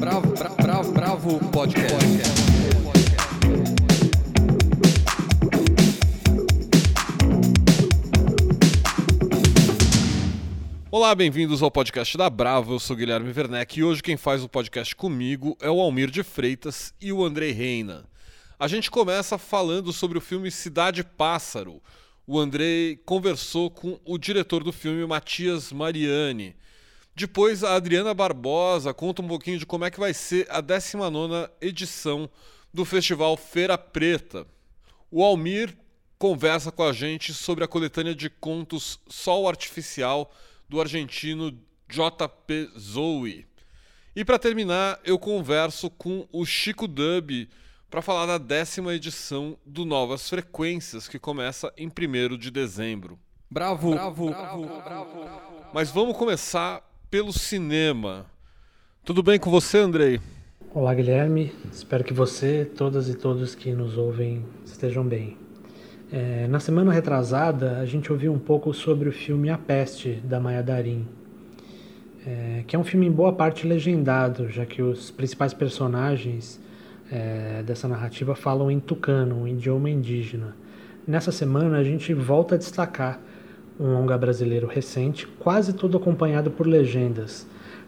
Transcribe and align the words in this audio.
Bravo, 0.00 0.32
bravo, 0.32 0.56
bravo, 0.56 0.92
bravo 0.92 1.50
podcast. 1.50 1.94
Olá, 10.90 11.14
bem-vindos 11.14 11.62
ao 11.62 11.70
podcast 11.70 12.16
da 12.16 12.30
Bravo. 12.30 12.72
Eu 12.72 12.78
sou 12.78 12.96
Guilherme 12.96 13.30
Werneck 13.30 13.78
e 13.78 13.84
hoje 13.84 14.02
quem 14.02 14.16
faz 14.16 14.42
o 14.42 14.48
podcast 14.48 14.96
comigo 14.96 15.54
é 15.60 15.68
o 15.68 15.78
Almir 15.78 16.10
de 16.10 16.22
Freitas 16.22 16.94
e 16.98 17.12
o 17.12 17.22
Andrei 17.22 17.52
Reina. 17.52 18.06
A 18.58 18.66
gente 18.66 18.90
começa 18.90 19.36
falando 19.36 19.92
sobre 19.92 20.16
o 20.16 20.22
filme 20.22 20.50
Cidade 20.50 21.04
Pássaro. 21.04 21.82
O 22.26 22.38
Andrei 22.38 22.96
conversou 23.04 23.70
com 23.70 24.00
o 24.06 24.16
diretor 24.16 24.64
do 24.64 24.72
filme, 24.72 25.06
Matias 25.06 25.70
Mariani. 25.70 26.56
Depois, 27.20 27.62
a 27.62 27.74
Adriana 27.74 28.14
Barbosa 28.14 28.94
conta 28.94 29.20
um 29.20 29.28
pouquinho 29.28 29.58
de 29.58 29.66
como 29.66 29.84
é 29.84 29.90
que 29.90 30.00
vai 30.00 30.14
ser 30.14 30.46
a 30.48 30.62
19 30.62 31.50
edição 31.60 32.30
do 32.72 32.82
Festival 32.82 33.36
Feira 33.36 33.76
Preta. 33.76 34.46
O 35.10 35.22
Almir 35.22 35.76
conversa 36.18 36.72
com 36.72 36.82
a 36.82 36.94
gente 36.94 37.34
sobre 37.34 37.62
a 37.62 37.68
coletânea 37.68 38.14
de 38.14 38.30
contos 38.30 38.98
Sol 39.06 39.46
Artificial 39.46 40.32
do 40.66 40.80
argentino 40.80 41.52
J.P. 41.90 42.70
Zoe. 42.78 43.46
E 44.16 44.24
para 44.24 44.38
terminar, 44.38 44.98
eu 45.04 45.18
converso 45.18 45.90
com 45.90 46.26
o 46.32 46.46
Chico 46.46 46.88
Dub, 46.88 47.46
para 47.90 48.00
falar 48.00 48.24
da 48.24 48.38
décima 48.38 48.94
edição 48.94 49.58
do 49.66 49.84
Novas 49.84 50.26
Frequências, 50.26 51.06
que 51.06 51.18
começa 51.18 51.70
em 51.76 51.88
1 51.88 52.38
de 52.38 52.50
dezembro. 52.50 53.18
Bravo, 53.50 53.90
bravo, 53.90 54.30
bravo, 54.30 54.66
bravo. 54.82 55.66
Mas 55.74 55.90
vamos 55.90 56.16
começar 56.16 56.89
pelo 57.10 57.32
cinema. 57.32 58.26
Tudo 59.04 59.20
bem 59.20 59.36
com 59.36 59.50
você, 59.50 59.78
Andrei? 59.78 60.20
Olá, 60.72 60.94
Guilherme. 60.94 61.52
Espero 61.72 62.04
que 62.04 62.14
você, 62.14 62.64
todas 62.64 63.08
e 63.08 63.14
todos 63.14 63.56
que 63.56 63.72
nos 63.72 63.98
ouvem, 63.98 64.44
estejam 64.64 65.04
bem. 65.04 65.36
É, 66.12 66.46
na 66.46 66.60
semana 66.60 66.92
retrasada, 66.92 67.78
a 67.78 67.84
gente 67.84 68.12
ouviu 68.12 68.32
um 68.32 68.38
pouco 68.38 68.72
sobre 68.72 69.08
o 69.08 69.12
filme 69.12 69.50
A 69.50 69.58
Peste, 69.58 70.20
da 70.22 70.38
Maya 70.38 70.62
Darin, 70.62 71.04
é, 72.24 72.62
que 72.64 72.76
é 72.76 72.78
um 72.78 72.84
filme 72.84 73.06
em 73.06 73.12
boa 73.12 73.32
parte 73.32 73.66
legendado, 73.66 74.48
já 74.48 74.64
que 74.64 74.80
os 74.80 75.10
principais 75.10 75.52
personagens 75.52 76.60
é, 77.10 77.64
dessa 77.64 77.88
narrativa 77.88 78.36
falam 78.36 78.70
em 78.70 78.78
tucano, 78.78 79.42
um 79.42 79.48
idioma 79.48 79.90
indígena. 79.90 80.54
Nessa 81.08 81.32
semana 81.32 81.78
a 81.78 81.82
gente 81.82 82.14
volta 82.14 82.54
a 82.54 82.58
destacar 82.58 83.20
um 83.80 83.94
longa 83.94 84.18
brasileiro 84.18 84.66
recente, 84.66 85.26
quase 85.38 85.72
todo 85.72 85.96
acompanhado 85.96 86.50
por 86.50 86.66
legendas. 86.66 87.46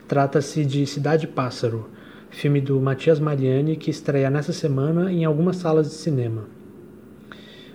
Trata-se 0.08 0.64
de 0.64 0.86
Cidade 0.86 1.26
Pássaro, 1.26 1.90
filme 2.30 2.62
do 2.62 2.80
Matias 2.80 3.20
Mariani 3.20 3.76
que 3.76 3.90
estreia 3.90 4.30
nessa 4.30 4.54
semana 4.54 5.12
em 5.12 5.26
algumas 5.26 5.56
salas 5.56 5.90
de 5.90 5.94
cinema. 5.94 6.44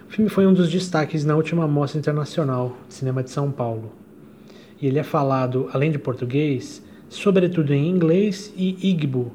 O 0.10 0.12
filme 0.12 0.32
foi 0.32 0.48
um 0.48 0.54
dos 0.54 0.72
destaques 0.72 1.24
na 1.24 1.36
última 1.36 1.68
Mostra 1.68 2.00
Internacional 2.00 2.76
de 2.88 2.96
Cinema 2.96 3.22
de 3.22 3.30
São 3.30 3.52
Paulo. 3.52 3.92
E 4.82 4.88
ele 4.88 4.98
é 4.98 5.04
falado, 5.04 5.70
além 5.72 5.92
de 5.92 6.00
português, 6.00 6.82
sobretudo 7.10 7.72
em 7.72 7.88
inglês 7.88 8.52
e 8.58 8.90
Igbo, 8.90 9.32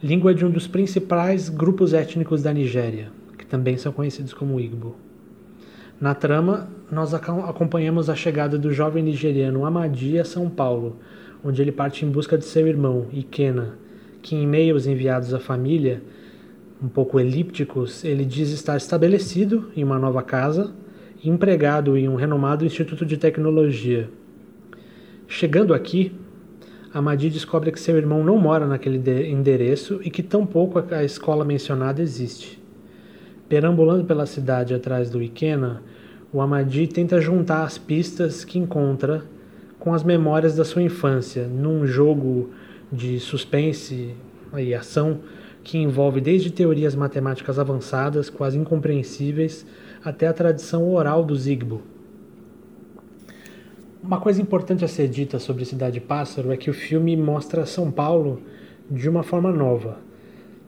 língua 0.00 0.32
de 0.32 0.44
um 0.44 0.50
dos 0.50 0.68
principais 0.68 1.48
grupos 1.48 1.92
étnicos 1.92 2.42
da 2.42 2.52
Nigéria, 2.52 3.10
que 3.36 3.44
também 3.44 3.76
são 3.76 3.92
conhecidos 3.92 4.32
como 4.32 4.60
Igbo. 4.60 4.94
Na 6.00 6.14
trama, 6.14 6.66
nós 6.90 7.12
acompanhamos 7.12 8.08
a 8.08 8.14
chegada 8.14 8.58
do 8.58 8.72
jovem 8.72 9.02
nigeriano 9.02 9.66
Amadi 9.66 10.18
a 10.18 10.24
São 10.24 10.48
Paulo, 10.48 10.96
onde 11.44 11.60
ele 11.60 11.70
parte 11.70 12.06
em 12.06 12.10
busca 12.10 12.38
de 12.38 12.46
seu 12.46 12.66
irmão, 12.66 13.06
Ikena, 13.12 13.74
que 14.22 14.34
em 14.34 14.44
e-mails 14.44 14.86
enviados 14.86 15.34
à 15.34 15.38
família, 15.38 16.02
um 16.82 16.88
pouco 16.88 17.20
elípticos, 17.20 18.02
ele 18.02 18.24
diz 18.24 18.48
estar 18.50 18.78
estabelecido 18.78 19.70
em 19.76 19.84
uma 19.84 19.98
nova 19.98 20.22
casa 20.22 20.72
e 21.22 21.28
empregado 21.28 21.98
em 21.98 22.08
um 22.08 22.14
renomado 22.14 22.64
instituto 22.64 23.04
de 23.04 23.18
tecnologia. 23.18 24.08
Chegando 25.28 25.74
aqui, 25.74 26.14
Amadi 26.94 27.28
descobre 27.28 27.70
que 27.70 27.78
seu 27.78 27.98
irmão 27.98 28.24
não 28.24 28.38
mora 28.38 28.66
naquele 28.66 28.98
endereço 29.30 30.00
e 30.02 30.10
que 30.10 30.22
tampouco 30.22 30.82
a 30.92 31.04
escola 31.04 31.44
mencionada 31.44 32.00
existe. 32.00 32.59
Perambulando 33.50 34.04
pela 34.04 34.26
cidade 34.26 34.72
atrás 34.72 35.10
do 35.10 35.20
Ikena, 35.20 35.82
o 36.32 36.40
Amadi 36.40 36.86
tenta 36.86 37.20
juntar 37.20 37.64
as 37.64 37.76
pistas 37.76 38.44
que 38.44 38.60
encontra 38.60 39.24
com 39.76 39.92
as 39.92 40.04
memórias 40.04 40.54
da 40.54 40.64
sua 40.64 40.82
infância, 40.82 41.48
num 41.48 41.84
jogo 41.84 42.50
de 42.92 43.18
suspense 43.18 44.14
e 44.56 44.72
ação 44.72 45.18
que 45.64 45.78
envolve 45.78 46.20
desde 46.20 46.52
teorias 46.52 46.94
matemáticas 46.94 47.58
avançadas, 47.58 48.30
quase 48.30 48.56
incompreensíveis, 48.56 49.66
até 50.04 50.28
a 50.28 50.32
tradição 50.32 50.88
oral 50.88 51.24
do 51.24 51.34
Zigbo. 51.34 51.82
Uma 54.00 54.20
coisa 54.20 54.40
importante 54.40 54.84
a 54.84 54.88
ser 54.88 55.08
dita 55.08 55.40
sobre 55.40 55.64
Cidade 55.64 55.98
Pássaro 55.98 56.52
é 56.52 56.56
que 56.56 56.70
o 56.70 56.74
filme 56.74 57.16
mostra 57.16 57.66
São 57.66 57.90
Paulo 57.90 58.40
de 58.88 59.08
uma 59.08 59.24
forma 59.24 59.50
nova. 59.50 60.08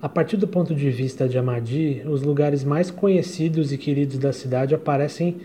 A 0.03 0.09
partir 0.09 0.37
do 0.37 0.49
ponto 0.49 0.75
de 0.75 0.91
vista 0.91 1.29
de 1.29 1.39
Amadi, 1.39 2.03
os 2.05 2.23
lugares 2.23 2.65
mais 2.65 2.91
conhecidos 2.91 3.73
e 3.73 3.79
queridos 3.79 4.19
da 4.19 4.33
cidade 4.33 4.75
aparecem 4.75 5.37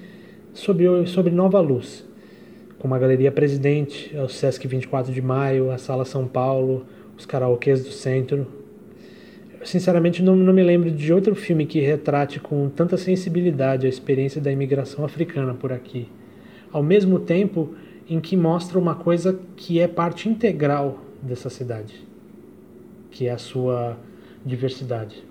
sob, 0.51 0.83
sob 1.05 1.29
nova 1.29 1.59
luz, 1.59 2.03
como 2.79 2.95
a 2.95 2.99
Galeria 2.99 3.31
Presidente, 3.31 4.17
o 4.17 4.27
Sesc 4.27 4.67
24 4.67 5.13
de 5.13 5.21
Maio, 5.21 5.69
a 5.69 5.77
Sala 5.77 6.05
São 6.05 6.27
Paulo, 6.27 6.87
os 7.15 7.23
karaokês 7.23 7.83
do 7.83 7.91
centro. 7.91 8.47
Eu, 9.59 9.65
sinceramente, 9.67 10.23
não, 10.23 10.35
não 10.35 10.51
me 10.51 10.63
lembro 10.63 10.89
de 10.89 11.13
outro 11.13 11.35
filme 11.35 11.67
que 11.67 11.79
retrate 11.79 12.39
com 12.39 12.67
tanta 12.67 12.97
sensibilidade 12.97 13.85
a 13.85 13.89
experiência 13.89 14.41
da 14.41 14.51
imigração 14.51 15.05
africana 15.05 15.53
por 15.53 15.71
aqui 15.71 16.09
ao 16.71 16.83
mesmo 16.83 17.19
tempo 17.19 17.73
em 18.09 18.19
que 18.19 18.37
mostra 18.37 18.77
uma 18.79 18.95
coisa 18.95 19.39
que 19.55 19.79
é 19.79 19.87
parte 19.87 20.29
integral 20.29 20.99
dessa 21.21 21.49
cidade, 21.49 21.93
que 23.11 23.27
é 23.27 23.31
a 23.31 23.37
sua 23.37 23.97
diversidade. 24.47 25.23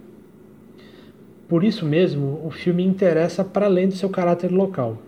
Por 1.49 1.65
isso 1.65 1.85
mesmo, 1.87 2.41
o 2.45 2.51
filme 2.51 2.85
interessa 2.85 3.45
para 3.45 3.67
além 3.67 3.89
do 3.89 3.95
seu 3.95 4.11
caráter 4.11 4.53
local. 4.53 4.99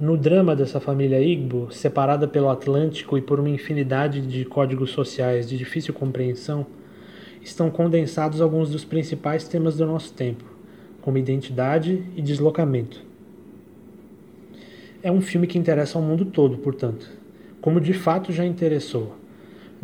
No 0.00 0.16
drama 0.16 0.56
dessa 0.56 0.80
família 0.80 1.22
Igbo, 1.22 1.68
separada 1.70 2.26
pelo 2.26 2.48
Atlântico 2.48 3.16
e 3.16 3.22
por 3.22 3.38
uma 3.38 3.50
infinidade 3.50 4.20
de 4.20 4.44
códigos 4.44 4.90
sociais 4.90 5.48
de 5.48 5.56
difícil 5.56 5.94
compreensão, 5.94 6.66
estão 7.40 7.70
condensados 7.70 8.40
alguns 8.40 8.70
dos 8.70 8.84
principais 8.84 9.46
temas 9.46 9.76
do 9.76 9.86
nosso 9.86 10.12
tempo, 10.12 10.44
como 11.00 11.18
identidade 11.18 12.02
e 12.16 12.20
deslocamento 12.20 13.12
é 15.02 15.10
um 15.10 15.20
filme 15.20 15.46
que 15.46 15.58
interessa 15.58 15.98
ao 15.98 16.04
mundo 16.04 16.24
todo, 16.24 16.58
portanto, 16.58 17.10
como 17.60 17.80
de 17.80 17.92
fato 17.92 18.32
já 18.32 18.44
interessou. 18.44 19.16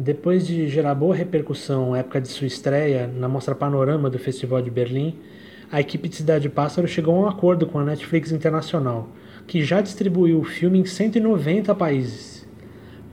Depois 0.01 0.47
de 0.47 0.69
gerar 0.69 0.95
boa 0.95 1.13
repercussão 1.13 1.91
na 1.91 1.99
época 1.99 2.21
de 2.21 2.29
sua 2.29 2.47
estreia 2.47 3.09
na 3.09 3.29
Mostra 3.29 3.53
Panorama 3.53 4.09
do 4.09 4.17
Festival 4.17 4.63
de 4.63 4.71
Berlim, 4.71 5.19
a 5.73 5.81
equipe 5.81 6.09
de 6.09 6.15
Cidade 6.15 6.49
Pássaro 6.49 6.87
chegou 6.87 7.17
a 7.17 7.19
um 7.19 7.29
acordo 7.29 7.67
com 7.67 7.81
a 7.81 7.85
Netflix 7.85 8.31
Internacional, 8.31 9.09
que 9.45 9.61
já 9.61 9.81
distribuiu 9.81 10.39
o 10.39 10.45
filme 10.45 10.79
em 10.79 10.85
190 10.85 11.75
países. 11.75 12.47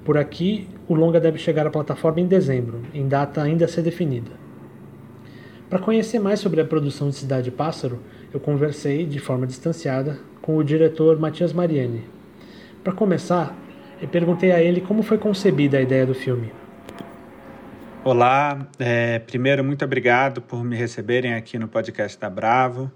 Por 0.04 0.16
aqui, 0.16 0.68
o 0.88 0.94
longa 0.94 1.20
deve 1.20 1.40
chegar 1.40 1.66
à 1.66 1.72
plataforma 1.72 2.22
em 2.22 2.28
dezembro, 2.28 2.84
em 2.94 3.08
data 3.08 3.42
ainda 3.42 3.66
a 3.66 3.68
ser 3.68 3.82
definida. 3.82 4.30
Para 5.68 5.80
conhecer 5.80 6.20
mais 6.20 6.40
sobre 6.40 6.62
a 6.62 6.66
produção 6.66 7.10
de 7.10 7.16
Cidade 7.16 7.50
Pássaro, 7.50 7.98
eu 8.32 8.40
conversei 8.40 9.08
de 9.08 9.18
forma 9.18 9.48
distanciada 9.48 10.20
com 10.40 10.56
o 10.56 10.64
diretor 10.64 11.18
Matias 11.20 11.52
Mariani. 11.52 12.04
Para 12.84 12.94
começar, 12.94 13.58
eu 14.00 14.08
perguntei 14.08 14.52
a 14.52 14.62
ele 14.62 14.82
como 14.82 15.02
foi 15.02 15.18
concebida 15.18 15.80
a 15.80 15.82
ideia 15.82 16.06
do 16.06 16.14
filme. 16.14 16.52
Olá, 18.08 18.68
é, 18.78 19.18
primeiro 19.18 19.64
muito 19.64 19.84
obrigado 19.84 20.40
por 20.40 20.64
me 20.64 20.76
receberem 20.76 21.34
aqui 21.34 21.58
no 21.58 21.68
podcast 21.68 22.20
da 22.20 22.30
Bravo. 22.30 22.92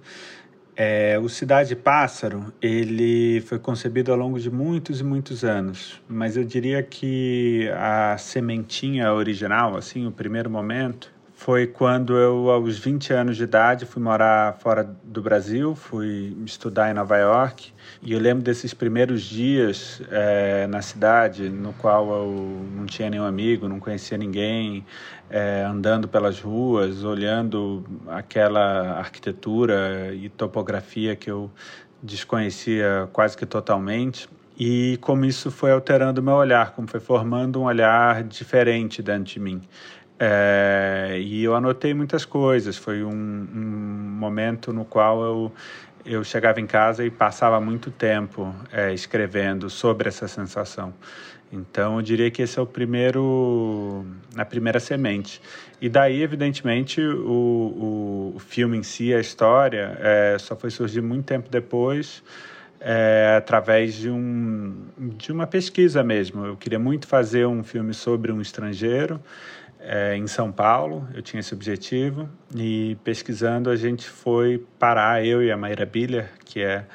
É, 0.75 1.17
o 1.17 1.27
Cidade 1.27 1.75
Pássaro 1.75 2.53
ele 2.61 3.41
foi 3.41 3.57
concebido 3.57 4.11
ao 4.11 4.17
longo 4.19 4.39
de 4.39 4.51
muitos 4.51 5.01
e 5.01 5.03
muitos 5.03 5.43
anos, 5.43 5.99
mas 6.07 6.37
eu 6.37 6.43
diria 6.43 6.83
que 6.83 7.67
a 7.75 8.19
sementinha 8.19 9.11
original, 9.11 9.75
assim, 9.75 10.05
o 10.05 10.11
primeiro 10.11 10.47
momento, 10.47 11.11
foi 11.49 11.65
quando 11.65 12.15
eu, 12.15 12.51
aos 12.51 12.77
20 12.77 13.11
anos 13.11 13.35
de 13.35 13.43
idade, 13.43 13.83
fui 13.83 13.99
morar 13.99 14.53
fora 14.59 14.83
do 15.03 15.19
Brasil, 15.19 15.73
fui 15.73 16.37
estudar 16.45 16.91
em 16.91 16.93
Nova 16.93 17.17
York. 17.17 17.73
E 18.03 18.13
eu 18.13 18.19
lembro 18.19 18.43
desses 18.43 18.71
primeiros 18.71 19.23
dias 19.23 19.99
é, 20.11 20.67
na 20.67 20.83
cidade, 20.83 21.49
no 21.49 21.73
qual 21.73 22.07
eu 22.11 22.67
não 22.75 22.85
tinha 22.85 23.09
nenhum 23.09 23.23
amigo, 23.23 23.67
não 23.67 23.79
conhecia 23.79 24.15
ninguém, 24.15 24.85
é, 25.27 25.63
andando 25.63 26.07
pelas 26.07 26.39
ruas, 26.39 27.03
olhando 27.03 27.83
aquela 28.09 28.99
arquitetura 28.99 30.13
e 30.13 30.29
topografia 30.29 31.15
que 31.15 31.31
eu 31.31 31.49
desconhecia 32.03 33.09
quase 33.11 33.35
que 33.35 33.47
totalmente 33.47 34.29
e 34.55 34.99
como 35.01 35.25
isso 35.25 35.49
foi 35.49 35.71
alterando 35.71 36.21
meu 36.21 36.33
olhar, 36.35 36.73
como 36.73 36.87
foi 36.87 36.99
formando 36.99 37.61
um 37.61 37.63
olhar 37.63 38.23
diferente 38.23 39.01
dentro 39.01 39.33
de 39.33 39.39
mim 39.39 39.61
É, 40.19 41.17
e 41.21 41.43
eu 41.43 41.55
anotei 41.55 41.93
muitas 41.93 42.25
coisas. 42.25 42.77
Foi 42.77 43.03
um, 43.03 43.09
um, 43.09 44.17
momento 44.19 44.73
no 44.73 44.83
qual 44.83 45.23
eu, 45.23 45.51
eu 46.05 46.23
chegava 46.23 46.59
em 46.59 46.67
casa 46.67 47.05
e 47.05 47.09
passava 47.09 47.59
muito 47.61 47.89
tempo 47.89 48.53
é, 48.71 48.93
escrevendo 48.93 49.69
sobre 49.69 50.09
essa 50.09 50.27
sensação. 50.27 50.93
Então, 51.51 51.95
eu 51.95 52.01
diria 52.01 52.29
que 52.29 52.43
esse 52.43 52.59
é 52.59 52.61
o 52.61 52.65
primeiro, 52.65 54.05
a 54.35 54.45
primeira 54.45 54.79
semente. 54.79 55.41
E 55.81 55.89
daí, 55.89 56.21
evidentemente, 56.21 57.01
o, 57.01 58.33
o, 58.33 58.33
o 58.35 58.39
filme 58.39 58.77
em 58.77 58.83
si, 58.83 59.13
a 59.13 59.19
história, 59.19 59.97
é, 59.99 60.37
só 60.37 60.55
foi 60.55 60.69
surgir 60.69 61.01
muito 61.01 61.25
tempo 61.25 61.49
depois, 61.49 62.21
é, 62.79 63.35
através 63.37 63.95
de, 63.95 64.11
um, 64.11 64.75
de 65.17 65.31
uma 65.31 65.47
pesquisa 65.47 66.03
mesmo. 66.03 66.45
Eu 66.45 66.55
queria 66.55 66.77
muito 66.77 67.07
fazer 67.07 67.47
um 67.47 67.63
filme 67.63 67.95
sobre 67.95 68.31
um 68.31 68.41
estrangeiro 68.41 69.19
é, 69.79 70.15
em 70.15 70.27
São 70.27 70.51
Paulo, 70.51 71.07
eu 71.13 71.21
tinha 71.21 71.39
esse 71.39 71.53
objetivo, 71.53 72.29
e 72.55 72.97
pesquisando 73.03 73.69
a 73.69 73.75
gente 73.75 74.07
foi 74.07 74.65
parar, 74.77 75.25
eu 75.25 75.41
e 75.41 75.51
a 75.51 75.57
Maíra 75.57 75.85
Biller, 75.85 76.29
que 76.43 76.61
é 76.61 76.85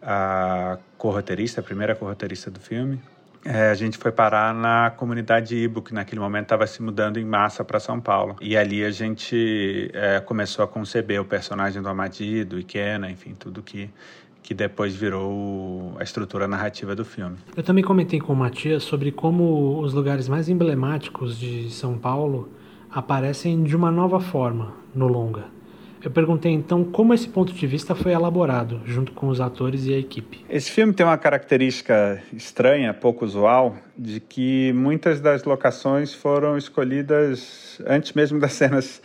a 0.00 0.78
corroteirista, 0.96 1.60
a 1.60 1.64
primeira 1.64 1.94
corroteirista 1.94 2.50
do 2.50 2.58
filme, 2.58 3.00
é, 3.44 3.70
a 3.70 3.74
gente 3.74 3.98
foi 3.98 4.12
parar 4.12 4.54
na 4.54 4.90
comunidade 4.90 5.56
Ibo, 5.56 5.82
que 5.82 5.92
naquele 5.92 6.20
momento 6.20 6.44
estava 6.44 6.66
se 6.66 6.80
mudando 6.80 7.18
em 7.18 7.24
massa 7.24 7.64
para 7.64 7.80
São 7.80 8.00
Paulo. 8.00 8.36
E 8.40 8.56
ali 8.56 8.84
a 8.84 8.90
gente 8.90 9.90
é, 9.92 10.20
começou 10.20 10.64
a 10.64 10.68
conceber 10.68 11.20
o 11.20 11.24
personagem 11.24 11.82
do 11.82 11.88
Amadi, 11.88 12.44
do 12.44 12.58
Ikena, 12.58 13.10
enfim, 13.10 13.34
tudo 13.34 13.60
que, 13.60 13.90
que 14.42 14.54
depois 14.54 14.94
virou 14.94 15.94
a 15.98 16.02
estrutura 16.02 16.48
narrativa 16.48 16.94
do 16.94 17.04
filme. 17.04 17.36
Eu 17.56 17.62
também 17.62 17.84
comentei 17.84 18.20
com 18.20 18.32
o 18.32 18.36
Matias 18.36 18.82
sobre 18.82 19.12
como 19.12 19.80
os 19.80 19.94
lugares 19.94 20.28
mais 20.28 20.48
emblemáticos 20.48 21.38
de 21.38 21.70
São 21.70 21.96
Paulo 21.96 22.48
aparecem 22.90 23.62
de 23.62 23.74
uma 23.76 23.90
nova 23.90 24.20
forma 24.20 24.74
no 24.94 25.06
longa. 25.06 25.44
Eu 26.04 26.10
perguntei 26.10 26.50
então 26.50 26.82
como 26.82 27.14
esse 27.14 27.28
ponto 27.28 27.52
de 27.52 27.64
vista 27.64 27.94
foi 27.94 28.10
elaborado, 28.10 28.80
junto 28.84 29.12
com 29.12 29.28
os 29.28 29.40
atores 29.40 29.86
e 29.86 29.94
a 29.94 29.98
equipe. 29.98 30.44
Esse 30.50 30.68
filme 30.68 30.92
tem 30.92 31.06
uma 31.06 31.16
característica 31.16 32.20
estranha, 32.32 32.92
pouco 32.92 33.24
usual, 33.24 33.76
de 33.96 34.18
que 34.18 34.72
muitas 34.72 35.20
das 35.20 35.44
locações 35.44 36.12
foram 36.12 36.58
escolhidas 36.58 37.80
antes 37.86 38.14
mesmo 38.14 38.40
das 38.40 38.52
cenas 38.54 39.00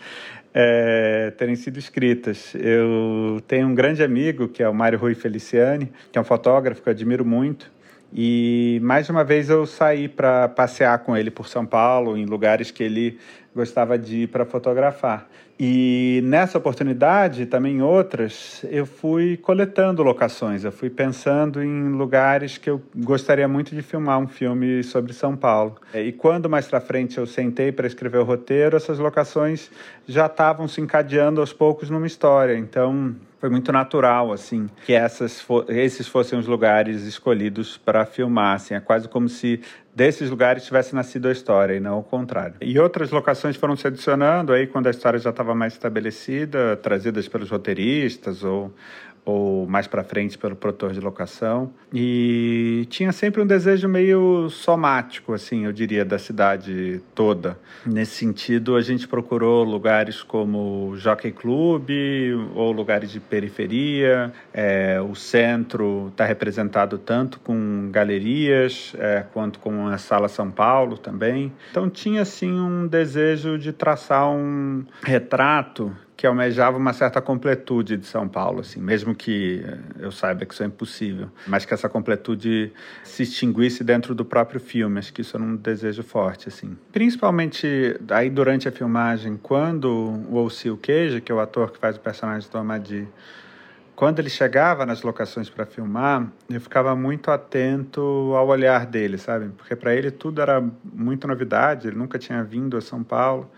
é, 0.60 1.30
terem 1.38 1.56
sido 1.56 1.78
escritas. 1.78 2.56
Eu 2.56 3.40
tenho 3.48 3.68
um 3.68 3.76
grande 3.76 4.02
amigo, 4.02 4.48
que 4.48 4.64
é 4.64 4.68
o 4.68 4.74
Mário 4.74 4.98
Rui 4.98 5.14
Feliciani, 5.14 5.92
que 6.12 6.18
é 6.18 6.22
um 6.22 6.24
fotógrafo 6.24 6.82
que 6.82 6.90
eu 6.90 6.94
admiro 6.94 7.24
muito. 7.24 7.72
E 8.12 8.80
mais 8.82 9.08
uma 9.08 9.24
vez 9.24 9.52
eu 9.52 9.68
saí 9.68 10.08
para 10.08 10.50
passear 10.50 10.98
com 11.00 11.16
ele 11.16 11.30
por 11.30 11.48
São 11.48 11.64
Paulo, 11.64 12.18
em 12.18 12.26
lugares 12.26 12.72
que 12.72 12.82
ele 12.82 13.20
gostava 13.56 14.00
de 14.00 14.24
ir 14.24 14.30
para 14.30 14.46
fotografar. 14.46 15.30
E 15.60 16.22
nessa 16.24 16.58
oportunidade, 16.58 17.48
também 17.48 17.82
outras, 17.82 18.64
eu 18.70 18.86
fui 18.86 19.38
coletando 19.38 20.04
locações, 20.04 20.64
eu 20.64 20.72
fui 20.72 20.90
pensando 20.90 21.64
em 21.64 21.90
lugares 21.90 22.60
que 22.60 22.70
eu 22.70 22.80
gostaria 22.96 23.48
muito 23.48 23.74
de 23.74 23.82
filmar 23.82 24.20
um 24.20 24.28
filme 24.28 24.84
sobre 24.84 25.14
São 25.14 25.36
Paulo. 25.36 25.76
E 25.96 26.12
quando 26.12 26.48
mais 26.48 26.68
para 26.68 26.80
frente 26.80 27.18
eu 27.18 27.26
sentei 27.26 27.72
para 27.72 27.88
escrever 27.88 28.20
o 28.20 28.24
roteiro, 28.24 28.78
essas 28.78 29.00
locações 29.00 29.72
já 30.08 30.28
estavam 30.28 30.68
se 30.68 30.80
encadeando 30.80 31.42
aos 31.42 31.52
poucos 31.52 31.90
numa 31.90 32.06
história. 32.06 32.56
Então, 32.56 33.16
foi 33.40 33.50
muito 33.50 33.72
natural 33.72 34.32
assim 34.32 34.70
que 34.86 34.94
essas 34.94 35.46
esses 35.70 36.08
fossem 36.08 36.38
os 36.40 36.48
lugares 36.48 37.04
escolhidos 37.04 37.78
para 37.78 38.04
filmar 38.06 38.56
assim 38.56 38.74
é 38.74 38.80
quase 38.80 39.08
como 39.08 39.30
se 39.30 39.62
desses 39.98 40.30
lugares 40.30 40.64
tivesse 40.64 40.94
nascido 40.94 41.28
a 41.28 41.32
história 41.32 41.74
e 41.74 41.80
não 41.80 41.98
o 41.98 42.04
contrário. 42.04 42.54
E 42.62 42.78
outras 42.78 43.10
locações 43.10 43.56
foram 43.56 43.76
se 43.76 43.88
adicionando 43.88 44.54
aí 44.54 44.68
quando 44.68 44.86
a 44.86 44.92
história 44.92 45.18
já 45.18 45.32
estava 45.32 45.56
mais 45.56 45.74
estabelecida 45.74 46.78
trazidas 46.78 47.28
pelos 47.28 47.50
roteiristas 47.50 48.44
ou 48.44 48.72
ou 49.28 49.68
mais 49.68 49.88
para 49.88 50.06
frente 50.06 50.38
pelo 50.38 50.56
produtor 50.56 50.94
de 50.94 51.02
locação. 51.02 51.70
E 51.94 52.88
tinha 52.90 53.12
sempre 53.12 53.42
um 53.42 53.46
desejo 53.46 53.88
meio 53.90 54.50
somático, 54.50 55.34
assim, 55.34 55.66
eu 55.66 55.74
diria, 55.74 56.06
da 56.06 56.18
cidade 56.18 57.02
toda. 57.14 57.60
Nesse 57.86 58.16
sentido, 58.16 58.78
a 58.78 58.82
gente 58.82 59.06
procurou 59.06 59.66
lugares 59.66 60.24
como 60.24 60.96
Jockey 60.96 61.32
Club 61.32 61.90
ou 62.56 62.72
lugares 62.72 63.12
de 63.12 63.20
periferia. 63.20 64.32
É, 64.54 65.02
o 65.02 65.14
centro 65.14 66.08
está 66.08 66.24
representado 66.24 66.98
tanto 66.98 67.38
com 67.42 67.90
galerias 67.92 68.96
é, 68.98 69.26
quanto 69.34 69.60
com 69.60 69.88
a 69.88 69.98
Sala 69.98 70.30
São 70.30 70.50
Paulo 70.50 70.98
também. 70.98 71.52
Então 71.70 71.90
tinha, 71.90 72.22
assim, 72.22 72.52
um 72.52 72.88
desejo 72.88 73.58
de 73.58 73.74
traçar 73.74 74.30
um 74.30 74.86
retrato 75.04 75.94
que 76.18 76.26
almejava 76.26 76.78
uma 76.78 76.94
certa 76.94 77.22
completude 77.22 77.96
de 77.96 78.08
São 78.08 78.28
Paulo, 78.28 78.62
assim, 78.62 78.82
mesmo 78.82 79.14
que 79.14 79.64
eh, 79.64 79.78
eu 80.00 80.12
saiba 80.12 80.48
que 80.48 80.54
isso 80.54 80.64
é 80.64 80.66
impossível, 80.66 81.30
mas 81.46 81.64
que 81.64 81.76
essa 81.76 81.88
completude 81.88 82.74
se 83.04 83.22
extinguisse 83.22 83.84
dentro 83.84 84.16
do 84.16 84.26
próprio 84.26 84.60
filme, 84.60 84.98
acho 84.98 85.14
que 85.14 85.22
isso 85.22 85.38
era 85.38 85.46
um 85.46 85.56
desejo 85.56 86.02
forte, 86.02 86.50
assim. 86.50 86.76
Principalmente 86.92 87.96
aí 88.10 88.32
durante 88.32 88.68
a 88.68 88.72
filmagem, 88.72 89.38
quando 89.38 90.20
o 90.28 90.40
Alcil 90.40 90.76
Queijo, 90.76 91.22
que 91.22 91.32
é 91.32 91.36
o 91.36 91.40
ator 91.40 91.72
que 91.72 91.78
faz 91.78 91.98
o 91.98 92.00
personagem 92.00 92.50
do 92.50 92.58
Amadi, 92.58 93.08
quando 93.96 94.18
ele 94.18 94.30
chegava 94.30 94.88
nas 94.88 95.04
locações 95.04 95.52
para 95.52 95.68
filmar, 95.68 96.28
eu 96.50 96.60
ficava 96.60 96.96
muito 96.96 97.30
atento 97.30 98.02
ao 98.36 98.48
olhar 98.48 98.88
dele, 98.88 99.20
sabe? 99.20 99.50
Porque 99.56 99.76
para 99.76 99.94
ele 99.96 100.10
tudo 100.10 100.42
era 100.42 100.64
muito 100.84 101.28
novidade, 101.28 101.88
ele 101.88 101.96
nunca 101.96 102.18
tinha 102.18 102.44
vindo 102.44 102.76
a 102.76 102.82
São 102.82 103.04
Paulo. 103.04 103.52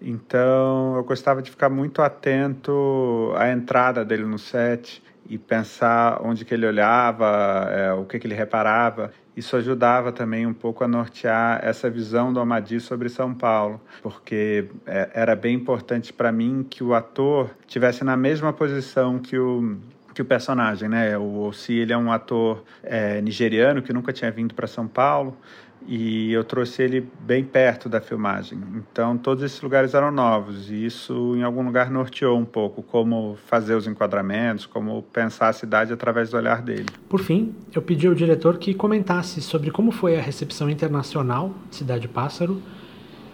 Então 0.00 0.96
eu 0.96 1.04
gostava 1.04 1.42
de 1.42 1.50
ficar 1.50 1.68
muito 1.68 2.02
atento 2.02 3.32
à 3.36 3.50
entrada 3.50 4.04
dele 4.04 4.24
no 4.24 4.38
set 4.38 5.02
e 5.28 5.36
pensar 5.38 6.20
onde 6.22 6.44
que 6.44 6.54
ele 6.54 6.66
olhava, 6.66 7.68
é, 7.70 7.92
o 7.92 8.04
que 8.04 8.18
que 8.18 8.26
ele 8.26 8.34
reparava. 8.34 9.12
Isso 9.36 9.56
ajudava 9.56 10.12
também 10.12 10.46
um 10.46 10.54
pouco 10.54 10.82
a 10.82 10.88
nortear 10.88 11.60
essa 11.62 11.90
visão 11.90 12.32
do 12.32 12.40
Amadi 12.40 12.80
sobre 12.80 13.08
São 13.08 13.34
Paulo, 13.34 13.80
porque 14.02 14.68
é, 14.86 15.10
era 15.12 15.36
bem 15.36 15.54
importante 15.54 16.12
para 16.12 16.32
mim 16.32 16.66
que 16.68 16.82
o 16.82 16.94
ator 16.94 17.50
tivesse 17.66 18.02
na 18.02 18.16
mesma 18.16 18.52
posição 18.52 19.18
que 19.18 19.38
o 19.38 19.76
que 20.14 20.22
o 20.22 20.24
personagem, 20.24 20.88
né? 20.88 21.18
O 21.18 21.40
Ossi, 21.40 21.74
ele 21.74 21.92
é 21.92 21.98
um 21.98 22.10
ator 22.10 22.64
é, 22.82 23.20
nigeriano 23.20 23.82
que 23.82 23.92
nunca 23.92 24.14
tinha 24.14 24.30
vindo 24.30 24.54
para 24.54 24.66
São 24.66 24.88
Paulo 24.88 25.36
e 25.86 26.32
eu 26.32 26.42
trouxe 26.44 26.82
ele 26.82 27.06
bem 27.20 27.44
perto 27.44 27.88
da 27.88 28.00
filmagem. 28.00 28.58
Então 28.74 29.16
todos 29.16 29.42
esses 29.42 29.60
lugares 29.60 29.94
eram 29.94 30.10
novos 30.10 30.70
e 30.70 30.84
isso 30.86 31.34
em 31.36 31.42
algum 31.42 31.62
lugar 31.62 31.90
norteou 31.90 32.38
um 32.38 32.44
pouco 32.44 32.82
como 32.82 33.36
fazer 33.46 33.74
os 33.74 33.86
enquadramentos, 33.86 34.66
como 34.66 35.02
pensar 35.02 35.48
a 35.48 35.52
cidade 35.52 35.92
através 35.92 36.30
do 36.30 36.36
olhar 36.36 36.62
dele. 36.62 36.86
Por 37.08 37.20
fim, 37.20 37.54
eu 37.74 37.80
pedi 37.80 38.06
ao 38.06 38.14
diretor 38.14 38.58
que 38.58 38.74
comentasse 38.74 39.40
sobre 39.40 39.70
como 39.70 39.90
foi 39.90 40.16
a 40.18 40.22
recepção 40.22 40.68
internacional 40.68 41.54
Cidade 41.70 42.08
Pássaro 42.08 42.60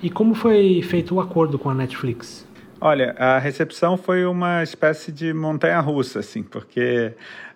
e 0.02 0.10
como 0.10 0.34
foi 0.34 0.82
feito 0.82 1.14
o 1.14 1.20
acordo 1.20 1.58
com 1.58 1.70
a 1.70 1.74
Netflix. 1.74 2.46
Olha, 2.84 3.14
a 3.16 3.38
recepção 3.38 3.96
foi 3.96 4.24
uma 4.24 4.60
espécie 4.60 5.12
de 5.12 5.32
montanha-russa, 5.32 6.18
assim, 6.18 6.42
porque 6.42 7.12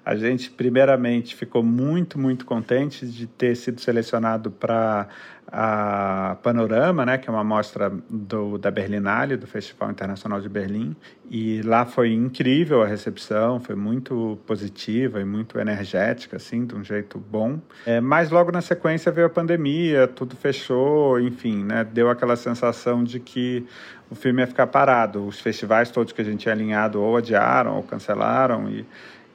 a 0.07 0.15
gente, 0.15 0.49
primeiramente, 0.53 1.35
ficou 1.35 1.65
muito, 1.65 2.17
muito 2.17 2.47
contente 2.47 3.05
de 3.05 3.27
ter 3.27 3.57
sido 3.57 3.81
selecionado 3.81 4.53
para 4.53 5.09
a 5.49 6.37
Panorama, 6.45 7.05
né, 7.05 7.19
que 7.19 7.29
é 7.29 7.33
uma 7.33 7.43
mostra 7.43 7.93
do, 8.09 8.57
da 8.57 8.71
Berlinale, 8.71 9.37
do 9.37 9.49
Festival 9.49 9.91
Internacional 9.91 10.41
de 10.41 10.49
Berlim. 10.49 10.95
E 11.29 11.61
lá 11.63 11.85
foi 11.85 12.13
incrível 12.13 12.83
a 12.83 12.87
recepção, 12.87 13.59
foi 13.59 13.75
muito 13.75 14.39
positiva 14.47 15.21
e 15.21 15.25
muito 15.25 15.59
energética, 15.59 16.37
assim, 16.37 16.65
de 16.65 16.77
um 16.77 16.85
jeito 16.85 17.19
bom. 17.19 17.59
É, 17.85 18.01
mas 18.01 18.31
logo 18.31 18.53
na 18.53 18.61
sequência 18.61 19.11
veio 19.11 19.27
a 19.27 19.31
pandemia, 19.31 20.07
tudo 20.07 20.37
fechou, 20.37 21.19
enfim, 21.19 21.65
né, 21.65 21.85
deu 21.85 22.09
aquela 22.09 22.37
sensação 22.37 23.03
de 23.03 23.19
que 23.19 23.67
o 24.09 24.15
filme 24.15 24.41
ia 24.41 24.47
ficar 24.47 24.69
parado. 24.69 25.27
Os 25.27 25.41
festivais 25.41 25.91
todos 25.91 26.13
que 26.13 26.23
a 26.23 26.25
gente 26.25 26.43
tinha 26.43 26.55
alinhado 26.55 27.03
ou 27.03 27.17
adiaram 27.17 27.77
ou 27.77 27.83
cancelaram 27.83 28.71
e 28.71 28.87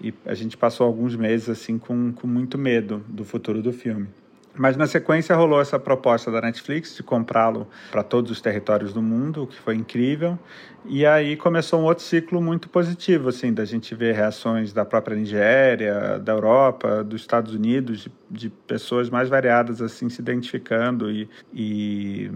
e 0.01 0.13
a 0.25 0.33
gente 0.33 0.57
passou 0.57 0.85
alguns 0.87 1.15
meses 1.15 1.49
assim 1.49 1.77
com, 1.77 2.11
com 2.11 2.27
muito 2.27 2.57
medo 2.57 3.03
do 3.07 3.23
futuro 3.23 3.61
do 3.61 3.71
filme. 3.71 4.07
Mas 4.53 4.75
na 4.75 4.85
sequência 4.85 5.33
rolou 5.33 5.61
essa 5.61 5.79
proposta 5.79 6.29
da 6.29 6.41
Netflix 6.41 6.95
de 6.95 7.03
comprá-lo 7.03 7.67
para 7.89 8.03
todos 8.03 8.29
os 8.31 8.41
territórios 8.41 8.91
do 8.91 9.01
mundo, 9.01 9.43
o 9.43 9.47
que 9.47 9.57
foi 9.57 9.75
incrível. 9.75 10.37
E 10.85 11.05
aí 11.05 11.37
começou 11.37 11.79
um 11.79 11.83
outro 11.83 12.03
ciclo 12.03 12.41
muito 12.41 12.67
positivo, 12.67 13.29
assim, 13.29 13.53
da 13.53 13.63
gente 13.63 13.95
ver 13.95 14.13
reações 14.13 14.73
da 14.73 14.83
própria 14.83 15.15
Nigéria, 15.15 16.19
da 16.19 16.33
Europa, 16.33 17.03
dos 17.03 17.21
Estados 17.21 17.53
Unidos, 17.53 18.01
de, 18.01 18.11
de 18.29 18.49
pessoas 18.49 19.09
mais 19.09 19.29
variadas 19.29 19.81
assim 19.81 20.09
se 20.09 20.21
identificando 20.21 21.09
e, 21.09 21.29
e, 21.53 22.29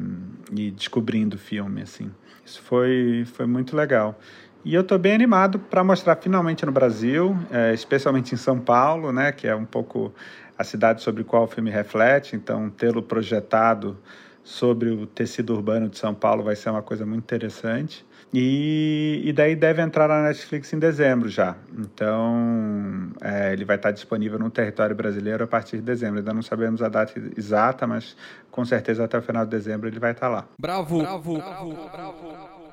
e 0.55 0.71
descobrindo 0.71 1.35
o 1.35 1.39
filme, 1.39 1.81
assim. 1.81 2.09
Isso 2.45 2.61
foi, 2.61 3.25
foi 3.25 3.47
muito 3.47 3.75
legal. 3.75 4.17
E 4.65 4.73
eu 4.73 4.81
estou 4.81 4.97
bem 4.97 5.13
animado 5.13 5.59
para 5.59 5.83
mostrar 5.83 6.15
finalmente 6.15 6.65
no 6.65 6.71
Brasil, 6.71 7.37
é, 7.51 7.71
especialmente 7.71 8.33
em 8.33 8.37
São 8.37 8.59
Paulo, 8.59 9.11
né, 9.11 9.31
que 9.31 9.47
é 9.47 9.55
um 9.55 9.63
pouco 9.63 10.11
a 10.57 10.63
cidade 10.63 11.03
sobre 11.03 11.21
a 11.21 11.23
qual 11.23 11.43
o 11.43 11.47
filme 11.47 11.69
reflete. 11.69 12.35
Então, 12.35 12.67
tê-lo 12.71 13.03
projetado 13.03 13.95
sobre 14.43 14.89
o 14.89 15.05
tecido 15.05 15.53
urbano 15.53 15.87
de 15.87 15.99
São 15.99 16.15
Paulo 16.15 16.43
vai 16.43 16.55
ser 16.55 16.71
uma 16.71 16.81
coisa 16.81 17.05
muito 17.05 17.23
interessante. 17.23 18.03
E, 18.33 19.21
e 19.23 19.31
daí 19.31 19.55
deve 19.55 19.83
entrar 19.83 20.07
na 20.07 20.23
Netflix 20.23 20.73
em 20.73 20.79
dezembro 20.79 21.29
já. 21.29 21.55
Então, 21.77 23.11
é, 23.21 23.53
ele 23.53 23.65
vai 23.65 23.75
estar 23.75 23.91
disponível 23.91 24.39
no 24.39 24.49
território 24.49 24.95
brasileiro 24.95 25.43
a 25.43 25.47
partir 25.47 25.77
de 25.77 25.83
dezembro. 25.83 26.17
Ainda 26.17 26.33
não 26.33 26.41
sabemos 26.41 26.81
a 26.81 26.89
data 26.89 27.13
exata, 27.37 27.85
mas 27.85 28.17
com 28.49 28.65
certeza 28.65 29.03
até 29.03 29.15
o 29.15 29.21
final 29.21 29.45
de 29.45 29.51
dezembro 29.51 29.87
ele 29.87 29.99
vai 29.99 30.11
estar 30.11 30.27
lá. 30.27 30.47
Bravo, 30.59 30.97
bravo, 30.97 31.37
bravo, 31.37 31.69
bravo. 31.91 32.64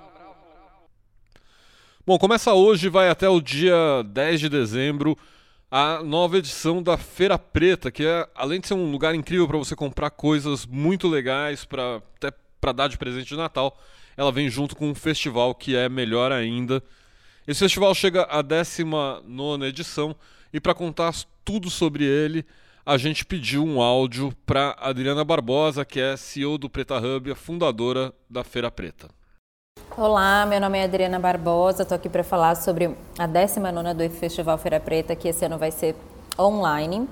Bom, 2.04 2.18
começa 2.18 2.52
hoje, 2.52 2.88
vai 2.88 3.08
até 3.08 3.28
o 3.28 3.40
dia 3.40 4.02
10 4.06 4.40
de 4.40 4.48
dezembro 4.48 5.16
a 5.70 6.02
nova 6.02 6.38
edição 6.38 6.82
da 6.82 6.98
Feira 6.98 7.38
Preta, 7.38 7.92
que 7.92 8.04
é 8.04 8.28
além 8.34 8.58
de 8.58 8.66
ser 8.66 8.74
um 8.74 8.90
lugar 8.90 9.14
incrível 9.14 9.46
para 9.46 9.56
você 9.56 9.76
comprar 9.76 10.10
coisas 10.10 10.66
muito 10.66 11.06
legais 11.06 11.64
para 11.64 12.02
até 12.16 12.32
para 12.60 12.72
dar 12.72 12.88
de 12.88 12.98
presente 12.98 13.28
de 13.28 13.36
Natal, 13.36 13.78
ela 14.16 14.32
vem 14.32 14.50
junto 14.50 14.74
com 14.74 14.90
um 14.90 14.96
festival 14.96 15.54
que 15.54 15.76
é 15.76 15.88
melhor 15.88 16.32
ainda. 16.32 16.82
Esse 17.46 17.60
festival 17.60 17.94
chega 17.94 18.24
à 18.24 18.42
19 18.42 19.64
edição 19.64 20.16
e 20.52 20.58
para 20.58 20.74
contar 20.74 21.14
tudo 21.44 21.70
sobre 21.70 22.02
ele, 22.02 22.44
a 22.84 22.96
gente 22.96 23.24
pediu 23.24 23.64
um 23.64 23.80
áudio 23.80 24.34
para 24.44 24.76
Adriana 24.80 25.22
Barbosa, 25.22 25.84
que 25.84 26.00
é 26.00 26.16
CEO 26.16 26.58
do 26.58 26.68
Preta 26.68 26.98
Hub, 26.98 27.30
a 27.30 27.36
fundadora 27.36 28.12
da 28.28 28.42
Feira 28.42 28.72
Preta. 28.72 29.21
Olá, 29.94 30.46
meu 30.46 30.58
nome 30.58 30.78
é 30.78 30.84
Adriana 30.84 31.18
Barbosa, 31.18 31.82
estou 31.82 31.96
aqui 31.96 32.08
para 32.08 32.24
falar 32.24 32.54
sobre 32.54 32.96
a 33.18 33.26
19 33.26 33.92
do 33.92 34.08
Festival 34.14 34.56
Feira 34.56 34.80
Preta, 34.80 35.14
que 35.14 35.28
esse 35.28 35.44
ano 35.44 35.58
vai 35.58 35.70
ser 35.70 35.94
online. 36.38 37.06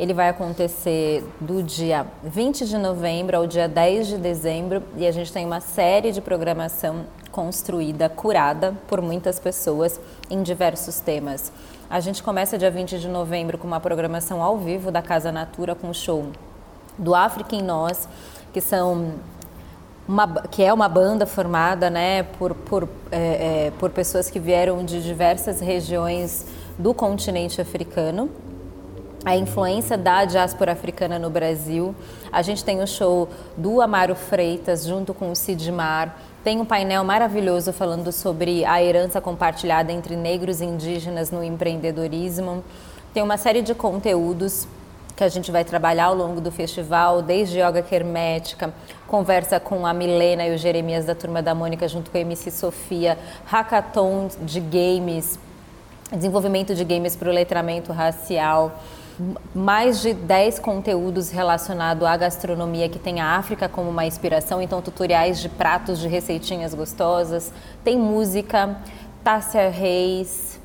Ele 0.00 0.12
vai 0.12 0.28
acontecer 0.28 1.24
do 1.40 1.62
dia 1.62 2.04
20 2.24 2.66
de 2.66 2.76
novembro 2.76 3.36
ao 3.36 3.46
dia 3.46 3.68
10 3.68 4.08
de 4.08 4.18
dezembro 4.18 4.82
e 4.96 5.06
a 5.06 5.12
gente 5.12 5.32
tem 5.32 5.46
uma 5.46 5.60
série 5.60 6.10
de 6.10 6.20
programação 6.20 7.04
construída, 7.30 8.08
curada 8.08 8.74
por 8.88 9.00
muitas 9.00 9.38
pessoas 9.38 10.00
em 10.28 10.42
diversos 10.42 10.98
temas. 10.98 11.52
A 11.88 12.00
gente 12.00 12.20
começa 12.20 12.58
dia 12.58 12.70
20 12.70 12.98
de 12.98 13.06
novembro 13.06 13.56
com 13.56 13.66
uma 13.68 13.78
programação 13.78 14.42
ao 14.42 14.58
vivo 14.58 14.90
da 14.90 15.00
Casa 15.00 15.30
Natura 15.30 15.76
com 15.76 15.88
o 15.88 15.94
show 15.94 16.26
do 16.98 17.14
África 17.14 17.54
em 17.54 17.62
Nós, 17.62 18.08
que 18.52 18.60
são 18.60 19.14
uma, 20.08 20.26
que 20.50 20.62
é 20.62 20.72
uma 20.72 20.88
banda 20.88 21.26
formada 21.26 21.90
né, 21.90 22.22
por, 22.22 22.54
por, 22.54 22.88
é, 23.12 23.66
é, 23.66 23.72
por 23.78 23.90
pessoas 23.90 24.30
que 24.30 24.40
vieram 24.40 24.82
de 24.82 25.02
diversas 25.02 25.60
regiões 25.60 26.46
do 26.78 26.94
continente 26.94 27.60
africano. 27.60 28.30
A 29.24 29.36
influência 29.36 29.98
da 29.98 30.24
diáspora 30.24 30.72
africana 30.72 31.18
no 31.18 31.28
Brasil. 31.28 31.94
A 32.32 32.40
gente 32.40 32.64
tem 32.64 32.80
o 32.80 32.86
show 32.86 33.28
do 33.56 33.82
Amaro 33.82 34.14
Freitas 34.14 34.84
junto 34.84 35.12
com 35.12 35.30
o 35.30 35.36
Sidmar. 35.36 36.16
Tem 36.42 36.58
um 36.58 36.64
painel 36.64 37.04
maravilhoso 37.04 37.72
falando 37.72 38.10
sobre 38.10 38.64
a 38.64 38.82
herança 38.82 39.20
compartilhada 39.20 39.92
entre 39.92 40.16
negros 40.16 40.62
e 40.62 40.64
indígenas 40.64 41.30
no 41.30 41.44
empreendedorismo. 41.44 42.64
Tem 43.12 43.22
uma 43.22 43.36
série 43.36 43.60
de 43.60 43.74
conteúdos 43.74 44.66
que 45.18 45.24
a 45.24 45.28
gente 45.28 45.50
vai 45.50 45.64
trabalhar 45.64 46.04
ao 46.04 46.14
longo 46.14 46.40
do 46.40 46.52
festival, 46.52 47.20
desde 47.20 47.58
yoga 47.58 47.84
hermética, 47.90 48.72
conversa 49.08 49.58
com 49.58 49.84
a 49.84 49.92
Milena 49.92 50.46
e 50.46 50.54
o 50.54 50.56
Jeremias 50.56 51.06
da 51.06 51.14
Turma 51.14 51.42
da 51.42 51.56
Mônica, 51.56 51.88
junto 51.88 52.08
com 52.08 52.16
a 52.16 52.20
MC 52.20 52.52
Sofia, 52.52 53.18
hackathon 53.44 54.28
de 54.42 54.60
games, 54.60 55.36
desenvolvimento 56.12 56.72
de 56.72 56.84
games 56.84 57.16
para 57.16 57.28
o 57.28 57.32
letramento 57.32 57.92
racial, 57.92 58.78
mais 59.52 60.00
de 60.00 60.14
10 60.14 60.60
conteúdos 60.60 61.30
relacionados 61.30 62.06
à 62.06 62.16
gastronomia 62.16 62.88
que 62.88 63.00
tem 63.00 63.20
a 63.20 63.36
África 63.36 63.68
como 63.68 63.90
uma 63.90 64.06
inspiração, 64.06 64.62
então 64.62 64.80
tutoriais 64.80 65.40
de 65.40 65.48
pratos 65.48 65.98
de 65.98 66.06
receitinhas 66.06 66.74
gostosas, 66.74 67.52
tem 67.82 67.98
música, 67.98 68.76
Tássia 69.24 69.68
Reis. 69.68 70.60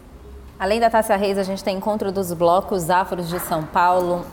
Além 0.60 0.80
da 0.80 0.92
Tássia 0.92 1.16
Reis, 1.16 1.40
a 1.40 1.44
gente 1.44 1.64
tem 1.64 1.76
encontro 1.76 2.12
dos 2.12 2.32
blocos 2.32 2.92
afros 2.92 3.28
de 3.28 3.40
São 3.40 3.64
Paulo, 3.64 4.24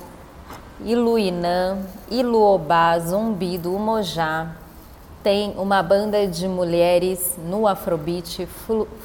Iluinã, 0.84 1.78
Iluobá, 2.10 2.99
Zumbi 2.99 3.58
do 3.58 3.75
Umojá. 3.75 4.52
Tem 5.22 5.52
uma 5.58 5.82
banda 5.82 6.26
de 6.26 6.49
mulheres 6.49 7.37
no 7.38 7.66
Afrobeat, 7.66 8.46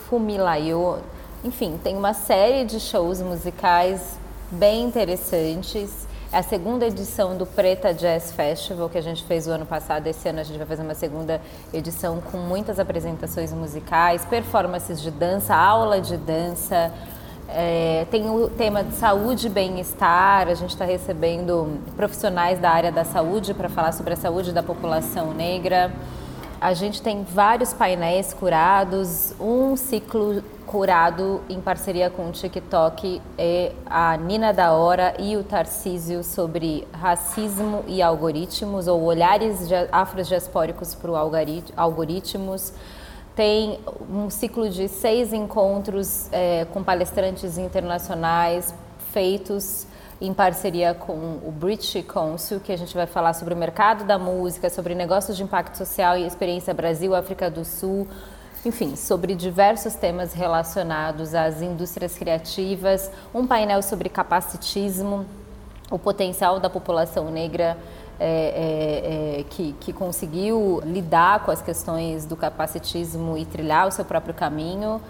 Fumilayo. 0.07 0.99
Enfim, 1.43 1.79
tem 1.83 1.97
uma 1.97 2.13
série 2.13 2.63
de 2.63 2.79
shows 2.79 3.21
musicais 3.21 4.17
bem 4.49 4.83
interessantes. 4.83 6.07
É 6.31 6.39
a 6.39 6.43
segunda 6.43 6.85
edição 6.85 7.37
do 7.37 7.45
Preta 7.45 7.93
Jazz 7.93 8.31
Festival 8.31 8.89
que 8.89 8.97
a 8.97 9.01
gente 9.01 9.23
fez 9.23 9.47
o 9.47 9.51
ano 9.51 9.65
passado. 9.65 10.07
Esse 10.07 10.27
ano 10.29 10.39
a 10.39 10.43
gente 10.43 10.57
vai 10.57 10.65
fazer 10.65 10.81
uma 10.81 10.95
segunda 10.95 11.41
edição 11.73 12.21
com 12.21 12.37
muitas 12.37 12.79
apresentações 12.79 13.53
musicais, 13.53 14.25
performances 14.25 15.01
de 15.01 15.11
dança, 15.11 15.55
aula 15.55 16.01
de 16.01 16.17
dança, 16.17 16.91
é, 17.47 18.05
tem 18.09 18.29
o 18.29 18.49
tema 18.49 18.83
de 18.83 18.93
saúde 18.95 19.47
e 19.47 19.49
bem-estar, 19.49 20.47
a 20.47 20.53
gente 20.53 20.71
está 20.71 20.85
recebendo 20.85 21.79
profissionais 21.95 22.59
da 22.59 22.71
área 22.71 22.91
da 22.91 23.03
saúde 23.03 23.53
para 23.53 23.69
falar 23.69 23.91
sobre 23.91 24.13
a 24.13 24.17
saúde 24.17 24.51
da 24.51 24.63
população 24.63 25.33
negra. 25.33 25.91
A 26.59 26.73
gente 26.73 27.01
tem 27.01 27.23
vários 27.23 27.73
painéis 27.73 28.33
curados, 28.33 29.33
um 29.39 29.75
ciclo 29.75 30.41
curado 30.65 31.41
em 31.47 31.61
parceria 31.61 32.09
com 32.09 32.29
o 32.29 32.31
TikTok, 32.31 33.21
é 33.37 33.71
a 33.85 34.17
Nina 34.17 34.51
da 34.51 34.73
Hora 34.73 35.13
e 35.19 35.37
o 35.37 35.43
Tarcísio 35.43 36.23
sobre 36.23 36.87
racismo 36.91 37.83
e 37.87 38.01
algoritmos, 38.01 38.87
ou 38.87 39.03
olhares 39.03 39.69
afrodiaspóricos 39.91 40.95
para 40.95 41.11
algoritmos 41.77 42.73
tem 43.35 43.79
um 44.09 44.29
ciclo 44.29 44.69
de 44.69 44.87
seis 44.87 45.33
encontros 45.33 46.29
é, 46.31 46.65
com 46.73 46.83
palestrantes 46.83 47.57
internacionais 47.57 48.73
feitos 49.11 49.85
em 50.21 50.33
parceria 50.33 50.93
com 50.93 51.13
o 51.13 51.51
British 51.51 52.03
Council, 52.05 52.61
que 52.61 52.71
a 52.71 52.77
gente 52.77 52.95
vai 52.95 53.05
falar 53.05 53.33
sobre 53.33 53.53
o 53.53 53.57
mercado 53.57 54.05
da 54.05 54.17
música, 54.17 54.69
sobre 54.69 54.95
negócios 54.95 55.35
de 55.35 55.43
impacto 55.43 55.77
social 55.77 56.17
e 56.17 56.25
experiência 56.25 56.73
Brasil, 56.73 57.13
África 57.13 57.49
do 57.49 57.65
Sul, 57.65 58.07
enfim, 58.65 58.95
sobre 58.95 59.35
diversos 59.35 59.93
temas 59.95 60.33
relacionados 60.33 61.35
às 61.35 61.61
indústrias 61.61 62.17
criativas, 62.17 63.11
um 63.33 63.45
painel 63.45 63.81
sobre 63.81 64.07
capacitismo, 64.07 65.25
o 65.91 65.99
potencial 65.99 66.59
da 66.59 66.69
população 66.69 67.29
negra 67.29 67.77
é, 68.19 69.37
é, 69.37 69.39
é, 69.39 69.43
que, 69.43 69.73
que 69.79 69.91
conseguiu 69.91 70.81
lidar 70.85 71.43
com 71.43 71.51
as 71.51 71.61
questões 71.61 72.25
do 72.25 72.35
capacitismo 72.35 73.37
e 73.37 73.45
trilhar 73.45 73.87
o 73.87 73.91
seu 73.91 74.05
próprio 74.05 74.33
caminho. 74.33 75.01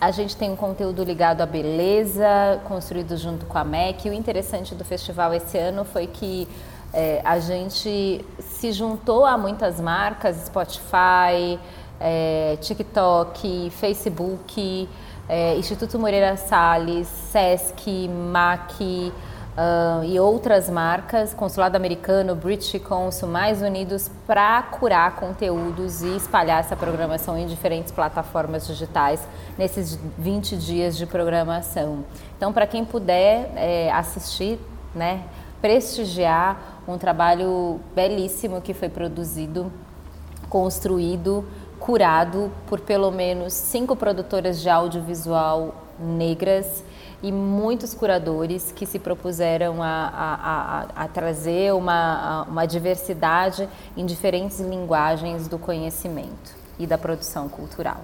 A 0.00 0.10
gente 0.10 0.36
tem 0.36 0.50
um 0.50 0.56
conteúdo 0.56 1.02
ligado 1.02 1.40
à 1.40 1.46
beleza, 1.46 2.60
construído 2.64 3.16
junto 3.16 3.46
com 3.46 3.58
a 3.58 3.64
MEC. 3.64 4.08
O 4.08 4.12
interessante 4.12 4.74
do 4.74 4.84
festival 4.84 5.34
esse 5.34 5.58
ano 5.58 5.84
foi 5.84 6.06
que 6.06 6.46
é, 6.92 7.20
a 7.24 7.38
gente 7.40 8.24
se 8.38 8.72
juntou 8.72 9.26
a 9.26 9.36
muitas 9.36 9.80
marcas, 9.80 10.36
Spotify, 10.46 11.58
é, 12.00 12.56
TikTok, 12.60 13.70
Facebook, 13.70 14.88
é, 15.28 15.56
Instituto 15.56 15.98
Moreira 15.98 16.36
Salles, 16.36 17.08
Sesc, 17.08 18.08
MAC, 18.08 19.12
uh, 19.58 20.04
e 20.04 20.20
outras 20.20 20.70
marcas, 20.70 21.34
Consulado 21.34 21.76
Americano, 21.76 22.36
British 22.36 22.80
Consul, 22.80 23.28
mais 23.28 23.60
unidos 23.60 24.08
para 24.26 24.62
curar 24.62 25.16
conteúdos 25.16 26.02
e 26.02 26.16
espalhar 26.16 26.60
essa 26.60 26.76
programação 26.76 27.36
em 27.36 27.46
diferentes 27.46 27.90
plataformas 27.90 28.66
digitais 28.66 29.20
nesses 29.58 29.98
20 30.16 30.56
dias 30.56 30.96
de 30.96 31.06
programação. 31.06 32.04
Então, 32.36 32.52
para 32.52 32.66
quem 32.66 32.84
puder 32.84 33.50
é, 33.56 33.90
assistir, 33.90 34.60
né, 34.94 35.24
prestigiar 35.60 36.82
um 36.86 36.96
trabalho 36.96 37.80
belíssimo 37.94 38.60
que 38.60 38.72
foi 38.72 38.88
produzido, 38.88 39.72
construído, 40.48 41.44
curado 41.80 42.50
por 42.66 42.80
pelo 42.80 43.10
menos 43.10 43.52
cinco 43.52 43.94
produtoras 43.96 44.60
de 44.60 44.68
audiovisual 44.68 45.74
negras 45.98 46.84
e 47.22 47.32
muitos 47.32 47.94
curadores 47.94 48.70
que 48.70 48.86
se 48.86 48.98
propuseram 48.98 49.82
a, 49.82 49.86
a, 49.86 51.02
a, 51.02 51.04
a 51.04 51.08
trazer 51.08 51.74
uma, 51.74 52.44
uma 52.44 52.66
diversidade 52.66 53.68
em 53.96 54.06
diferentes 54.06 54.60
linguagens 54.60 55.48
do 55.48 55.58
conhecimento 55.58 56.54
e 56.78 56.86
da 56.86 56.96
produção 56.96 57.48
cultural. 57.48 58.02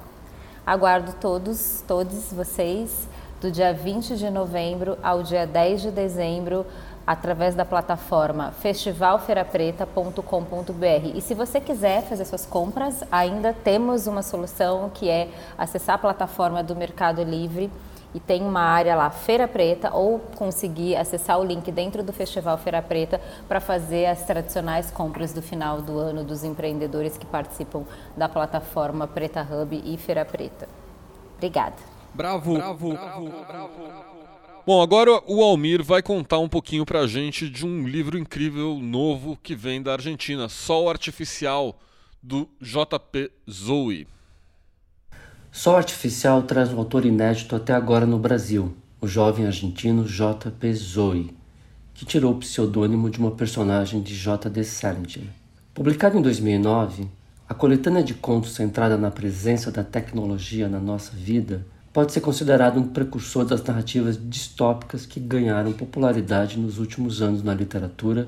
Aguardo 0.66 1.12
todos, 1.20 1.84
todos 1.86 2.32
vocês 2.32 3.06
do 3.40 3.50
dia 3.50 3.72
20 3.72 4.16
de 4.16 4.30
novembro 4.30 4.98
ao 5.02 5.22
dia 5.22 5.46
10 5.46 5.82
de 5.82 5.90
dezembro 5.90 6.66
através 7.06 7.54
da 7.54 7.64
plataforma 7.64 8.50
festivalfeirapreta.com.br. 8.52 11.12
E 11.14 11.20
se 11.20 11.34
você 11.34 11.60
quiser 11.60 12.02
fazer 12.02 12.24
suas 12.24 12.46
compras, 12.46 13.04
ainda 13.12 13.52
temos 13.52 14.06
uma 14.06 14.22
solução 14.22 14.90
que 14.92 15.08
é 15.08 15.28
acessar 15.58 15.96
a 15.96 15.98
plataforma 15.98 16.62
do 16.62 16.74
Mercado 16.74 17.22
Livre 17.22 17.70
e 18.14 18.20
tem 18.20 18.42
uma 18.42 18.60
área 18.60 18.94
lá, 18.94 19.10
Feira 19.10 19.48
Preta, 19.48 19.92
ou 19.92 20.20
conseguir 20.36 20.94
acessar 20.94 21.38
o 21.40 21.44
link 21.44 21.70
dentro 21.72 22.02
do 22.02 22.12
Festival 22.12 22.56
Feira 22.56 22.80
Preta 22.80 23.20
para 23.48 23.60
fazer 23.60 24.06
as 24.06 24.24
tradicionais 24.24 24.90
compras 24.90 25.32
do 25.32 25.42
final 25.42 25.82
do 25.82 25.98
ano 25.98 26.22
dos 26.22 26.44
empreendedores 26.44 27.18
que 27.18 27.26
participam 27.26 27.84
da 28.16 28.28
plataforma 28.28 29.08
Preta 29.08 29.42
Hub 29.42 29.82
e 29.84 29.96
Feira 29.96 30.24
Preta. 30.24 30.68
Obrigada. 31.36 31.76
Bravo, 32.14 32.54
bravo, 32.54 32.90
bravo, 32.90 33.30
bravo. 33.44 34.04
Bom, 34.64 34.80
agora 34.80 35.20
o 35.26 35.42
Almir 35.42 35.82
vai 35.82 36.00
contar 36.00 36.38
um 36.38 36.48
pouquinho 36.48 36.86
pra 36.86 37.06
gente 37.06 37.50
de 37.50 37.66
um 37.66 37.86
livro 37.86 38.16
incrível 38.16 38.78
novo 38.80 39.36
que 39.42 39.54
vem 39.54 39.82
da 39.82 39.92
Argentina, 39.92 40.48
Sol 40.48 40.88
Artificial, 40.88 41.78
do 42.22 42.48
JP 42.62 43.30
Zoe. 43.50 44.06
Sol 45.56 45.76
Artificial 45.76 46.42
traz 46.42 46.72
um 46.72 46.78
autor 46.78 47.06
inédito 47.06 47.54
até 47.54 47.72
agora 47.72 48.04
no 48.04 48.18
Brasil, 48.18 48.74
o 49.00 49.06
jovem 49.06 49.46
argentino 49.46 50.04
J.P. 50.04 50.74
Zoe, 50.74 51.32
que 51.94 52.04
tirou 52.04 52.32
o 52.32 52.38
pseudônimo 52.38 53.08
de 53.08 53.20
uma 53.20 53.30
personagem 53.30 54.02
de 54.02 54.16
J.D. 54.16 54.64
Salinger. 54.64 55.28
Publicado 55.72 56.18
em 56.18 56.22
2009, 56.22 57.06
a 57.48 57.54
coletânea 57.54 58.02
de 58.02 58.14
contos 58.14 58.52
centrada 58.52 58.96
na 58.98 59.12
presença 59.12 59.70
da 59.70 59.84
tecnologia 59.84 60.68
na 60.68 60.80
nossa 60.80 61.12
vida 61.12 61.64
pode 61.92 62.12
ser 62.12 62.20
considerado 62.20 62.80
um 62.80 62.88
precursor 62.88 63.44
das 63.44 63.62
narrativas 63.62 64.18
distópicas 64.20 65.06
que 65.06 65.20
ganharam 65.20 65.72
popularidade 65.72 66.58
nos 66.58 66.80
últimos 66.80 67.22
anos 67.22 67.44
na 67.44 67.54
literatura, 67.54 68.26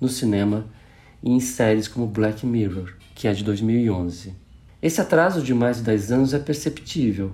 no 0.00 0.08
cinema 0.08 0.64
e 1.22 1.30
em 1.30 1.38
séries 1.38 1.86
como 1.86 2.06
Black 2.06 2.46
Mirror, 2.46 2.94
que 3.14 3.28
é 3.28 3.34
de 3.34 3.44
2011. 3.44 4.40
Esse 4.82 5.00
atraso 5.00 5.40
de 5.42 5.54
mais 5.54 5.76
de 5.76 5.84
10 5.84 6.10
anos 6.10 6.34
é 6.34 6.40
perceptível, 6.40 7.30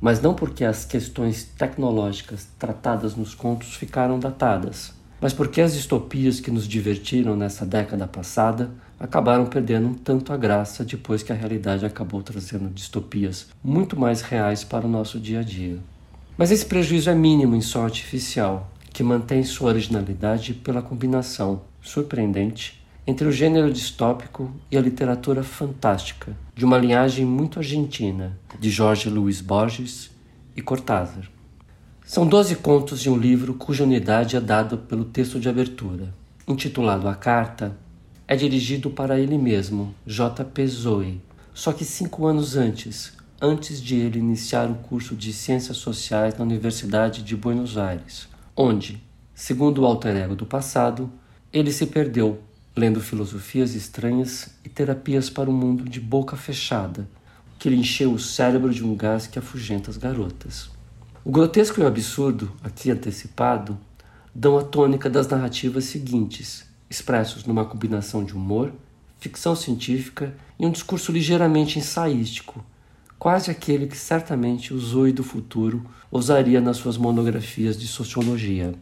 mas 0.00 0.22
não 0.22 0.34
porque 0.34 0.64
as 0.64 0.84
questões 0.84 1.42
tecnológicas 1.42 2.46
tratadas 2.56 3.16
nos 3.16 3.34
contos 3.34 3.74
ficaram 3.74 4.20
datadas, 4.20 4.92
mas 5.20 5.32
porque 5.32 5.60
as 5.60 5.74
distopias 5.74 6.38
que 6.38 6.48
nos 6.48 6.68
divertiram 6.68 7.34
nessa 7.34 7.66
década 7.66 8.06
passada 8.06 8.70
acabaram 9.00 9.46
perdendo 9.46 9.88
um 9.88 9.94
tanto 9.94 10.32
a 10.32 10.36
graça 10.36 10.84
depois 10.84 11.24
que 11.24 11.32
a 11.32 11.34
realidade 11.34 11.84
acabou 11.84 12.22
trazendo 12.22 12.70
distopias 12.72 13.48
muito 13.64 13.98
mais 13.98 14.20
reais 14.20 14.62
para 14.62 14.86
o 14.86 14.90
nosso 14.90 15.18
dia 15.18 15.40
a 15.40 15.42
dia. 15.42 15.80
Mas 16.38 16.52
esse 16.52 16.66
prejuízo 16.66 17.10
é 17.10 17.14
mínimo 17.16 17.56
em 17.56 17.60
som 17.60 17.82
artificial, 17.82 18.70
que 18.92 19.02
mantém 19.02 19.42
sua 19.42 19.70
originalidade 19.70 20.54
pela 20.54 20.80
combinação 20.80 21.62
surpreendente 21.80 22.81
entre 23.06 23.26
o 23.26 23.32
gênero 23.32 23.72
distópico 23.72 24.50
e 24.70 24.76
a 24.76 24.80
literatura 24.80 25.42
fantástica, 25.42 26.36
de 26.54 26.64
uma 26.64 26.78
linhagem 26.78 27.24
muito 27.24 27.58
argentina, 27.58 28.38
de 28.60 28.70
Jorge 28.70 29.08
Luiz 29.08 29.40
Borges 29.40 30.10
e 30.56 30.62
Cortázar. 30.62 31.28
São 32.04 32.26
doze 32.26 32.56
contos 32.56 33.00
de 33.00 33.10
um 33.10 33.16
livro 33.16 33.54
cuja 33.54 33.84
unidade 33.84 34.36
é 34.36 34.40
dada 34.40 34.76
pelo 34.76 35.04
texto 35.04 35.40
de 35.40 35.48
abertura. 35.48 36.14
Intitulado 36.46 37.08
A 37.08 37.14
Carta, 37.14 37.76
é 38.26 38.36
dirigido 38.36 38.88
para 38.88 39.18
ele 39.18 39.36
mesmo, 39.36 39.94
J.P. 40.06 40.66
Zoe, 40.66 41.20
só 41.52 41.72
que 41.72 41.84
cinco 41.84 42.26
anos 42.26 42.56
antes, 42.56 43.12
antes 43.40 43.82
de 43.82 43.96
ele 43.96 44.18
iniciar 44.18 44.70
o 44.70 44.76
curso 44.76 45.16
de 45.16 45.32
Ciências 45.32 45.76
Sociais 45.76 46.38
na 46.38 46.44
Universidade 46.44 47.22
de 47.22 47.36
Buenos 47.36 47.76
Aires, 47.76 48.28
onde, 48.56 49.02
segundo 49.34 49.82
o 49.82 49.86
alter 49.86 50.16
ego 50.16 50.36
do 50.36 50.46
passado, 50.46 51.10
ele 51.52 51.72
se 51.72 51.86
perdeu 51.86 52.40
lendo 52.76 53.00
filosofias 53.00 53.74
estranhas 53.74 54.50
e 54.64 54.68
terapias 54.68 55.28
para 55.28 55.50
o 55.50 55.52
mundo 55.52 55.84
de 55.84 56.00
boca 56.00 56.36
fechada, 56.36 57.08
que 57.58 57.68
lhe 57.68 57.76
encheu 57.76 58.12
o 58.12 58.18
cérebro 58.18 58.72
de 58.72 58.84
um 58.84 58.96
gás 58.96 59.26
que 59.26 59.38
afugenta 59.38 59.90
as 59.90 59.96
garotas. 59.96 60.70
O 61.24 61.30
grotesco 61.30 61.80
e 61.80 61.84
o 61.84 61.86
absurdo, 61.86 62.50
aqui 62.62 62.90
antecipado, 62.90 63.78
dão 64.34 64.58
a 64.58 64.64
tônica 64.64 65.08
das 65.08 65.28
narrativas 65.28 65.84
seguintes, 65.84 66.64
expressos 66.90 67.44
numa 67.44 67.64
combinação 67.64 68.24
de 68.24 68.34
humor, 68.34 68.72
ficção 69.20 69.54
científica 69.54 70.34
e 70.58 70.66
um 70.66 70.70
discurso 70.70 71.12
ligeiramente 71.12 71.78
ensaístico, 71.78 72.64
quase 73.18 73.50
aquele 73.52 73.86
que 73.86 73.96
certamente 73.96 74.74
o 74.74 74.78
Zoe 74.80 75.12
do 75.12 75.22
futuro 75.22 75.84
usaria 76.10 76.60
nas 76.60 76.78
suas 76.78 76.96
monografias 76.96 77.78
de 77.78 77.86
sociologia. 77.86 78.74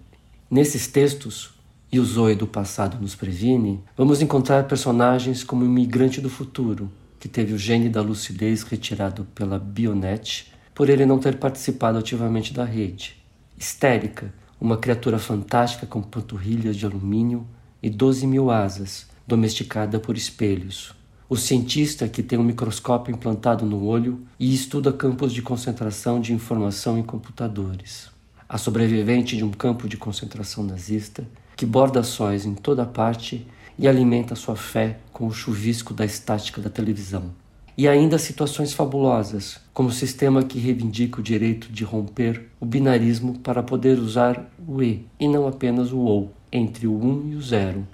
Nesses 0.50 0.86
textos, 0.86 1.52
e 1.92 1.98
o 1.98 2.04
Zoe 2.04 2.34
do 2.34 2.46
passado 2.46 3.00
nos 3.00 3.14
previne, 3.14 3.82
vamos 3.96 4.22
encontrar 4.22 4.64
personagens 4.64 5.42
como 5.42 5.62
o 5.62 5.66
imigrante 5.66 6.20
do 6.20 6.30
futuro, 6.30 6.90
que 7.18 7.28
teve 7.28 7.52
o 7.52 7.58
gene 7.58 7.88
da 7.88 8.00
lucidez 8.00 8.62
retirado 8.62 9.26
pela 9.34 9.58
Bionet 9.58 10.52
por 10.74 10.88
ele 10.88 11.04
não 11.04 11.18
ter 11.18 11.36
participado 11.36 11.98
ativamente 11.98 12.54
da 12.54 12.64
rede. 12.64 13.16
Histérica, 13.58 14.32
uma 14.60 14.78
criatura 14.78 15.18
fantástica 15.18 15.86
com 15.86 16.00
panturrilhas 16.00 16.76
de 16.76 16.86
alumínio 16.86 17.46
e 17.82 17.90
12 17.90 18.26
mil 18.26 18.50
asas, 18.50 19.06
domesticada 19.26 19.98
por 19.98 20.16
espelhos. 20.16 20.94
O 21.28 21.36
cientista 21.36 22.08
que 22.08 22.22
tem 22.22 22.38
um 22.38 22.44
microscópio 22.44 23.14
implantado 23.14 23.66
no 23.66 23.84
olho 23.84 24.20
e 24.38 24.54
estuda 24.54 24.92
campos 24.92 25.32
de 25.32 25.42
concentração 25.42 26.20
de 26.20 26.32
informação 26.32 26.98
em 26.98 27.02
computadores. 27.02 28.08
A 28.48 28.58
sobrevivente 28.58 29.36
de 29.36 29.44
um 29.44 29.50
campo 29.50 29.88
de 29.88 29.96
concentração 29.96 30.64
nazista 30.64 31.24
que 31.60 31.66
borda 31.66 32.02
sóis 32.02 32.46
em 32.46 32.54
toda 32.54 32.86
parte 32.86 33.46
e 33.78 33.86
alimenta 33.86 34.34
sua 34.34 34.56
fé 34.56 34.96
com 35.12 35.26
o 35.26 35.30
chuvisco 35.30 35.92
da 35.92 36.06
estática 36.06 36.58
da 36.58 36.70
televisão. 36.70 37.32
E 37.76 37.86
ainda 37.86 38.16
situações 38.16 38.72
fabulosas, 38.72 39.60
como 39.74 39.90
o 39.90 39.92
sistema 39.92 40.42
que 40.42 40.58
reivindica 40.58 41.20
o 41.20 41.22
direito 41.22 41.70
de 41.70 41.84
romper 41.84 42.48
o 42.58 42.64
binarismo 42.64 43.38
para 43.40 43.62
poder 43.62 43.98
usar 43.98 44.50
o 44.66 44.82
E 44.82 45.04
e 45.20 45.28
não 45.28 45.46
apenas 45.46 45.92
o 45.92 45.98
OU, 45.98 46.30
entre 46.50 46.86
o 46.86 46.94
1 46.94 47.06
um 47.06 47.32
e 47.32 47.36
o 47.36 47.42
0, 47.42 47.86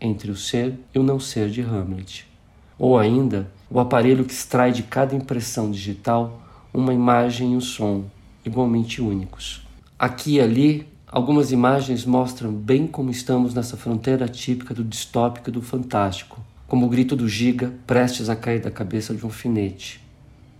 entre 0.00 0.30
o 0.30 0.34
ser 0.34 0.72
e 0.94 0.98
o 0.98 1.02
não 1.02 1.20
ser 1.20 1.50
de 1.50 1.60
Hamlet. 1.60 2.26
Ou 2.78 2.96
ainda, 2.98 3.50
o 3.70 3.78
aparelho 3.78 4.24
que 4.24 4.32
extrai 4.32 4.72
de 4.72 4.82
cada 4.82 5.14
impressão 5.14 5.70
digital 5.70 6.40
uma 6.72 6.94
imagem 6.94 7.52
e 7.52 7.56
um 7.56 7.60
som, 7.60 8.06
igualmente 8.46 9.02
únicos. 9.02 9.60
Aqui 9.98 10.36
e 10.36 10.40
ali 10.40 10.89
Algumas 11.12 11.50
imagens 11.50 12.04
mostram 12.04 12.52
bem 12.52 12.86
como 12.86 13.10
estamos 13.10 13.52
nessa 13.52 13.76
fronteira 13.76 14.28
típica 14.28 14.72
do 14.72 14.84
distópico 14.84 15.50
e 15.50 15.52
do 15.52 15.60
fantástico, 15.60 16.40
como 16.68 16.86
o 16.86 16.88
grito 16.88 17.16
do 17.16 17.28
giga 17.28 17.74
prestes 17.84 18.28
a 18.28 18.36
cair 18.36 18.60
da 18.60 18.70
cabeça 18.70 19.12
de 19.12 19.26
um 19.26 19.28
finete. 19.28 20.00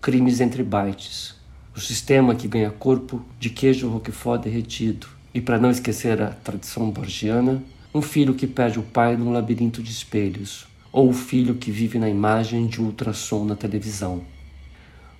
Crimes 0.02 0.40
entre 0.40 0.64
bytes. 0.64 1.36
O 1.72 1.78
sistema 1.78 2.34
que 2.34 2.48
ganha 2.48 2.68
corpo 2.68 3.24
de 3.38 3.48
queijo 3.48 3.88
roquefort 3.88 4.42
derretido. 4.42 5.06
E 5.32 5.40
para 5.40 5.56
não 5.56 5.70
esquecer 5.70 6.20
a 6.20 6.30
tradição 6.30 6.90
borgiana, 6.90 7.62
um 7.94 8.02
filho 8.02 8.34
que 8.34 8.48
perde 8.48 8.80
o 8.80 8.82
pai 8.82 9.16
num 9.16 9.30
labirinto 9.30 9.80
de 9.80 9.92
espelhos, 9.92 10.66
ou 10.90 11.10
o 11.10 11.14
filho 11.14 11.54
que 11.54 11.70
vive 11.70 11.96
na 11.96 12.08
imagem 12.08 12.66
de 12.66 12.82
ultrassom 12.82 13.44
na 13.44 13.54
televisão. 13.54 14.22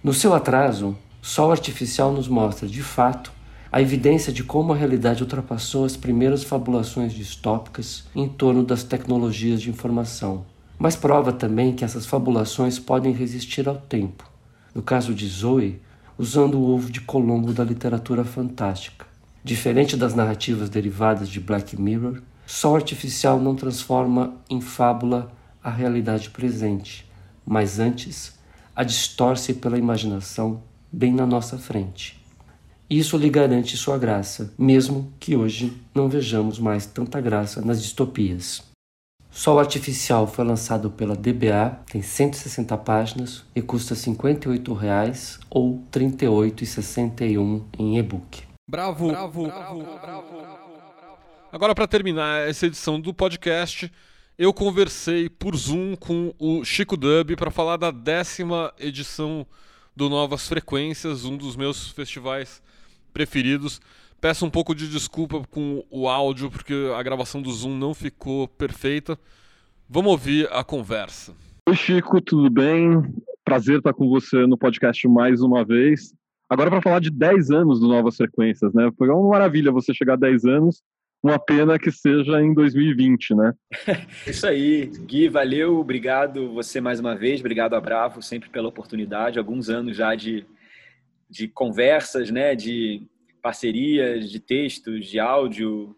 No 0.02 0.12
seu 0.12 0.34
atraso, 0.34 0.98
Sol 1.22 1.52
Artificial 1.52 2.10
nos 2.10 2.26
mostra, 2.26 2.66
de 2.66 2.82
fato, 2.82 3.30
a 3.72 3.80
evidência 3.80 4.32
de 4.32 4.42
como 4.42 4.72
a 4.72 4.76
realidade 4.76 5.22
ultrapassou 5.22 5.84
as 5.84 5.96
primeiras 5.96 6.42
fabulações 6.42 7.12
distópicas 7.12 8.04
em 8.14 8.28
torno 8.28 8.64
das 8.64 8.82
tecnologias 8.82 9.62
de 9.62 9.70
informação, 9.70 10.44
mas 10.76 10.96
prova 10.96 11.32
também 11.32 11.72
que 11.72 11.84
essas 11.84 12.04
fabulações 12.04 12.78
podem 12.80 13.12
resistir 13.12 13.68
ao 13.68 13.76
tempo. 13.76 14.28
No 14.74 14.82
caso 14.82 15.14
de 15.14 15.26
Zoe, 15.28 15.80
usando 16.18 16.58
o 16.58 16.68
ovo 16.68 16.90
de 16.90 17.00
Colombo 17.00 17.52
da 17.52 17.64
literatura 17.64 18.24
fantástica. 18.24 19.06
Diferente 19.42 19.96
das 19.96 20.14
narrativas 20.14 20.68
derivadas 20.68 21.28
de 21.28 21.40
Black 21.40 21.80
Mirror, 21.80 22.20
Sol 22.46 22.74
Artificial 22.74 23.40
não 23.40 23.54
transforma 23.54 24.34
em 24.50 24.60
fábula 24.60 25.30
a 25.62 25.70
realidade 25.70 26.30
presente, 26.30 27.08
mas 27.46 27.78
antes 27.78 28.38
a 28.74 28.82
distorce 28.82 29.54
pela 29.54 29.78
imaginação 29.78 30.62
bem 30.92 31.12
na 31.12 31.24
nossa 31.24 31.56
frente. 31.56 32.19
Isso 32.90 33.16
lhe 33.16 33.30
garante 33.30 33.76
sua 33.76 33.96
graça, 33.96 34.52
mesmo 34.58 35.12
que 35.20 35.36
hoje 35.36 35.80
não 35.94 36.08
vejamos 36.08 36.58
mais 36.58 36.86
tanta 36.86 37.20
graça 37.20 37.60
nas 37.60 37.80
distopias. 37.80 38.64
Sol 39.30 39.60
Artificial 39.60 40.26
foi 40.26 40.44
lançado 40.44 40.90
pela 40.90 41.14
DBA, 41.14 41.78
tem 41.88 42.02
160 42.02 42.76
páginas 42.78 43.44
e 43.54 43.62
custa 43.62 43.94
R$ 43.94 44.00
58,00 44.00 45.38
ou 45.48 45.84
R$ 45.94 46.00
38,61 46.00 47.62
em 47.78 47.96
e-book. 47.96 48.42
Bravo, 48.68 49.06
bravo, 49.06 49.44
bravo, 49.44 49.84
bravo. 50.00 50.34
Agora, 51.52 51.76
para 51.76 51.86
terminar 51.86 52.48
essa 52.48 52.66
edição 52.66 53.00
do 53.00 53.14
podcast, 53.14 53.88
eu 54.36 54.52
conversei 54.52 55.28
por 55.28 55.54
Zoom 55.54 55.94
com 55.94 56.34
o 56.40 56.64
Chico 56.64 56.96
Dub 56.96 57.36
para 57.36 57.52
falar 57.52 57.76
da 57.76 57.92
décima 57.92 58.74
edição 58.80 59.46
do 59.94 60.08
Novas 60.08 60.48
Frequências, 60.48 61.24
um 61.24 61.36
dos 61.36 61.54
meus 61.54 61.92
festivais 61.92 62.60
preferidos. 63.12 63.80
Peço 64.20 64.44
um 64.44 64.50
pouco 64.50 64.74
de 64.74 64.88
desculpa 64.88 65.42
com 65.50 65.84
o 65.90 66.08
áudio, 66.08 66.50
porque 66.50 66.74
a 66.96 67.02
gravação 67.02 67.40
do 67.40 67.50
Zoom 67.50 67.76
não 67.76 67.94
ficou 67.94 68.46
perfeita. 68.46 69.18
Vamos 69.88 70.12
ouvir 70.12 70.48
a 70.52 70.62
conversa. 70.62 71.34
Oi, 71.68 71.74
Chico, 71.74 72.20
tudo 72.20 72.50
bem? 72.50 73.02
Prazer 73.44 73.78
estar 73.78 73.92
com 73.92 74.08
você 74.08 74.46
no 74.46 74.58
podcast 74.58 75.06
mais 75.08 75.40
uma 75.40 75.64
vez. 75.64 76.12
Agora, 76.50 76.68
para 76.68 76.82
falar 76.82 77.00
de 77.00 77.10
10 77.10 77.50
anos 77.50 77.80
do 77.80 77.88
Novas 77.88 78.16
Frequências, 78.16 78.74
né? 78.74 78.90
Foi 78.98 79.08
uma 79.08 79.28
maravilha 79.28 79.70
você 79.70 79.94
chegar 79.94 80.14
a 80.14 80.16
10 80.16 80.44
anos, 80.46 80.82
uma 81.22 81.38
pena 81.38 81.78
que 81.78 81.92
seja 81.92 82.42
em 82.42 82.52
2020, 82.52 83.34
né? 83.34 83.52
Isso 84.26 84.46
aí, 84.46 84.86
Gui, 85.06 85.28
valeu, 85.28 85.78
obrigado 85.78 86.52
você 86.52 86.80
mais 86.80 86.98
uma 86.98 87.14
vez, 87.14 87.40
obrigado 87.40 87.74
a 87.74 87.80
Bravo 87.80 88.20
sempre 88.20 88.48
pela 88.48 88.68
oportunidade, 88.68 89.38
alguns 89.38 89.68
anos 89.68 89.96
já 89.96 90.14
de, 90.14 90.44
de 91.30 91.48
conversas, 91.48 92.30
né? 92.30 92.54
De 92.54 93.06
parcerias, 93.40 94.30
de 94.30 94.38
textos, 94.38 95.06
de 95.06 95.18
áudio, 95.18 95.96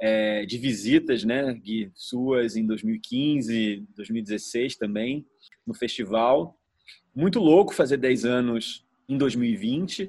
é, 0.00 0.46
de 0.46 0.58
visitas, 0.58 1.24
né, 1.24 1.52
Gui, 1.54 1.90
suas 1.94 2.56
em 2.56 2.64
2015, 2.64 3.84
2016 3.96 4.76
também, 4.76 5.26
no 5.66 5.74
festival. 5.74 6.56
Muito 7.14 7.40
louco 7.40 7.74
fazer 7.74 7.96
10 7.96 8.24
anos 8.24 8.86
em 9.08 9.18
2020, 9.18 10.08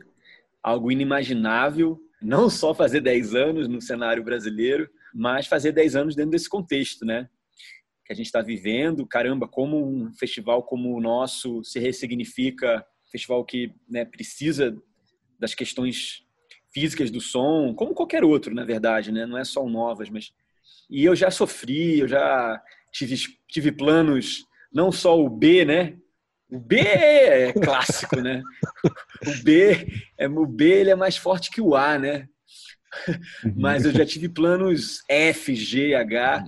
algo 0.62 0.92
inimaginável, 0.92 2.00
não 2.22 2.50
só 2.50 2.74
fazer 2.74 3.02
10 3.02 3.34
anos 3.34 3.68
no 3.68 3.82
cenário 3.82 4.24
brasileiro, 4.24 4.90
mas 5.14 5.48
fazer 5.48 5.72
10 5.72 5.96
anos 5.96 6.16
dentro 6.16 6.32
desse 6.32 6.50
contexto, 6.50 7.06
né? 7.06 7.28
Que 8.06 8.14
a 8.14 8.16
gente 8.16 8.28
está 8.28 8.42
vivendo. 8.42 9.08
Caramba, 9.08 9.48
como 9.48 9.84
um 9.84 10.14
festival 10.14 10.64
como 10.64 10.96
o 10.96 11.02
nosso 11.02 11.64
se 11.64 11.80
ressignifica, 11.80 12.86
festival 13.12 13.44
que 13.44 13.74
né, 13.88 14.06
precisa 14.06 14.76
das 15.40 15.54
questões 15.56 16.24
físicas 16.72 17.10
do 17.10 17.20
som, 17.20 17.74
como 17.74 17.94
qualquer 17.94 18.24
outro, 18.24 18.54
na 18.54 18.64
verdade, 18.64 19.12
né? 19.12 19.26
Não 19.26 19.38
é 19.38 19.44
só 19.44 19.64
o 19.64 19.70
Novas, 19.70 20.10
mas 20.10 20.32
e 20.90 21.04
eu 21.04 21.16
já 21.16 21.32
sofri, 21.32 22.00
eu 22.00 22.08
já 22.08 22.62
tive 22.92 23.16
tive 23.48 23.72
planos, 23.72 24.46
não 24.72 24.92
só 24.92 25.20
o 25.20 25.30
B, 25.30 25.66
né? 25.66 25.98
O 26.52 26.60
B 26.60 26.78
é 26.80 27.54
clássico, 27.54 28.22
né? 28.22 28.42
O 29.26 29.44
B 29.44 29.88
é 30.18 30.28
o 30.28 30.46
B 30.46 30.66
ele 30.66 30.90
é 30.90 30.96
mais 30.96 31.18
forte 31.18 31.50
que 31.50 31.62
o 31.62 31.76
A, 31.76 31.98
né? 31.98 32.28
Mas 33.56 33.86
eu 33.86 33.92
já 33.92 34.06
tive 34.06 34.28
planos 34.28 35.04
F, 35.08 35.56
G, 35.56 35.94
H. 35.94 36.46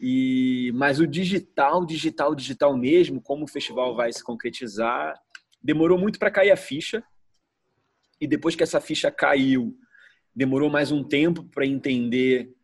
E 0.00 0.72
mas 0.74 1.00
o 1.00 1.06
digital, 1.06 1.86
digital, 1.86 2.34
digital 2.34 2.76
mesmo, 2.76 3.22
como 3.22 3.44
o 3.44 3.48
festival 3.48 3.94
vai 3.94 4.12
se 4.12 4.22
concretizar, 4.22 5.18
demorou 5.64 5.98
muito 5.98 6.18
para 6.18 6.30
cair 6.30 6.50
a 6.50 6.56
ficha 6.56 7.02
e 8.20 8.26
depois 8.26 8.54
que 8.54 8.62
essa 8.62 8.80
ficha 8.80 9.10
caiu, 9.10 9.74
demorou 10.36 10.68
mais 10.68 10.92
um 10.92 11.02
tempo 11.02 11.42
para 11.44 11.66
entender 11.66 12.54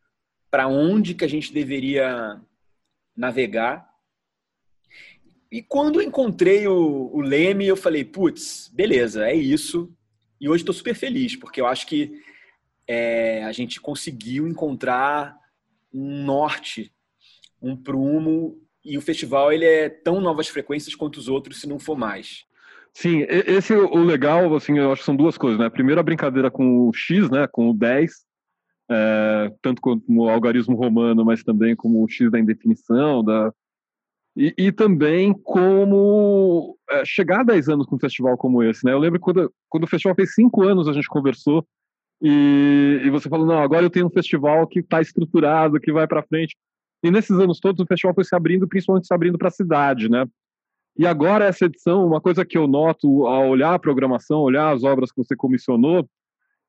para 0.50 0.68
onde 0.68 1.14
que 1.14 1.24
a 1.24 1.28
gente 1.28 1.52
deveria 1.52 2.38
navegar. 3.16 3.88
E 5.50 5.62
quando 5.62 6.02
encontrei 6.02 6.66
o, 6.68 7.10
o 7.12 7.20
Leme, 7.20 7.66
eu 7.66 7.76
falei, 7.76 8.04
putz, 8.04 8.70
beleza, 8.72 9.28
é 9.28 9.34
isso. 9.34 9.92
E 10.40 10.48
hoje 10.48 10.62
estou 10.62 10.74
super 10.74 10.94
feliz, 10.94 11.36
porque 11.36 11.60
eu 11.60 11.66
acho 11.66 11.86
que 11.86 12.22
é, 12.86 13.42
a 13.44 13.52
gente 13.52 13.80
conseguiu 13.80 14.46
encontrar 14.46 15.38
um 15.92 16.24
norte, 16.24 16.92
um 17.60 17.76
prumo, 17.76 18.60
e 18.84 18.96
o 18.96 19.02
festival 19.02 19.52
ele 19.52 19.64
é 19.64 19.88
tão 19.88 20.20
novas 20.20 20.48
frequências 20.48 20.94
quanto 20.94 21.16
os 21.18 21.28
outros, 21.28 21.60
se 21.60 21.68
não 21.68 21.78
for 21.78 21.96
mais. 21.96 22.46
Sim, 22.92 23.24
esse 23.28 23.72
o 23.72 24.02
legal, 24.02 24.54
assim, 24.54 24.78
eu 24.78 24.92
acho 24.92 25.02
que 25.02 25.06
são 25.06 25.16
duas 25.16 25.38
coisas, 25.38 25.58
né? 25.58 25.70
Primeiro 25.70 26.00
a 26.00 26.04
brincadeira 26.04 26.50
com 26.50 26.88
o 26.88 26.92
X, 26.92 27.30
né? 27.30 27.46
Com 27.46 27.70
o 27.70 27.74
10, 27.74 28.12
é, 28.90 29.52
tanto 29.62 29.80
como 29.80 30.02
o 30.08 30.28
algarismo 30.28 30.76
romano, 30.76 31.24
mas 31.24 31.42
também 31.42 31.76
como 31.76 32.02
o 32.02 32.08
X 32.08 32.30
da 32.30 32.38
indefinição, 32.38 33.24
da... 33.24 33.52
E, 34.36 34.54
e 34.56 34.72
também 34.72 35.32
como 35.32 36.76
é, 36.88 37.04
chegar 37.04 37.40
a 37.40 37.44
10 37.44 37.68
anos 37.68 37.86
com 37.86 37.96
um 37.96 38.00
festival 38.00 38.36
como 38.36 38.62
esse, 38.62 38.84
né? 38.84 38.92
Eu 38.92 38.98
lembro 38.98 39.18
quando, 39.20 39.52
quando 39.68 39.84
o 39.84 39.88
festival 39.88 40.14
fez 40.14 40.34
5 40.34 40.62
anos, 40.62 40.88
a 40.88 40.92
gente 40.92 41.08
conversou 41.08 41.66
e, 42.22 43.00
e 43.04 43.10
você 43.10 43.28
falou, 43.28 43.46
não, 43.46 43.58
agora 43.58 43.84
eu 43.84 43.90
tenho 43.90 44.06
um 44.06 44.10
festival 44.10 44.66
que 44.66 44.80
está 44.80 45.00
estruturado, 45.00 45.80
que 45.80 45.92
vai 45.92 46.06
para 46.06 46.22
frente. 46.22 46.56
E 47.02 47.10
nesses 47.10 47.38
anos 47.38 47.58
todos 47.58 47.80
o 47.80 47.86
festival 47.86 48.14
foi 48.14 48.24
se 48.24 48.34
abrindo, 48.34 48.68
principalmente 48.68 49.06
se 49.06 49.14
abrindo 49.14 49.38
para 49.38 49.48
a 49.48 49.52
cidade, 49.52 50.08
né? 50.08 50.26
E 51.00 51.06
agora, 51.06 51.46
essa 51.46 51.64
edição, 51.64 52.06
uma 52.06 52.20
coisa 52.20 52.44
que 52.44 52.58
eu 52.58 52.66
noto 52.66 53.26
ao 53.26 53.48
olhar 53.48 53.72
a 53.72 53.78
programação, 53.78 54.40
olhar 54.40 54.70
as 54.70 54.84
obras 54.84 55.10
que 55.10 55.16
você 55.16 55.34
comissionou, 55.34 56.06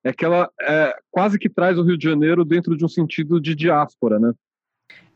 é 0.06 0.14
que 0.14 0.24
ela 0.24 0.50
é, 0.62 0.96
quase 1.12 1.38
que 1.38 1.50
traz 1.50 1.78
o 1.78 1.84
Rio 1.84 1.98
de 1.98 2.06
Janeiro 2.06 2.46
dentro 2.46 2.78
de 2.78 2.86
um 2.86 2.88
sentido 2.88 3.42
de 3.42 3.54
diáspora, 3.54 4.18
né? 4.20 4.32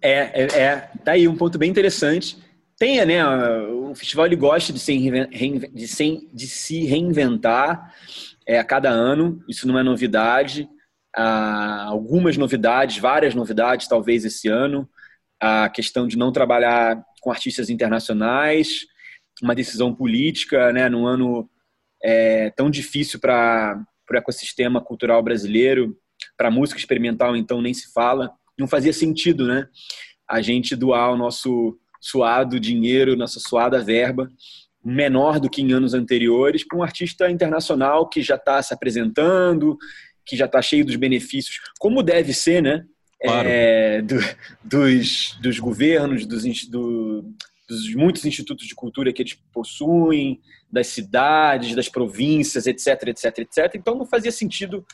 É, 0.01 0.41
é, 0.41 0.61
é 0.61 0.75
tá 1.05 1.13
aí 1.13 1.29
um 1.29 1.37
ponto 1.37 1.57
bem 1.57 1.71
interessante. 1.71 2.37
Tem, 2.77 3.05
né? 3.05 3.25
O 3.69 3.95
festival 3.95 4.25
ele 4.25 4.35
gosta 4.35 4.73
de 4.73 4.79
se, 4.79 4.97
de 5.73 5.87
se, 5.87 6.29
de 6.33 6.47
se 6.47 6.85
reinventar 6.85 7.93
é, 8.45 8.59
a 8.59 8.65
cada 8.65 8.89
ano. 8.89 9.41
Isso 9.47 9.65
não 9.65 9.79
é 9.79 9.83
novidade. 9.83 10.67
Há 11.15 11.85
algumas 11.85 12.35
novidades, 12.35 12.97
várias 12.97 13.33
novidades, 13.33 13.87
talvez 13.87 14.25
esse 14.25 14.49
ano. 14.49 14.89
A 15.39 15.69
questão 15.69 16.05
de 16.05 16.17
não 16.17 16.33
trabalhar 16.33 17.01
com 17.21 17.31
artistas 17.31 17.69
internacionais, 17.69 18.93
uma 19.41 19.55
decisão 19.55 19.93
política, 19.93 20.71
né, 20.71 20.89
num 20.89 21.05
ano 21.05 21.49
é, 22.03 22.49
tão 22.51 22.69
difícil 22.69 23.19
para 23.19 23.83
o 24.09 24.15
ecossistema 24.15 24.81
cultural 24.81 25.21
brasileiro, 25.23 25.97
para 26.37 26.47
a 26.47 26.51
música 26.51 26.79
experimental, 26.79 27.35
então, 27.35 27.61
nem 27.61 27.73
se 27.73 27.91
fala. 27.91 28.31
Não 28.57 28.67
fazia 28.67 28.93
sentido, 28.93 29.45
né? 29.47 29.67
A 30.27 30.41
gente 30.41 30.75
doar 30.75 31.11
o 31.11 31.17
nosso 31.17 31.77
suado 31.99 32.59
dinheiro, 32.59 33.15
nossa 33.15 33.39
suada 33.39 33.83
verba, 33.83 34.29
menor 34.83 35.39
do 35.39 35.49
que 35.49 35.61
em 35.61 35.73
anos 35.73 35.93
anteriores, 35.93 36.65
para 36.65 36.77
um 36.77 36.83
artista 36.83 37.29
internacional 37.29 38.07
que 38.07 38.21
já 38.21 38.35
está 38.35 38.61
se 38.61 38.73
apresentando, 38.73 39.77
que 40.25 40.37
já 40.37 40.45
está 40.45 40.61
cheio 40.61 40.85
dos 40.85 40.95
benefícios, 40.95 41.59
como 41.79 42.03
deve 42.03 42.33
ser, 42.33 42.61
né? 42.61 42.85
Claro. 43.21 43.47
É, 43.49 44.01
do, 44.01 44.15
dos, 44.63 45.37
dos 45.41 45.59
governos, 45.59 46.25
dos, 46.25 46.67
do, 46.67 47.33
dos 47.67 47.93
muitos 47.95 48.25
institutos 48.25 48.67
de 48.67 48.75
cultura 48.75 49.11
que 49.11 49.21
eles 49.21 49.33
possuem, 49.51 50.39
das 50.71 50.87
cidades, 50.87 51.75
das 51.75 51.89
províncias, 51.89 52.67
etc, 52.67 53.07
etc, 53.07 53.39
etc. 53.39 53.75
Então 53.75 53.95
não 53.95 54.05
fazia 54.05 54.31
sentido 54.31 54.85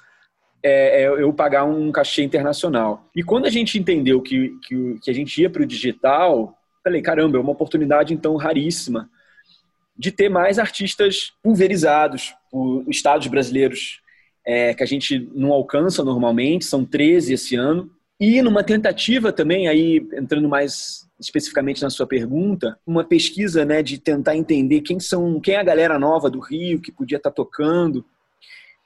é, 0.63 1.03
é 1.03 1.07
eu 1.07 1.33
pagar 1.33 1.65
um 1.65 1.91
cachê 1.91 2.23
internacional. 2.23 3.09
E 3.15 3.23
quando 3.23 3.45
a 3.45 3.49
gente 3.49 3.79
entendeu 3.79 4.21
que, 4.21 4.57
que, 4.67 4.99
que 5.01 5.11
a 5.11 5.13
gente 5.13 5.41
ia 5.41 5.49
para 5.49 5.63
o 5.63 5.65
digital, 5.65 6.57
falei, 6.83 7.01
caramba, 7.01 7.37
é 7.37 7.41
uma 7.41 7.51
oportunidade 7.51 8.13
então 8.13 8.35
raríssima 8.35 9.09
de 9.97 10.11
ter 10.11 10.29
mais 10.29 10.57
artistas 10.57 11.33
pulverizados 11.43 12.33
por 12.49 12.83
estados 12.87 13.27
brasileiros 13.27 14.01
é, 14.45 14.73
que 14.73 14.83
a 14.83 14.85
gente 14.85 15.29
não 15.33 15.51
alcança 15.51 16.03
normalmente, 16.03 16.65
são 16.65 16.83
13 16.83 17.33
esse 17.33 17.55
ano. 17.55 17.91
E 18.21 18.39
numa 18.43 18.63
tentativa 18.63 19.33
também, 19.33 19.67
aí 19.67 19.97
entrando 20.13 20.47
mais 20.47 21.09
especificamente 21.19 21.81
na 21.81 21.89
sua 21.89 22.05
pergunta, 22.05 22.77
uma 22.85 23.03
pesquisa 23.03 23.65
né, 23.65 23.81
de 23.81 23.97
tentar 23.97 24.35
entender 24.35 24.81
quem 24.81 24.99
são, 24.99 25.39
quem 25.39 25.55
é 25.55 25.59
a 25.59 25.63
galera 25.63 25.97
nova 25.97 26.29
do 26.29 26.39
Rio 26.39 26.79
que 26.79 26.91
podia 26.91 27.17
estar 27.17 27.31
tocando. 27.31 28.05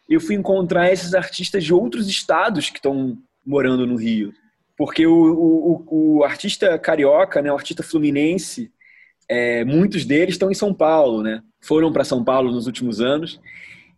Eu 0.09 0.21
fui 0.21 0.35
encontrar 0.35 0.89
esses 0.89 1.13
artistas 1.13 1.65
de 1.65 1.73
outros 1.73 2.07
estados 2.07 2.69
que 2.69 2.77
estão 2.77 3.17
morando 3.45 3.85
no 3.85 3.97
Rio. 3.97 4.33
Porque 4.77 5.05
o, 5.05 5.13
o, 5.13 6.17
o 6.17 6.23
artista 6.23 6.79
carioca, 6.79 7.41
né, 7.41 7.51
o 7.51 7.55
artista 7.55 7.83
fluminense, 7.83 8.71
é, 9.27 9.65
muitos 9.65 10.05
deles 10.05 10.35
estão 10.35 10.49
em 10.49 10.55
São 10.55 10.73
Paulo, 10.73 11.21
né? 11.21 11.43
Foram 11.59 11.91
para 11.91 12.05
São 12.05 12.23
Paulo 12.23 12.53
nos 12.53 12.67
últimos 12.67 13.01
anos. 13.01 13.41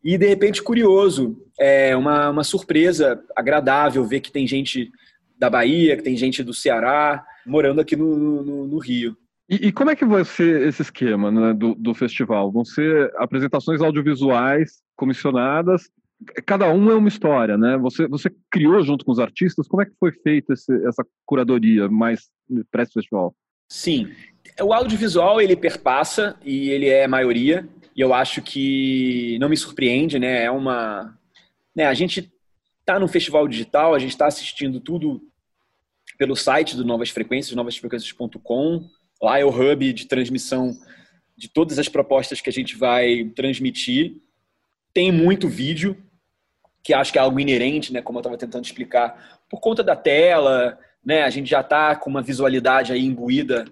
E, 0.03 0.17
de 0.17 0.27
repente, 0.27 0.63
curioso, 0.63 1.37
é 1.59 1.95
uma, 1.95 2.29
uma 2.31 2.43
surpresa 2.43 3.23
agradável 3.35 4.03
ver 4.03 4.21
que 4.21 4.31
tem 4.31 4.47
gente 4.47 4.91
da 5.37 5.49
Bahia, 5.49 5.95
que 5.95 6.03
tem 6.03 6.17
gente 6.17 6.43
do 6.43 6.53
Ceará, 6.53 7.25
morando 7.45 7.81
aqui 7.81 7.95
no, 7.95 8.43
no, 8.43 8.67
no 8.67 8.77
Rio. 8.77 9.15
E, 9.49 9.67
e, 9.67 9.71
como 9.71 9.89
é 9.89 9.95
que 9.95 10.03
vai 10.03 10.25
ser 10.25 10.67
esse 10.67 10.81
esquema 10.81 11.31
né, 11.31 11.53
do, 11.53 11.73
do 11.75 11.93
festival? 11.93 12.51
Vão 12.51 12.65
ser 12.65 13.13
apresentações 13.15 13.81
audiovisuais 13.81 14.81
comissionadas, 14.95 15.89
cada 16.45 16.71
um 16.71 16.89
é 16.89 16.95
uma 16.95 17.07
história, 17.07 17.57
né? 17.57 17.77
Você, 17.77 18.07
você 18.07 18.29
criou 18.51 18.81
junto 18.83 19.05
com 19.05 19.11
os 19.11 19.19
artistas, 19.19 19.67
como 19.67 19.81
é 19.81 19.85
que 19.85 19.93
foi 19.99 20.11
feita 20.11 20.53
essa 20.53 21.05
curadoria 21.25 21.87
mais 21.87 22.29
para 22.71 22.83
esse 22.83 22.93
festival? 22.93 23.35
Sim, 23.69 24.09
o 24.61 24.73
audiovisual 24.73 25.41
ele 25.41 25.55
perpassa 25.55 26.35
e 26.43 26.69
ele 26.69 26.87
é 26.87 27.05
a 27.05 27.09
maioria, 27.09 27.67
e 27.95 28.01
eu 28.01 28.13
acho 28.13 28.41
que 28.41 29.37
não 29.39 29.49
me 29.49 29.57
surpreende, 29.57 30.17
né? 30.17 30.43
É 30.43 30.51
uma. 30.51 31.15
Né, 31.75 31.85
a 31.85 31.93
gente 31.93 32.31
está 32.87 32.97
no 32.97 33.07
festival 33.09 33.45
digital, 33.49 33.93
a 33.93 33.99
gente 33.99 34.11
está 34.11 34.27
assistindo 34.27 34.79
tudo 34.79 35.21
pelo 36.17 36.37
site 36.37 36.73
do 36.73 36.85
Novas 36.85 37.09
Frequências, 37.09 37.53
novasfrequências.com. 37.53 38.89
Lá 39.21 39.37
é 39.37 39.43
o 39.43 39.49
hub 39.49 39.91
de 39.91 40.07
transmissão 40.07 40.73
de 41.35 41.49
todas 41.49 41.77
as 41.77 41.89
propostas 41.89 42.39
que 42.39 42.49
a 42.49 42.53
gente 42.53 42.77
vai 42.77 43.25
transmitir. 43.35 44.15
Tem 44.93 45.11
muito 45.11 45.49
vídeo, 45.49 46.01
que 46.81 46.93
acho 46.93 47.11
que 47.11 47.19
é 47.19 47.21
algo 47.21 47.41
inerente, 47.41 47.91
né, 47.91 48.01
como 48.01 48.19
eu 48.19 48.21
estava 48.21 48.37
tentando 48.37 48.63
explicar, 48.63 49.41
por 49.49 49.59
conta 49.59 49.83
da 49.83 49.95
tela, 49.95 50.79
né, 51.05 51.23
a 51.23 51.29
gente 51.29 51.49
já 51.49 51.59
está 51.59 51.93
com 51.93 52.09
uma 52.09 52.21
visualidade 52.21 52.93
aí 52.93 53.03
imbuída 53.03 53.65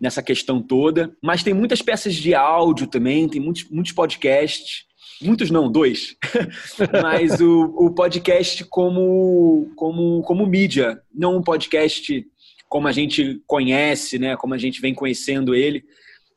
nessa 0.00 0.22
questão 0.22 0.62
toda, 0.62 1.14
mas 1.22 1.42
tem 1.42 1.52
muitas 1.52 1.82
peças 1.82 2.14
de 2.14 2.34
áudio 2.34 2.86
também, 2.86 3.28
tem 3.28 3.40
muitos, 3.40 3.68
muitos 3.68 3.92
podcasts, 3.92 4.86
muitos 5.20 5.50
não, 5.50 5.70
dois, 5.70 6.16
mas 7.02 7.40
o, 7.40 7.74
o 7.76 7.90
podcast 7.90 8.64
como, 8.64 9.70
como, 9.76 10.22
como 10.22 10.46
mídia, 10.46 11.00
não 11.14 11.36
um 11.36 11.42
podcast 11.42 12.26
como 12.68 12.88
a 12.88 12.92
gente 12.92 13.40
conhece, 13.46 14.18
né, 14.18 14.36
como 14.36 14.54
a 14.54 14.58
gente 14.58 14.80
vem 14.80 14.94
conhecendo 14.94 15.54
ele, 15.54 15.84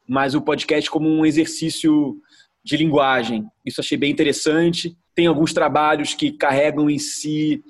mas 0.08 0.36
o 0.36 0.42
podcast 0.42 0.90
como 0.90 1.10
um 1.10 1.26
exercício 1.26 2.18
de 2.64 2.78
linguagem. 2.78 3.46
Isso 3.66 3.82
achei 3.82 3.98
bem 3.98 4.12
interessante. 4.12 4.96
Tem 5.16 5.28
alguns 5.28 5.54
trabalhos 5.54 6.14
que 6.14 6.32
carregam 6.32 6.90
em 6.90 7.00
si 7.00 7.64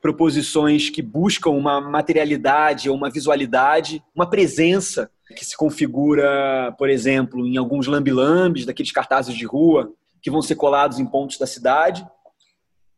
proposições 0.00 0.88
que 0.88 1.02
buscam 1.02 1.50
uma 1.50 1.80
materialidade 1.80 2.88
ou 2.88 2.96
uma 2.96 3.10
visualidade, 3.10 4.02
uma 4.14 4.28
presença 4.28 5.10
que 5.34 5.44
se 5.44 5.56
configura, 5.56 6.72
por 6.78 6.88
exemplo, 6.88 7.44
em 7.44 7.56
alguns 7.56 7.86
lambilambes, 7.86 8.64
daqueles 8.64 8.92
cartazes 8.92 9.34
de 9.34 9.44
rua, 9.44 9.92
que 10.26 10.30
vão 10.30 10.42
ser 10.42 10.56
colados 10.56 10.98
em 10.98 11.06
pontos 11.06 11.38
da 11.38 11.46
cidade 11.46 12.04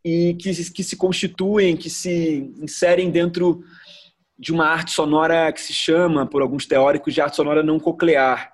e 0.03 0.35
que, 0.41 0.51
que 0.73 0.83
se 0.83 0.97
constituem, 0.97 1.77
que 1.77 1.91
se 1.91 2.51
inserem 2.59 3.11
dentro 3.11 3.63
de 4.39 4.51
uma 4.51 4.65
arte 4.65 4.93
sonora 4.93 5.53
que 5.53 5.61
se 5.61 5.75
chama, 5.75 6.25
por 6.25 6.41
alguns 6.41 6.65
teóricos, 6.65 7.13
de 7.13 7.21
arte 7.21 7.37
sonora 7.37 7.63
não 7.63 7.79
coclear, 7.79 8.51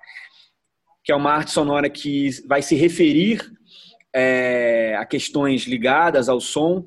que 1.05 1.09
é 1.13 1.15
uma 1.15 1.31
arte 1.31 1.51
sonora 1.51 1.89
que 1.89 2.31
vai 2.45 2.61
se 2.61 2.75
referir 2.75 3.49
é, 4.13 4.97
a 4.99 5.05
questões 5.05 5.61
ligadas 5.61 6.27
ao 6.27 6.41
som, 6.41 6.83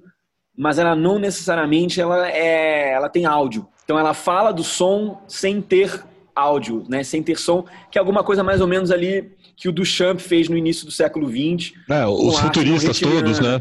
mas 0.54 0.78
ela 0.78 0.94
não 0.94 1.18
necessariamente 1.18 2.02
ela, 2.02 2.30
é, 2.30 2.92
ela 2.92 3.08
tem 3.08 3.24
áudio. 3.24 3.66
Então 3.82 3.98
ela 3.98 4.12
fala 4.12 4.52
do 4.52 4.62
som 4.62 5.22
sem 5.26 5.62
ter 5.62 6.04
áudio, 6.36 6.84
né? 6.86 7.02
sem 7.02 7.22
ter 7.22 7.38
som, 7.38 7.64
que 7.90 7.96
é 7.96 7.98
alguma 7.98 8.22
coisa 8.22 8.44
mais 8.44 8.60
ou 8.60 8.66
menos 8.66 8.90
ali 8.90 9.37
que 9.58 9.68
o 9.68 9.72
Duchamp 9.72 10.20
fez 10.20 10.48
no 10.48 10.56
início 10.56 10.86
do 10.86 10.92
século 10.92 11.28
XX. 11.28 11.74
É, 11.90 12.06
os 12.06 12.38
futuristas 12.38 13.00
todos, 13.00 13.40
né? 13.40 13.60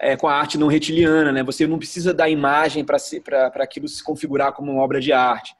É, 0.00 0.16
com 0.16 0.26
a 0.26 0.34
arte 0.34 0.56
não 0.56 0.66
retiliana, 0.66 1.30
né? 1.30 1.42
Você 1.42 1.66
não 1.66 1.78
precisa 1.78 2.14
da 2.14 2.28
imagem 2.28 2.82
para 2.82 3.52
aquilo 3.56 3.86
se 3.86 4.02
configurar 4.02 4.54
como 4.54 4.72
uma 4.72 4.82
obra 4.82 5.00
de 5.00 5.12
arte. 5.12 5.54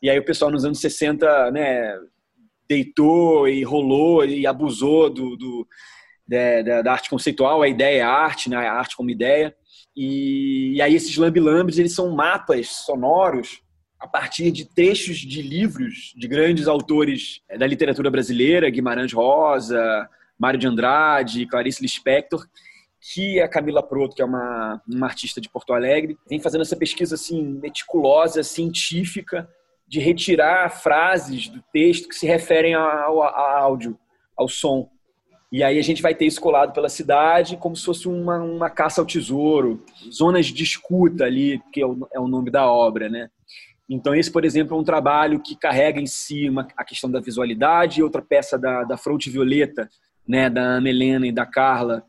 E 0.00 0.08
aí 0.08 0.16
o 0.18 0.24
pessoal 0.24 0.52
nos 0.52 0.64
anos 0.64 0.80
60, 0.80 1.50
né, 1.50 1.98
deitou 2.68 3.48
e 3.48 3.64
rolou 3.64 4.24
e 4.24 4.46
abusou 4.46 5.10
do, 5.10 5.36
do 5.36 5.66
da, 6.26 6.82
da, 6.82 6.92
arte 6.92 7.10
conceitual, 7.10 7.60
a 7.60 7.68
ideia 7.68 7.98
é 7.98 8.02
arte, 8.02 8.48
né? 8.48 8.56
a 8.56 8.72
arte 8.72 8.96
como 8.96 9.10
ideia. 9.10 9.54
E, 9.96 10.74
e 10.76 10.82
aí 10.82 10.94
esses 10.94 11.16
lambi-lambis, 11.16 11.78
eles 11.78 11.94
são 11.94 12.14
mapas 12.14 12.68
sonoros 12.68 13.63
a 14.04 14.06
partir 14.06 14.50
de 14.50 14.66
trechos 14.66 15.16
de 15.16 15.40
livros 15.40 16.12
de 16.14 16.28
grandes 16.28 16.68
autores 16.68 17.40
é, 17.48 17.56
da 17.56 17.66
literatura 17.66 18.10
brasileira, 18.10 18.68
Guimarães 18.68 19.14
Rosa, 19.14 20.06
Mário 20.38 20.60
de 20.60 20.66
Andrade, 20.66 21.46
Clarice 21.46 21.80
Lispector, 21.80 22.46
que 23.00 23.40
a 23.40 23.48
Camila 23.48 23.82
Proto, 23.82 24.14
que 24.14 24.20
é 24.20 24.24
uma, 24.24 24.82
uma 24.86 25.06
artista 25.06 25.40
de 25.40 25.48
Porto 25.48 25.72
Alegre, 25.72 26.18
vem 26.28 26.38
fazendo 26.38 26.60
essa 26.60 26.76
pesquisa 26.76 27.14
assim 27.14 27.42
meticulosa, 27.42 28.42
científica, 28.42 29.48
de 29.88 30.00
retirar 30.00 30.68
frases 30.68 31.48
do 31.48 31.64
texto 31.72 32.06
que 32.06 32.14
se 32.14 32.26
referem 32.26 32.74
ao, 32.74 33.22
ao 33.22 33.56
áudio, 33.56 33.98
ao 34.36 34.48
som. 34.48 34.90
E 35.50 35.62
aí 35.62 35.78
a 35.78 35.82
gente 35.82 36.02
vai 36.02 36.14
ter 36.14 36.26
isso 36.26 36.42
colado 36.42 36.74
pela 36.74 36.90
cidade 36.90 37.56
como 37.56 37.74
se 37.74 37.86
fosse 37.86 38.06
uma, 38.06 38.36
uma 38.36 38.68
caça 38.68 39.00
ao 39.00 39.06
tesouro, 39.06 39.82
zonas 40.12 40.46
de 40.46 40.62
escuta 40.62 41.24
ali, 41.24 41.62
que 41.72 41.80
é 41.80 41.86
o, 41.86 42.06
é 42.12 42.20
o 42.20 42.28
nome 42.28 42.50
da 42.50 42.70
obra, 42.70 43.08
né? 43.08 43.30
Então, 43.88 44.14
esse, 44.14 44.30
por 44.30 44.44
exemplo, 44.44 44.76
é 44.76 44.80
um 44.80 44.84
trabalho 44.84 45.40
que 45.40 45.56
carrega 45.56 46.00
em 46.00 46.06
si 46.06 46.48
uma, 46.48 46.66
a 46.76 46.84
questão 46.84 47.10
da 47.10 47.20
visualidade, 47.20 48.02
outra 48.02 48.22
peça 48.22 48.58
da, 48.58 48.82
da 48.84 48.96
Fronte 48.96 49.28
Violeta, 49.28 49.88
né, 50.26 50.48
da 50.48 50.62
Ana 50.62 50.88
Helena 50.88 51.26
e 51.26 51.32
da 51.32 51.44
Carla, 51.44 52.02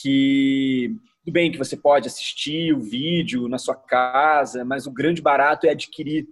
que 0.00 0.94
tudo 1.24 1.32
bem 1.32 1.50
que 1.50 1.58
você 1.58 1.76
pode 1.76 2.06
assistir 2.06 2.72
o 2.72 2.80
vídeo 2.80 3.48
na 3.48 3.58
sua 3.58 3.74
casa, 3.74 4.64
mas 4.64 4.86
o 4.86 4.92
grande 4.92 5.20
barato 5.20 5.66
é 5.66 5.70
adquirir 5.70 6.26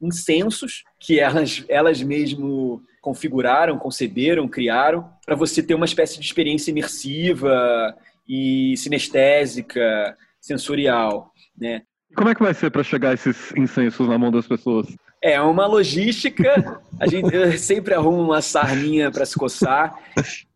incensos 0.00 0.84
que 1.00 1.18
elas, 1.18 1.64
elas 1.68 2.02
mesmo 2.02 2.82
configuraram, 3.00 3.78
conceberam, 3.78 4.46
criaram, 4.46 5.10
para 5.24 5.34
você 5.34 5.62
ter 5.62 5.74
uma 5.74 5.86
espécie 5.86 6.20
de 6.20 6.26
experiência 6.26 6.70
imersiva 6.70 7.96
e 8.28 8.76
sinestésica, 8.76 10.16
sensorial, 10.40 11.32
né? 11.56 11.82
Como 12.14 12.28
é 12.28 12.34
que 12.34 12.42
vai 12.42 12.54
ser 12.54 12.70
para 12.70 12.82
chegar 12.82 13.14
esses 13.14 13.52
incensos 13.56 14.08
na 14.08 14.18
mão 14.18 14.30
das 14.30 14.46
pessoas? 14.46 14.86
É 15.22 15.40
uma 15.40 15.66
logística. 15.66 16.80
A 16.98 17.06
gente 17.06 17.58
sempre 17.58 17.94
arruma 17.94 18.22
uma 18.22 18.42
sarninha 18.42 19.10
para 19.10 19.26
se 19.26 19.36
coçar. 19.36 19.96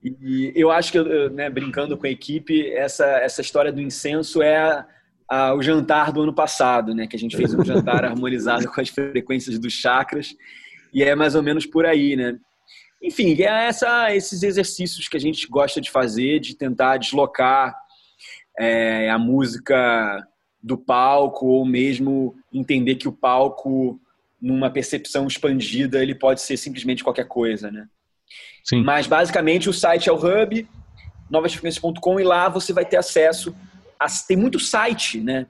E 0.03 0.53
eu 0.55 0.71
acho 0.71 0.93
que, 0.93 1.29
né, 1.31 1.51
brincando 1.51 1.97
com 1.97 2.07
a 2.07 2.11
equipe, 2.11 2.71
essa, 2.73 3.05
essa 3.05 3.41
história 3.41 3.73
do 3.73 3.81
incenso 3.81 4.41
é 4.41 4.57
a, 4.57 4.87
a, 5.29 5.55
o 5.55 5.63
jantar 5.63 6.13
do 6.13 6.23
ano 6.23 6.33
passado, 6.33 6.95
né? 6.95 7.07
Que 7.07 7.17
a 7.17 7.19
gente 7.19 7.37
fez 7.37 7.53
um 7.55 7.65
jantar 7.65 8.05
harmonizado 8.05 8.69
com 8.71 8.81
as 8.81 8.89
frequências 8.89 9.59
dos 9.59 9.73
chakras. 9.73 10.35
E 10.93 11.03
é 11.03 11.15
mais 11.15 11.35
ou 11.35 11.43
menos 11.43 11.67
por 11.67 11.85
aí, 11.85 12.17
né? 12.17 12.39
Enfim, 13.03 13.35
é 13.43 13.67
essa, 13.67 14.15
esses 14.15 14.45
exercícios 14.45 15.09
que 15.09 15.17
a 15.17 15.21
gente 15.21 15.49
gosta 15.49 15.81
de 15.81 15.91
fazer, 15.91 16.39
de 16.39 16.57
tentar 16.57 16.99
deslocar 16.99 17.75
é, 18.59 19.11
a 19.11 19.19
música 19.19 20.25
do 20.63 20.79
palco 20.79 21.47
ou 21.47 21.65
mesmo 21.65 22.37
entender 22.53 22.95
que 22.95 23.09
o 23.09 23.13
palco 23.13 24.01
numa 24.41 24.71
percepção 24.71 25.27
expandida 25.27 26.03
ele 26.03 26.15
pode 26.15 26.41
ser 26.41 26.57
simplesmente 26.57 27.03
qualquer 27.03 27.27
coisa, 27.27 27.71
né? 27.71 27.89
Sim. 28.65 28.83
Mas 28.83 29.07
basicamente 29.07 29.69
o 29.69 29.73
site 29.73 30.09
é 30.09 30.13
o 30.13 30.17
hub 30.17 30.69
novasfrequências.com 31.31 32.21
e 32.21 32.25
lá 32.25 32.49
você 32.49 32.73
vai 32.73 32.85
ter 32.85 32.97
acesso 32.97 33.55
a, 33.99 34.07
tem 34.27 34.37
muito 34.37 34.59
site, 34.59 35.21
né? 35.21 35.47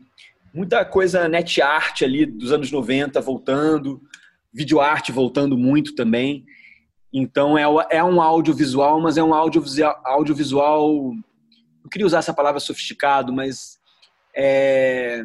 Muita 0.53 0.85
coisa 0.85 1.29
net 1.29 1.63
art 1.63 2.03
ali 2.03 2.27
dos 2.27 2.53
anos 2.53 2.71
90 2.71 3.21
voltando, 3.21 4.01
vídeo 4.53 4.81
arte 4.81 5.11
voltando 5.11 5.57
muito 5.57 5.95
também. 5.95 6.45
Então 7.13 7.57
é, 7.57 7.65
é 7.91 8.05
um 8.05 8.21
audiovisual, 8.21 9.01
mas 9.01 9.17
é 9.17 9.23
um 9.23 9.35
audiovisual, 9.35 10.01
audiovisual 10.05 11.15
não 11.83 11.91
queria 11.91 12.07
usar 12.07 12.19
essa 12.19 12.35
palavra 12.35 12.61
sofisticado, 12.61 13.33
mas 13.33 13.79
é, 14.35 15.23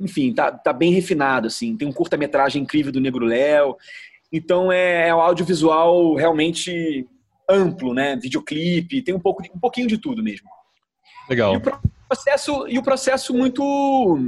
enfim, 0.00 0.32
tá, 0.32 0.52
tá 0.52 0.72
bem 0.72 0.92
refinado, 0.92 1.46
assim. 1.46 1.76
Tem 1.76 1.86
um 1.86 1.92
curta-metragem 1.92 2.62
incrível 2.62 2.92
do 2.92 3.00
Negro 3.00 3.24
Léo. 3.24 3.76
Então 4.32 4.70
é, 4.70 5.08
é 5.08 5.14
um 5.14 5.20
audiovisual 5.20 6.14
realmente 6.14 7.06
amplo, 7.48 7.94
né? 7.94 8.16
Videoclipe, 8.16 9.02
tem 9.02 9.14
um, 9.14 9.20
pouco, 9.20 9.42
um 9.54 9.58
pouquinho 9.58 9.88
de 9.88 9.98
tudo 9.98 10.22
mesmo. 10.22 10.48
Legal. 11.28 11.54
E 11.54 11.56
o 11.56 11.60
processo, 12.08 12.68
e 12.68 12.78
o 12.78 12.82
processo 12.82 13.34
muito. 13.34 14.18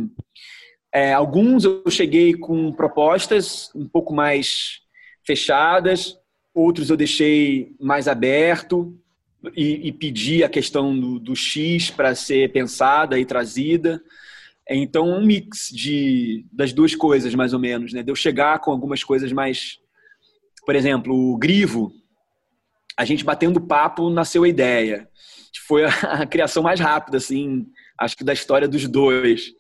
É, 0.92 1.12
alguns 1.12 1.64
eu 1.64 1.84
cheguei 1.88 2.34
com 2.34 2.72
propostas 2.72 3.70
um 3.76 3.86
pouco 3.86 4.12
mais 4.12 4.80
fechadas, 5.24 6.18
outros 6.52 6.90
eu 6.90 6.96
deixei 6.96 7.76
mais 7.78 8.08
aberto 8.08 8.98
e, 9.56 9.88
e 9.88 9.92
pedi 9.92 10.44
a 10.44 10.48
questão 10.48 10.98
do, 10.98 11.18
do 11.18 11.34
X 11.34 11.90
para 11.90 12.14
ser 12.14 12.52
pensada 12.52 13.18
e 13.18 13.24
trazida. 13.24 14.02
Então, 14.68 15.08
um 15.08 15.24
mix 15.24 15.68
de, 15.70 16.46
das 16.52 16.72
duas 16.72 16.94
coisas, 16.94 17.34
mais 17.34 17.52
ou 17.52 17.58
menos. 17.58 17.92
Né? 17.92 18.02
De 18.02 18.10
eu 18.10 18.16
chegar 18.16 18.60
com 18.60 18.70
algumas 18.70 19.02
coisas 19.02 19.32
mais. 19.32 19.78
Por 20.64 20.76
exemplo, 20.76 21.14
o 21.14 21.36
Grivo, 21.36 21.92
a 22.96 23.04
gente 23.04 23.24
batendo 23.24 23.60
papo, 23.60 24.10
nasceu 24.10 24.44
a 24.44 24.48
ideia. 24.48 25.08
Foi 25.66 25.84
a, 25.84 25.88
a 25.88 26.26
criação 26.26 26.62
mais 26.62 26.78
rápida, 26.78 27.16
assim, 27.16 27.66
acho 27.98 28.16
que 28.16 28.24
da 28.24 28.32
história 28.32 28.68
dos 28.68 28.86
dois. 28.86 29.52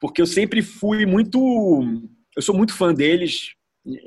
Porque 0.00 0.20
eu 0.20 0.26
sempre 0.26 0.60
fui 0.62 1.06
muito. 1.06 1.38
Eu 2.36 2.42
sou 2.42 2.54
muito 2.54 2.74
fã 2.74 2.92
deles, 2.92 3.54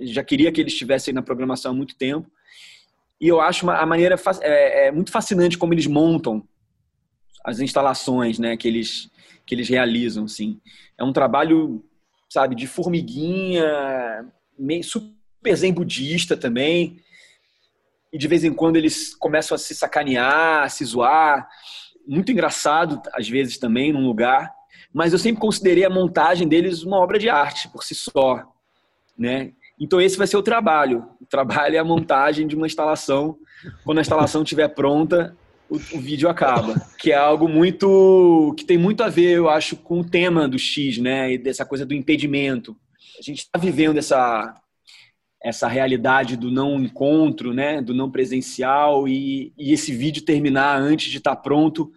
já 0.02 0.24
queria 0.24 0.52
que 0.52 0.62
eles 0.62 0.74
estivessem 0.74 1.14
na 1.14 1.22
programação 1.22 1.72
há 1.72 1.74
muito 1.74 1.98
tempo. 1.98 2.30
E 3.20 3.28
eu 3.28 3.42
acho 3.42 3.66
uma, 3.66 3.78
a 3.78 3.86
maneira 3.86 4.16
é, 4.42 4.88
é, 4.88 4.92
muito 4.92 5.12
fascinante 5.12 5.58
como 5.58 5.74
eles 5.74 5.88
montam 5.88 6.48
as 7.44 7.60
instalações, 7.60 8.40
né, 8.40 8.56
que 8.56 8.68
eles 8.68 9.10
que 9.50 9.56
eles 9.56 9.68
realizam, 9.68 10.26
assim. 10.26 10.62
É 10.96 11.04
um 11.04 11.12
trabalho, 11.12 11.84
sabe, 12.30 12.54
de 12.54 12.68
formiguinha, 12.68 13.66
meio 14.58 14.84
super 14.84 15.56
zen 15.56 15.74
budista 15.74 16.38
também. 16.38 17.02
E 18.14 18.18
de 18.18 18.28
vez 18.28 18.44
em 18.44 18.54
quando 18.54 18.76
eles 18.76 19.16
começam 19.16 19.56
a 19.56 19.58
se 19.58 19.74
sacanear, 19.74 20.62
a 20.62 20.70
se 20.70 20.86
zoar. 20.86 21.50
Muito 22.08 22.32
engraçado, 22.32 23.02
às 23.12 23.28
vezes, 23.28 23.58
também, 23.58 23.92
num 23.92 24.06
lugar. 24.06 24.54
Mas 24.94 25.14
eu 25.14 25.20
sempre 25.20 25.42
considerei 25.42 25.84
a 25.84 25.90
montagem 25.90 26.48
deles 26.48 26.84
uma 26.84 26.98
obra 26.98 27.18
de 27.18 27.28
arte, 27.28 27.70
por 27.70 27.84
si 27.84 27.96
só. 27.96 28.44
Né? 29.18 29.54
Então 29.80 30.02
esse 30.02 30.18
vai 30.18 30.28
ser 30.28 30.38
o 30.38 30.44
trabalho. 30.44 31.06
O 31.22 31.26
trabalho 31.26 31.76
é 31.76 31.80
a 31.80 31.84
montagem 31.84 32.46
de 32.46 32.56
uma 32.56 32.68
instalação. 32.68 33.38
Quando 33.84 34.00
a 34.00 34.02
instalação 34.02 34.44
estiver 34.44 34.68
pronta, 34.70 35.36
o, 35.70 35.76
o, 35.76 36.00
vídeo 36.00 36.28
acaba. 36.28 36.76
Que 36.98 37.12
é 37.12 37.16
algo 37.16 37.48
muito. 37.48 38.54
que 38.58 38.66
tem 38.66 38.78
muito 38.78 39.04
a 39.04 39.10
ver, 39.10 39.38
eu 39.38 39.50
acho, 39.50 39.78
com 39.78 40.02
o 40.02 40.10
tema 40.10 40.48
do 40.48 40.60
X, 40.60 40.98
né? 40.98 41.34
E 41.34 41.38
dessa 41.38 41.66
coisa 41.66 41.86
do 41.86 41.94
impedimento. 41.94 42.76
A 43.18 43.22
gente 43.22 43.40
está 43.40 43.60
vivendo 43.60 43.98
essa, 43.98 44.56
essa 45.44 45.68
realidade 45.68 46.36
do 46.36 46.52
não 46.52 46.80
encontro, 46.82 47.54
né, 47.54 47.82
do 47.82 47.94
não 47.94 48.12
presencial 48.12 49.08
e, 49.08 49.54
e 49.58 49.72
esse 49.72 49.94
vídeo 49.94 50.24
terminar 50.24 50.80
antes 50.80 51.10
de 51.12 51.18
estar 51.18 51.36
tá 51.36 51.42
pronto, 51.42 51.92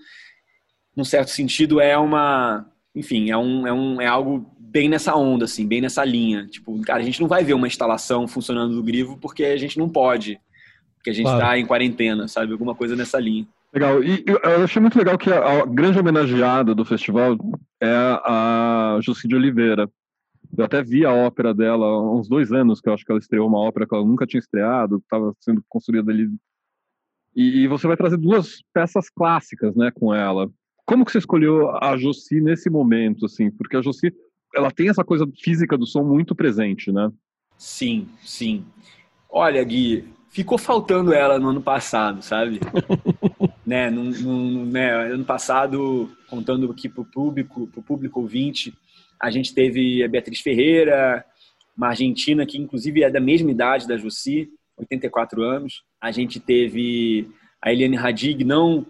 num 0.96 1.04
certo 1.04 1.30
sentido 1.30 1.80
é 1.80 1.96
uma, 1.96 2.66
enfim, 2.94 3.30
é 3.30 3.36
um, 3.36 3.66
é 3.66 3.72
um 3.72 4.00
é 4.00 4.06
algo 4.06 4.50
bem 4.72 4.88
nessa 4.88 5.14
onda 5.14 5.44
assim, 5.44 5.66
bem 5.68 5.80
nessa 5.80 6.04
linha. 6.04 6.46
Tipo, 6.46 6.80
cara, 6.80 7.00
a 7.00 7.04
gente 7.04 7.20
não 7.20 7.28
vai 7.28 7.44
ver 7.44 7.54
uma 7.54 7.66
instalação 7.66 8.26
funcionando 8.26 8.74
do 8.74 8.82
Grivo 8.82 9.18
porque 9.18 9.44
a 9.44 9.56
gente 9.56 9.78
não 9.78 9.88
pode, 9.88 10.40
porque 10.96 11.10
a 11.10 11.12
gente 11.12 11.26
está 11.26 11.38
claro. 11.38 11.58
em 11.58 11.66
quarentena, 11.66 12.26
sabe, 12.26 12.52
alguma 12.52 12.74
coisa 12.74 12.96
nessa 12.96 13.20
linha. 13.20 13.46
Legal. 13.72 14.02
E 14.02 14.24
eu 14.26 14.64
achei 14.64 14.80
muito 14.80 14.98
legal 14.98 15.16
que 15.16 15.30
a, 15.30 15.62
a 15.62 15.66
grande 15.66 15.98
homenageada 15.98 16.74
do 16.74 16.84
festival 16.84 17.36
é 17.80 17.94
a 18.24 18.98
Jussi 19.02 19.28
de 19.28 19.34
Oliveira. 19.34 19.88
Eu 20.56 20.64
até 20.64 20.82
vi 20.82 21.06
a 21.06 21.12
ópera 21.12 21.54
dela 21.54 21.86
há 21.86 22.14
uns 22.14 22.28
dois 22.28 22.52
anos, 22.52 22.80
que 22.80 22.88
eu 22.88 22.92
acho 22.92 23.04
que 23.04 23.10
ela 23.10 23.18
estreou 23.18 23.48
uma 23.48 23.58
ópera 23.58 23.86
que 23.86 23.94
ela 23.94 24.04
nunca 24.04 24.26
tinha 24.26 24.40
estreado, 24.40 24.98
estava 24.98 25.34
sendo 25.40 25.64
construída 25.68 26.12
ali. 26.12 26.28
E, 27.34 27.66
você 27.66 27.86
vai 27.86 27.96
trazer 27.96 28.18
duas 28.18 28.62
peças 28.74 29.08
clássicas, 29.08 29.74
né, 29.74 29.90
com 29.90 30.14
ela. 30.14 30.50
Como 30.84 31.04
que 31.04 31.12
você 31.12 31.18
escolheu 31.18 31.74
a 31.76 31.96
Josi 31.96 32.42
nesse 32.42 32.68
momento, 32.68 33.24
assim? 33.24 33.50
Porque 33.50 33.76
a 33.76 33.80
Josi, 33.80 34.12
ela 34.54 34.70
tem 34.70 34.88
essa 34.88 35.04
coisa 35.04 35.26
física 35.42 35.76
do 35.76 35.86
som 35.86 36.02
muito 36.02 36.34
presente, 36.34 36.92
né? 36.92 37.10
Sim, 37.56 38.08
sim. 38.22 38.64
Olha, 39.28 39.62
Gui, 39.64 40.04
ficou 40.28 40.58
faltando 40.58 41.12
ela 41.12 41.38
no 41.38 41.48
ano 41.48 41.62
passado, 41.62 42.22
sabe? 42.22 42.60
né, 43.64 43.90
no, 43.90 44.04
no, 44.04 44.66
né, 44.66 45.12
ano 45.12 45.24
passado, 45.24 46.10
contando 46.28 46.70
aqui 46.70 46.88
para 46.88 47.02
o 47.02 47.06
público, 47.06 47.66
pro 47.68 47.82
público 47.82 48.20
ouvinte, 48.20 48.74
a 49.20 49.30
gente 49.30 49.54
teve 49.54 50.02
a 50.02 50.08
Beatriz 50.08 50.40
Ferreira, 50.40 51.24
uma 51.76 51.88
argentina 51.88 52.44
que 52.44 52.58
inclusive 52.58 53.02
é 53.02 53.10
da 53.10 53.20
mesma 53.20 53.50
idade 53.50 53.86
da 53.86 53.96
Jussi, 53.96 54.50
84 54.76 55.42
anos. 55.42 55.82
A 56.00 56.10
gente 56.10 56.40
teve 56.40 57.30
a 57.60 57.72
Eliane 57.72 57.96
Radig, 57.96 58.44
não 58.44 58.84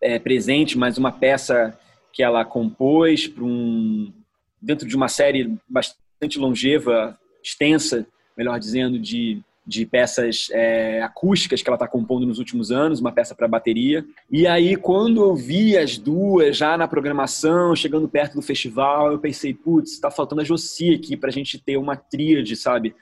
é, 0.00 0.18
presente, 0.18 0.78
mas 0.78 0.98
uma 0.98 1.10
peça 1.10 1.76
que 2.12 2.22
ela 2.22 2.44
compôs 2.44 3.26
para 3.26 3.44
um 3.44 4.12
dentro 4.60 4.86
de 4.86 4.96
uma 4.96 5.08
série 5.08 5.56
bastante 5.68 6.38
longeva, 6.38 7.18
extensa, 7.42 8.06
melhor 8.36 8.58
dizendo, 8.58 8.98
de 8.98 9.42
de 9.66 9.84
peças 9.84 10.48
é, 10.52 11.02
acústicas 11.02 11.60
que 11.60 11.68
ela 11.68 11.74
está 11.74 11.88
compondo 11.88 12.24
nos 12.24 12.38
últimos 12.38 12.70
anos, 12.70 13.00
uma 13.00 13.10
peça 13.10 13.34
para 13.34 13.48
bateria. 13.48 14.04
E 14.30 14.46
aí, 14.46 14.76
quando 14.76 15.22
eu 15.22 15.34
vi 15.34 15.76
as 15.76 15.98
duas 15.98 16.56
já 16.56 16.78
na 16.78 16.86
programação, 16.86 17.74
chegando 17.74 18.08
perto 18.08 18.34
do 18.34 18.42
festival, 18.42 19.10
eu 19.10 19.18
pensei, 19.18 19.52
putz, 19.52 19.92
está 19.92 20.10
faltando 20.10 20.40
a 20.40 20.44
Josi 20.44 20.94
aqui 20.94 21.16
para 21.16 21.30
a 21.30 21.32
gente 21.32 21.58
ter 21.58 21.76
uma 21.76 21.96
tríade, 21.96 22.54
sabe? 22.54 22.94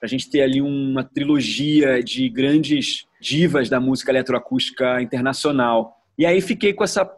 Para 0.00 0.06
a 0.06 0.08
gente 0.08 0.28
ter 0.28 0.42
ali 0.42 0.60
uma 0.60 1.04
trilogia 1.04 2.02
de 2.02 2.28
grandes 2.28 3.06
divas 3.20 3.68
da 3.68 3.78
música 3.78 4.10
eletroacústica 4.10 5.00
internacional. 5.00 5.96
E 6.18 6.26
aí 6.26 6.40
fiquei 6.40 6.72
com 6.72 6.82
essa 6.82 7.08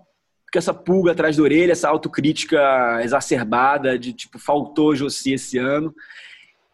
com 0.53 0.59
essa 0.59 0.75
pulga 0.75 1.13
atrás 1.13 1.37
da 1.37 1.43
orelha, 1.43 1.73
essa 1.73 1.89
autocrítica 1.89 3.01
exacerbada 3.03 3.99
de 3.99 4.13
tipo, 4.13 4.39
faltou 4.39 4.95
Josi 4.95 5.33
esse 5.33 5.59
ano. 5.59 5.95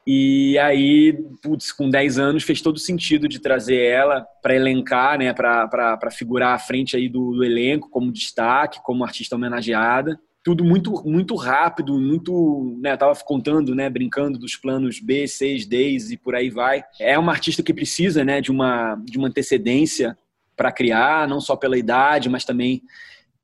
E 0.06 0.56
aí, 0.58 1.18
putz, 1.42 1.72
com 1.72 1.90
10 1.90 2.18
anos 2.18 2.44
fez 2.44 2.62
todo 2.62 2.78
sentido 2.78 3.28
de 3.28 3.40
trazer 3.40 3.82
ela 3.82 4.24
para 4.40 4.54
elencar, 4.54 5.18
né, 5.18 5.32
para 5.32 6.10
figurar 6.12 6.54
à 6.54 6.58
frente 6.60 6.96
aí 6.96 7.08
do, 7.08 7.32
do, 7.32 7.44
elenco 7.44 7.90
como 7.90 8.12
destaque, 8.12 8.80
como 8.84 9.02
artista 9.02 9.34
homenageada. 9.34 10.16
Tudo 10.44 10.62
muito 10.62 11.02
muito 11.04 11.34
rápido, 11.34 11.98
muito, 11.98 12.78
né, 12.80 12.92
eu 12.92 12.98
tava 12.98 13.18
contando, 13.24 13.74
né, 13.74 13.90
brincando 13.90 14.38
dos 14.38 14.54
planos 14.54 15.00
B, 15.00 15.26
6, 15.26 15.66
Ds 15.66 16.12
e 16.12 16.16
por 16.16 16.36
aí 16.36 16.50
vai. 16.50 16.84
É 17.00 17.18
uma 17.18 17.32
artista 17.32 17.60
que 17.60 17.74
precisa, 17.74 18.24
né, 18.24 18.40
de 18.40 18.52
uma 18.52 18.94
de 19.04 19.18
uma 19.18 19.26
antecedência 19.26 20.16
para 20.56 20.70
criar, 20.70 21.26
não 21.26 21.40
só 21.40 21.56
pela 21.56 21.76
idade, 21.76 22.28
mas 22.28 22.44
também 22.44 22.80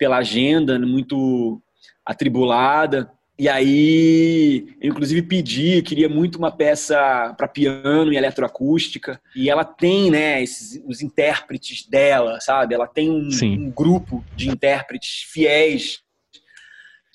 pela 0.03 0.17
agenda 0.17 0.77
muito 0.81 1.63
atribulada. 2.05 3.09
E 3.39 3.49
aí, 3.49 4.75
eu 4.81 4.91
inclusive 4.91 5.23
pedi, 5.23 5.81
queria 5.81 6.09
muito 6.09 6.39
uma 6.39 6.51
peça 6.51 7.33
para 7.39 7.47
piano 7.47 8.13
e 8.13 8.17
eletroacústica. 8.17 9.21
E 9.37 9.49
ela 9.49 9.65
tem, 9.65 10.11
né, 10.11 10.43
esses, 10.43 10.83
os 10.89 11.03
intérpretes 11.03 11.89
dela, 11.89 12.41
sabe? 12.41 12.75
Ela 12.75 12.89
tem 12.89 13.13
um, 13.13 13.29
um 13.45 13.71
grupo 13.71 14.25
de 14.35 14.51
intérpretes 14.51 15.23
fiéis, 15.31 16.01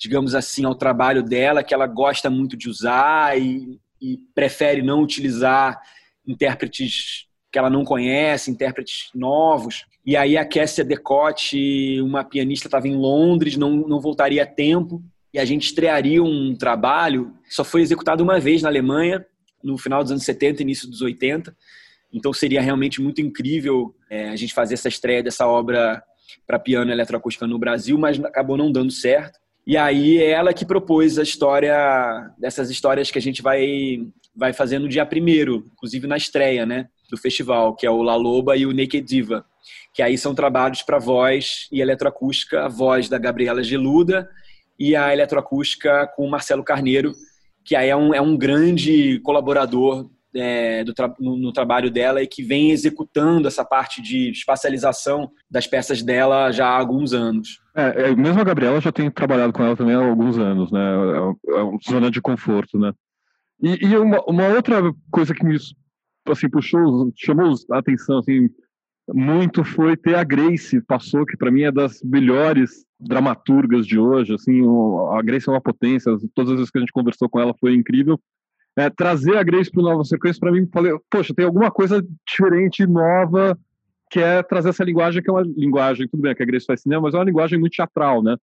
digamos 0.00 0.34
assim, 0.34 0.64
ao 0.64 0.74
trabalho 0.74 1.22
dela, 1.22 1.62
que 1.62 1.74
ela 1.74 1.86
gosta 1.86 2.30
muito 2.30 2.56
de 2.56 2.70
usar 2.70 3.38
e, 3.38 3.78
e 4.00 4.16
prefere 4.34 4.80
não 4.80 5.02
utilizar 5.02 5.78
intérpretes 6.26 7.26
que 7.52 7.58
ela 7.58 7.68
não 7.68 7.84
conhece, 7.84 8.50
intérpretes 8.50 9.10
novos. 9.14 9.84
E 10.08 10.16
aí 10.16 10.38
a 10.38 10.44
Kessia 10.46 10.82
Decote, 10.82 12.00
uma 12.00 12.24
pianista, 12.24 12.66
estava 12.66 12.88
em 12.88 12.96
Londres, 12.96 13.58
não, 13.58 13.76
não 13.86 14.00
voltaria 14.00 14.42
a 14.42 14.46
tempo 14.46 15.04
e 15.34 15.38
a 15.38 15.44
gente 15.44 15.66
estrearia 15.66 16.22
um 16.22 16.56
trabalho 16.56 17.34
só 17.46 17.62
foi 17.62 17.82
executado 17.82 18.24
uma 18.24 18.40
vez 18.40 18.62
na 18.62 18.70
Alemanha, 18.70 19.22
no 19.62 19.76
final 19.76 20.02
dos 20.02 20.10
anos 20.10 20.24
70, 20.24 20.62
início 20.62 20.88
dos 20.88 21.02
80. 21.02 21.54
Então 22.10 22.32
seria 22.32 22.62
realmente 22.62 23.02
muito 23.02 23.20
incrível 23.20 23.94
é, 24.08 24.30
a 24.30 24.36
gente 24.36 24.54
fazer 24.54 24.72
essa 24.72 24.88
estreia 24.88 25.22
dessa 25.22 25.46
obra 25.46 26.02
para 26.46 26.58
piano 26.58 26.90
eletroacústica 26.90 27.46
no 27.46 27.58
Brasil, 27.58 27.98
mas 27.98 28.18
acabou 28.18 28.56
não 28.56 28.72
dando 28.72 28.90
certo. 28.90 29.38
E 29.66 29.76
aí 29.76 30.16
é 30.22 30.30
ela 30.30 30.54
que 30.54 30.64
propôs 30.64 31.18
a 31.18 31.22
história, 31.22 32.30
dessas 32.38 32.70
histórias 32.70 33.10
que 33.10 33.18
a 33.18 33.22
gente 33.22 33.42
vai, 33.42 34.06
vai 34.34 34.54
fazer 34.54 34.78
no 34.78 34.88
dia 34.88 35.04
primeiro, 35.04 35.66
inclusive 35.70 36.06
na 36.06 36.16
estreia 36.16 36.64
né, 36.64 36.88
do 37.10 37.18
festival, 37.18 37.76
que 37.76 37.86
é 37.86 37.90
o 37.90 38.02
La 38.02 38.16
Loba 38.16 38.56
e 38.56 38.64
o 38.64 38.72
Naked 38.72 39.02
Diva, 39.02 39.44
que 39.92 40.02
aí 40.02 40.16
são 40.16 40.34
trabalhos 40.34 40.82
para 40.82 40.98
voz 40.98 41.68
e 41.72 41.80
eletroacústica, 41.80 42.64
a 42.64 42.68
voz 42.68 43.08
da 43.08 43.18
Gabriela 43.18 43.62
Geluda 43.62 44.28
e 44.78 44.94
a 44.94 45.12
eletroacústica 45.12 46.06
com 46.14 46.24
o 46.26 46.30
Marcelo 46.30 46.62
Carneiro, 46.62 47.12
que 47.64 47.74
aí 47.74 47.88
é 47.88 47.96
um, 47.96 48.14
é 48.14 48.20
um 48.20 48.36
grande 48.36 49.18
colaborador 49.20 50.08
é, 50.34 50.84
tra 50.94 51.14
no, 51.18 51.36
no, 51.36 51.52
trabalho 51.52 51.90
dela 51.90 52.22
e 52.22 52.26
que 52.26 52.42
vem 52.42 52.70
executando 52.70 53.48
essa 53.48 53.64
parte 53.64 54.00
de 54.02 54.30
espacialização 54.30 55.30
das 55.50 55.66
peças 55.66 56.02
dela 56.02 56.52
já 56.52 56.66
há 56.66 56.78
alguns 56.78 57.12
anos. 57.12 57.60
É, 57.74 58.10
é, 58.10 58.16
mesmo 58.16 58.40
a 58.40 58.44
Gabriela 58.44 58.80
já 58.80 58.92
tem 58.92 59.10
trabalhado 59.10 59.52
com 59.52 59.64
ela 59.64 59.76
também 59.76 59.94
há 59.94 59.98
alguns 59.98 60.38
anos, 60.38 60.70
né? 60.70 60.80
É, 60.80 61.58
é 61.58 61.62
uma 61.62 61.78
zona 61.88 62.10
de 62.10 62.20
conforto, 62.20 62.78
né? 62.78 62.92
E, 63.60 63.86
e 63.86 63.96
uma, 63.96 64.22
uma, 64.26 64.48
outra 64.48 64.80
coisa 65.10 65.34
que 65.34 65.44
me 65.44 65.56
assim, 66.28 66.48
puxou, 66.48 67.12
chamou 67.16 67.54
a 67.72 67.78
atenção, 67.78 68.18
assim, 68.18 68.48
muito 69.14 69.64
foi 69.64 69.96
ter 69.96 70.14
a 70.14 70.24
Grace 70.24 70.80
passou, 70.82 71.24
que 71.24 71.36
para 71.36 71.50
mim 71.50 71.62
é 71.62 71.72
das 71.72 72.02
melhores 72.02 72.84
dramaturgas 73.00 73.86
de 73.86 73.98
hoje. 73.98 74.34
Assim, 74.34 74.62
a 75.12 75.22
Grace 75.22 75.48
é 75.48 75.52
uma 75.52 75.60
potência. 75.60 76.16
Todas 76.34 76.52
as 76.52 76.56
vezes 76.56 76.70
que 76.70 76.78
a 76.78 76.80
gente 76.80 76.92
conversou 76.92 77.28
com 77.28 77.40
ela 77.40 77.54
foi 77.58 77.74
incrível. 77.74 78.20
É, 78.76 78.88
trazer 78.88 79.36
a 79.36 79.42
Grace 79.42 79.70
para 79.70 79.82
Nova 79.82 80.04
Sequência 80.04 80.38
para 80.38 80.52
mim, 80.52 80.68
falei, 80.72 80.92
poxa, 81.10 81.34
tem 81.34 81.44
alguma 81.44 81.70
coisa 81.70 82.04
diferente, 82.26 82.86
nova, 82.86 83.58
que 84.10 84.20
é 84.20 84.42
trazer 84.42 84.68
essa 84.68 84.84
linguagem 84.84 85.22
que 85.22 85.28
é 85.28 85.32
uma 85.32 85.42
linguagem, 85.42 86.06
tudo 86.08 86.20
bem, 86.20 86.34
que 86.34 86.42
a 86.42 86.46
Grace 86.46 86.66
faz 86.66 86.82
cinema, 86.82 87.02
mas 87.02 87.14
é 87.14 87.18
uma 87.18 87.24
linguagem 87.24 87.58
muito 87.58 87.72
teatral, 87.72 88.22
né? 88.22 88.36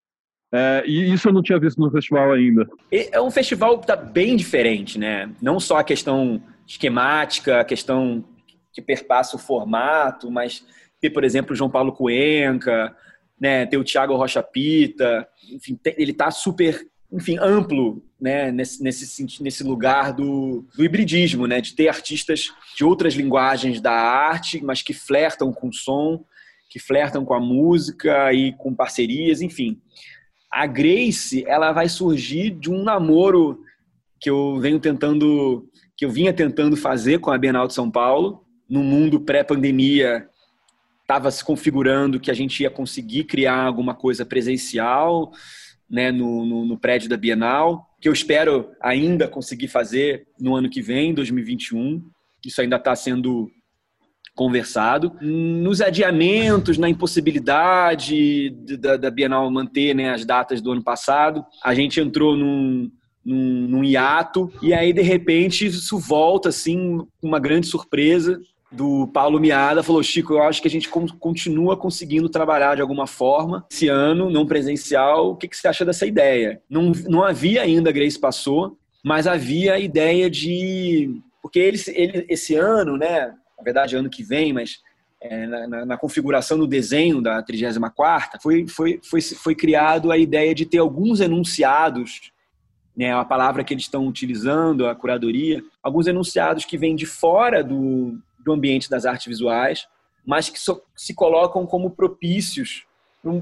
É, 0.54 0.84
e 0.86 1.12
isso 1.12 1.30
eu 1.30 1.34
não 1.34 1.42
tinha 1.42 1.60
visto 1.60 1.80
no 1.80 1.92
festival 1.92 2.32
ainda. 2.32 2.68
É 2.92 3.20
um 3.22 3.32
festival 3.32 3.78
que 3.78 3.86
está 3.86 3.96
bem 3.96 4.36
diferente, 4.36 5.00
né? 5.00 5.30
Não 5.42 5.60
só 5.60 5.78
a 5.78 5.84
questão 5.84 6.42
esquemática, 6.68 7.62
a 7.62 7.66
questão 7.66 8.24
que 8.76 8.82
perpassa 8.82 9.38
o 9.38 9.40
formato, 9.40 10.30
mas 10.30 10.66
ter, 11.00 11.10
por 11.10 11.24
exemplo, 11.24 11.54
o 11.54 11.56
João 11.56 11.70
Paulo 11.70 11.94
Cuenca, 11.94 12.94
né, 13.40 13.66
ter 13.66 13.78
o 13.78 13.84
Thiago 13.84 14.16
Rocha 14.16 14.44
Pita, 14.44 15.26
enfim, 15.50 15.80
ele 15.98 16.12
está 16.12 16.30
super, 16.30 16.86
enfim, 17.12 17.38
amplo, 17.40 18.04
né, 18.20 18.52
nesse, 18.52 18.84
nesse, 18.84 19.42
nesse 19.42 19.64
lugar 19.64 20.14
do, 20.14 20.66
do 20.76 20.84
hibridismo, 20.84 21.48
né, 21.48 21.62
de 21.62 21.74
ter 21.74 21.88
artistas 21.88 22.52
de 22.76 22.84
outras 22.84 23.14
linguagens 23.14 23.80
da 23.80 23.94
arte, 23.94 24.62
mas 24.64 24.82
que 24.82 24.94
flertam 24.94 25.54
com 25.54 25.70
o 25.70 25.74
som, 25.74 26.26
que 26.70 26.80
flertam 26.80 27.24
com 27.24 27.34
a 27.34 27.40
música 27.40 28.34
e 28.34 28.52
com 28.54 28.76
parcerias, 28.76 29.42
enfim. 29.42 29.80
A 30.52 30.66
Grace, 30.66 31.46
ela 31.48 31.72
vai 31.72 31.88
surgir 31.88 32.52
de 32.52 32.70
um 32.70 32.84
namoro 32.84 33.62
que 34.20 34.30
eu 34.30 34.60
venho 34.60 34.80
tentando, 34.80 35.70
que 35.96 36.06
eu 36.06 36.10
vinha 36.10 36.34
tentando 36.34 36.76
fazer 36.76 37.20
com 37.20 37.32
a 37.32 37.38
Bienal 37.38 37.68
de 37.68 37.74
São 37.74 37.90
Paulo, 37.90 38.45
no 38.70 38.84
mundo 38.84 39.20
pré-pandemia 39.20 40.28
estava 41.02 41.30
se 41.30 41.46
configurando 41.46 42.20
que 42.20 42.32
a 42.32 42.34
gente 42.34 42.64
ia 42.64 42.70
conseguir 42.70 43.26
criar 43.26 43.64
alguma 43.64 43.94
coisa 43.94 44.26
presencial 44.26 45.32
né, 45.90 46.12
no, 46.12 46.46
no, 46.46 46.66
no, 46.66 46.80
prédio 46.80 47.08
da 47.08 47.16
Bienal, 47.16 47.86
que 48.02 48.10
eu 48.10 48.14
espero 48.14 48.72
ainda 48.82 49.28
conseguir 49.28 49.68
fazer 49.68 50.28
no 50.40 50.56
ano 50.56 50.68
que 50.68 50.82
vem, 50.82 51.14
2021. 51.14 52.04
Isso 52.44 52.60
ainda 52.60 52.78
está 52.78 52.96
sendo 52.96 53.52
conversado. 54.34 55.16
Nos 55.22 55.80
adiamentos, 55.80 56.80
na 56.80 56.90
impossibilidade 56.90 58.50
da, 58.80 58.98
da 58.98 59.12
Bienal 59.12 59.50
manter 59.52 59.94
né, 59.94 60.10
as 60.10 60.26
datas 60.26 60.60
do 60.60 60.72
ano 60.72 60.84
passado, 60.84 61.46
a 61.64 61.76
gente 61.76 62.00
entrou 62.00 62.36
num, 62.36 62.92
num, 63.24 63.68
num 63.68 63.84
hiato, 63.84 64.52
e 64.62 64.74
aí 64.74 64.92
de 64.92 65.04
repente 65.04 65.68
isso 65.68 66.00
volta 66.00 66.50
assim, 66.50 67.06
uma 67.22 67.40
grande 67.40 67.68
surpresa 67.68 68.40
do 68.76 69.08
Paulo 69.08 69.40
Miada, 69.40 69.82
falou: 69.82 70.04
Chico, 70.04 70.34
eu 70.34 70.44
acho 70.44 70.62
que 70.62 70.68
a 70.68 70.72
gente 70.72 70.90
continua 70.90 71.78
conseguindo 71.78 72.30
trabalhar 72.30 72.76
de 72.76 72.82
alguma 72.82 73.08
forma 73.08 73.66
esse 73.72 73.88
ano, 73.88 74.30
não 74.30 74.46
presencial. 74.46 75.32
O 75.32 75.36
que, 75.36 75.48
que 75.48 75.58
você 75.58 75.68
acha 75.68 75.86
dessa 75.86 76.06
ideia? 76.06 76.62
Não, 76.70 76.92
não 77.08 77.24
havia 77.24 77.62
ainda 77.62 77.92
Grace 77.92 78.20
Passou, 78.20 78.78
mas 79.04 79.28
havia 79.28 79.74
a 79.74 79.80
ideia 79.80 80.30
de. 80.30 81.22
Porque 81.42 81.60
ele, 81.60 81.80
ele, 81.88 82.26
esse 82.30 82.56
ano, 82.56 82.98
né? 82.98 83.34
Na 83.58 83.64
verdade, 83.64 83.96
ano 83.96 84.10
que 84.10 84.24
vem, 84.24 84.52
mas 84.52 84.80
é, 85.22 85.48
na, 85.48 85.86
na, 85.86 85.98
configuração 85.98 86.58
do 86.58 86.68
desenho 86.68 87.22
da 87.22 87.42
34 87.42 88.42
foi, 88.42 88.68
foi, 88.68 89.00
foi, 89.02 89.22
foi 89.22 89.56
criado 89.56 90.12
a 90.12 90.18
ideia 90.18 90.54
de 90.54 90.66
ter 90.66 90.80
alguns 90.80 91.22
enunciados 91.22 92.34
né, 92.96 93.14
a 93.14 93.26
palavra 93.26 93.64
que 93.64 93.74
eles 93.74 93.84
estão 93.84 94.08
utilizando, 94.08 94.88
a 94.88 94.96
curadoria, 94.96 95.62
alguns 95.84 96.08
enunciados 96.08 96.64
que 96.64 96.78
vêm 96.78 96.96
de 96.96 97.06
fora 97.06 97.62
do, 97.64 98.18
do 98.46 98.54
ambiente 98.54 98.90
das 98.90 99.06
artes 99.06 99.26
visuais, 99.26 99.88
mas 100.24 100.50
que 100.50 100.60
se 100.96 101.14
colocam 101.14 101.66
como 101.66 101.90
propícios 101.90 102.86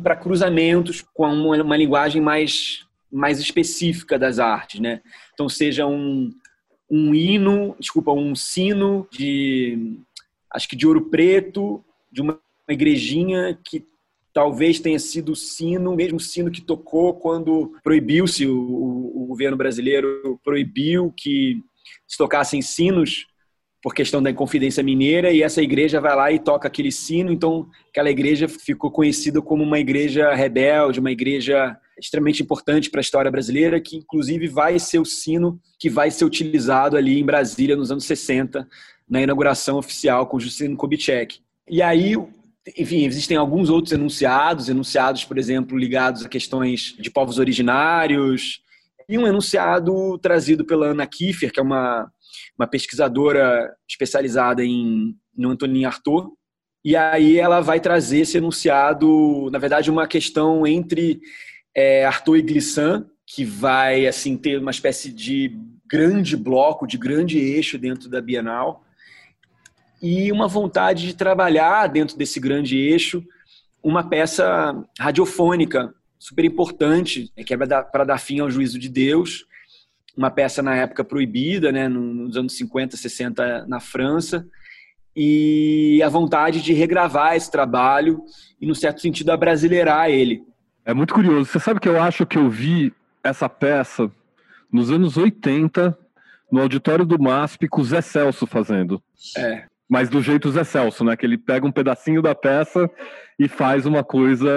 para 0.01 0.15
cruzamentos 0.15 1.01
com 1.13 1.25
uma, 1.25 1.61
uma, 1.61 1.77
linguagem 1.77 2.21
mais, 2.21 2.87
mais 3.11 3.39
específica 3.39 4.17
das 4.17 4.39
artes, 4.39 4.79
né? 4.79 5.01
Então, 5.33 5.49
seja 5.49 5.85
um, 5.85 6.31
um 6.89 7.13
hino, 7.13 7.75
desculpa, 7.77 8.11
um 8.11 8.33
sino 8.33 9.05
de, 9.11 9.97
acho 10.49 10.69
que 10.69 10.75
de 10.75 10.87
ouro 10.87 11.09
preto, 11.09 11.83
de 12.09 12.21
uma 12.21 12.39
igrejinha 12.69 13.59
que 13.61 13.85
talvez 14.33 14.79
tenha 14.79 14.99
sido 14.99 15.33
o 15.33 15.35
sino, 15.35 15.91
o 15.91 15.95
mesmo 15.95 16.19
sino 16.19 16.49
que 16.49 16.61
tocou 16.61 17.13
quando 17.13 17.75
proibiu-se, 17.83 18.47
o, 18.47 18.57
o, 18.57 19.25
governo 19.27 19.57
brasileiro 19.57 20.39
proibiu 20.43 21.13
que 21.15 21.61
se 22.07 22.17
tocassem 22.17 22.61
sinos 22.61 23.27
por 23.83 23.93
questão 23.93 24.23
da 24.23 24.31
Inconfidência 24.31 24.81
Mineira, 24.81 25.29
e 25.33 25.43
essa 25.43 25.61
igreja 25.61 25.99
vai 25.99 26.15
lá 26.15 26.31
e 26.31 26.39
toca 26.39 26.69
aquele 26.69 26.89
sino, 26.89 27.33
então 27.33 27.67
aquela 27.89 28.09
igreja 28.09 28.47
ficou 28.47 28.89
conhecida 28.89 29.41
como 29.41 29.61
uma 29.61 29.77
igreja 29.77 30.33
rebelde, 30.33 31.01
uma 31.01 31.11
igreja 31.11 31.77
extremamente 31.99 32.41
importante 32.41 32.89
para 32.89 33.01
a 33.01 33.03
história 33.03 33.29
brasileira, 33.29 33.81
que 33.81 33.97
inclusive 33.97 34.47
vai 34.47 34.79
ser 34.79 34.99
o 34.99 35.05
sino 35.05 35.59
que 35.77 35.89
vai 35.89 36.09
ser 36.09 36.23
utilizado 36.23 36.95
ali 36.95 37.19
em 37.19 37.25
Brasília 37.25 37.75
nos 37.75 37.91
anos 37.91 38.05
60, 38.05 38.65
na 39.07 39.21
inauguração 39.21 39.77
oficial 39.77 40.27
com 40.27 40.39
Juscelino 40.39 40.77
Kubitschek. 40.77 41.39
E 41.69 41.81
aí, 41.81 42.15
enfim, 42.77 43.05
existem 43.05 43.35
alguns 43.35 43.69
outros 43.69 43.91
enunciados, 43.91 44.69
enunciados, 44.69 45.25
por 45.25 45.37
exemplo, 45.37 45.77
ligados 45.77 46.25
a 46.25 46.29
questões 46.29 46.95
de 46.97 47.11
povos 47.11 47.37
originários, 47.37 48.61
e 49.09 49.17
um 49.17 49.27
enunciado 49.27 50.17
trazido 50.19 50.63
pela 50.63 50.87
Ana 50.87 51.05
Kiefer, 51.05 51.51
que 51.51 51.59
é 51.59 51.63
uma, 51.63 52.09
uma 52.57 52.67
pesquisadora 52.67 53.73
especializada 53.89 54.63
em 54.63 55.15
no 55.35 55.49
Antonin 55.49 55.85
Artaud, 55.85 56.29
e 56.85 56.95
aí 56.95 57.39
ela 57.39 57.61
vai 57.61 57.79
trazer 57.79 58.19
esse 58.19 58.37
enunciado, 58.37 59.49
na 59.51 59.57
verdade, 59.57 59.89
uma 59.89 60.05
questão 60.05 60.67
entre 60.67 61.21
é, 61.75 62.05
Artaud 62.05 62.37
e 62.37 62.41
Glissant, 62.41 63.05
que 63.25 63.45
vai 63.45 64.05
assim 64.05 64.37
ter 64.37 64.59
uma 64.59 64.71
espécie 64.71 65.11
de 65.11 65.57
grande 65.89 66.35
bloco, 66.35 66.85
de 66.85 66.97
grande 66.97 67.39
eixo 67.39 67.77
dentro 67.77 68.09
da 68.09 68.21
Bienal, 68.21 68.83
e 70.01 70.31
uma 70.31 70.47
vontade 70.47 71.07
de 71.07 71.15
trabalhar 71.15 71.87
dentro 71.87 72.17
desse 72.17 72.39
grande 72.39 72.77
eixo 72.77 73.23
uma 73.81 74.07
peça 74.07 74.75
radiofônica 74.99 75.93
super 76.19 76.45
importante, 76.45 77.31
né, 77.35 77.43
que 77.43 77.53
é 77.53 77.57
para 77.57 78.03
dar 78.05 78.17
fim 78.17 78.39
ao 78.39 78.49
juízo 78.49 78.79
de 78.79 78.87
Deus, 78.87 79.45
uma 80.15 80.29
peça 80.29 80.61
na 80.61 80.75
época 80.75 81.03
proibida, 81.03 81.71
né, 81.71 81.87
nos 81.87 82.37
anos 82.37 82.55
50, 82.57 82.95
60 82.97 83.65
na 83.67 83.79
França, 83.79 84.45
e 85.15 86.01
a 86.03 86.09
vontade 86.09 86.61
de 86.61 86.73
regravar 86.73 87.35
esse 87.35 87.51
trabalho 87.51 88.23
e, 88.59 88.65
no 88.65 88.73
certo 88.73 89.01
sentido, 89.01 89.31
abrasileirar 89.31 90.09
ele. 90.09 90.43
É 90.85 90.93
muito 90.93 91.13
curioso. 91.13 91.45
Você 91.45 91.59
sabe 91.59 91.79
que 91.79 91.87
eu 91.89 92.01
acho 92.01 92.25
que 92.25 92.37
eu 92.37 92.49
vi 92.49 92.93
essa 93.23 93.47
peça 93.47 94.11
nos 94.71 94.91
anos 94.91 95.17
80 95.17 95.97
no 96.51 96.61
auditório 96.61 97.05
do 97.05 97.21
MASP 97.21 97.67
com 97.67 97.81
o 97.81 97.85
Zé 97.85 98.01
Celso 98.01 98.47
fazendo. 98.47 99.01
É 99.37 99.65
mas 99.93 100.09
do 100.09 100.23
jeito 100.23 100.49
Zé 100.49 100.63
Celso, 100.63 101.03
né? 101.03 101.15
Que 101.15 101.23
ele 101.23 101.37
pega 101.37 101.67
um 101.67 101.71
pedacinho 101.71 102.19
da 102.19 102.33
peça 102.33 102.89
e 103.37 103.47
faz 103.47 103.85
uma 103.85 104.03
coisa 104.03 104.49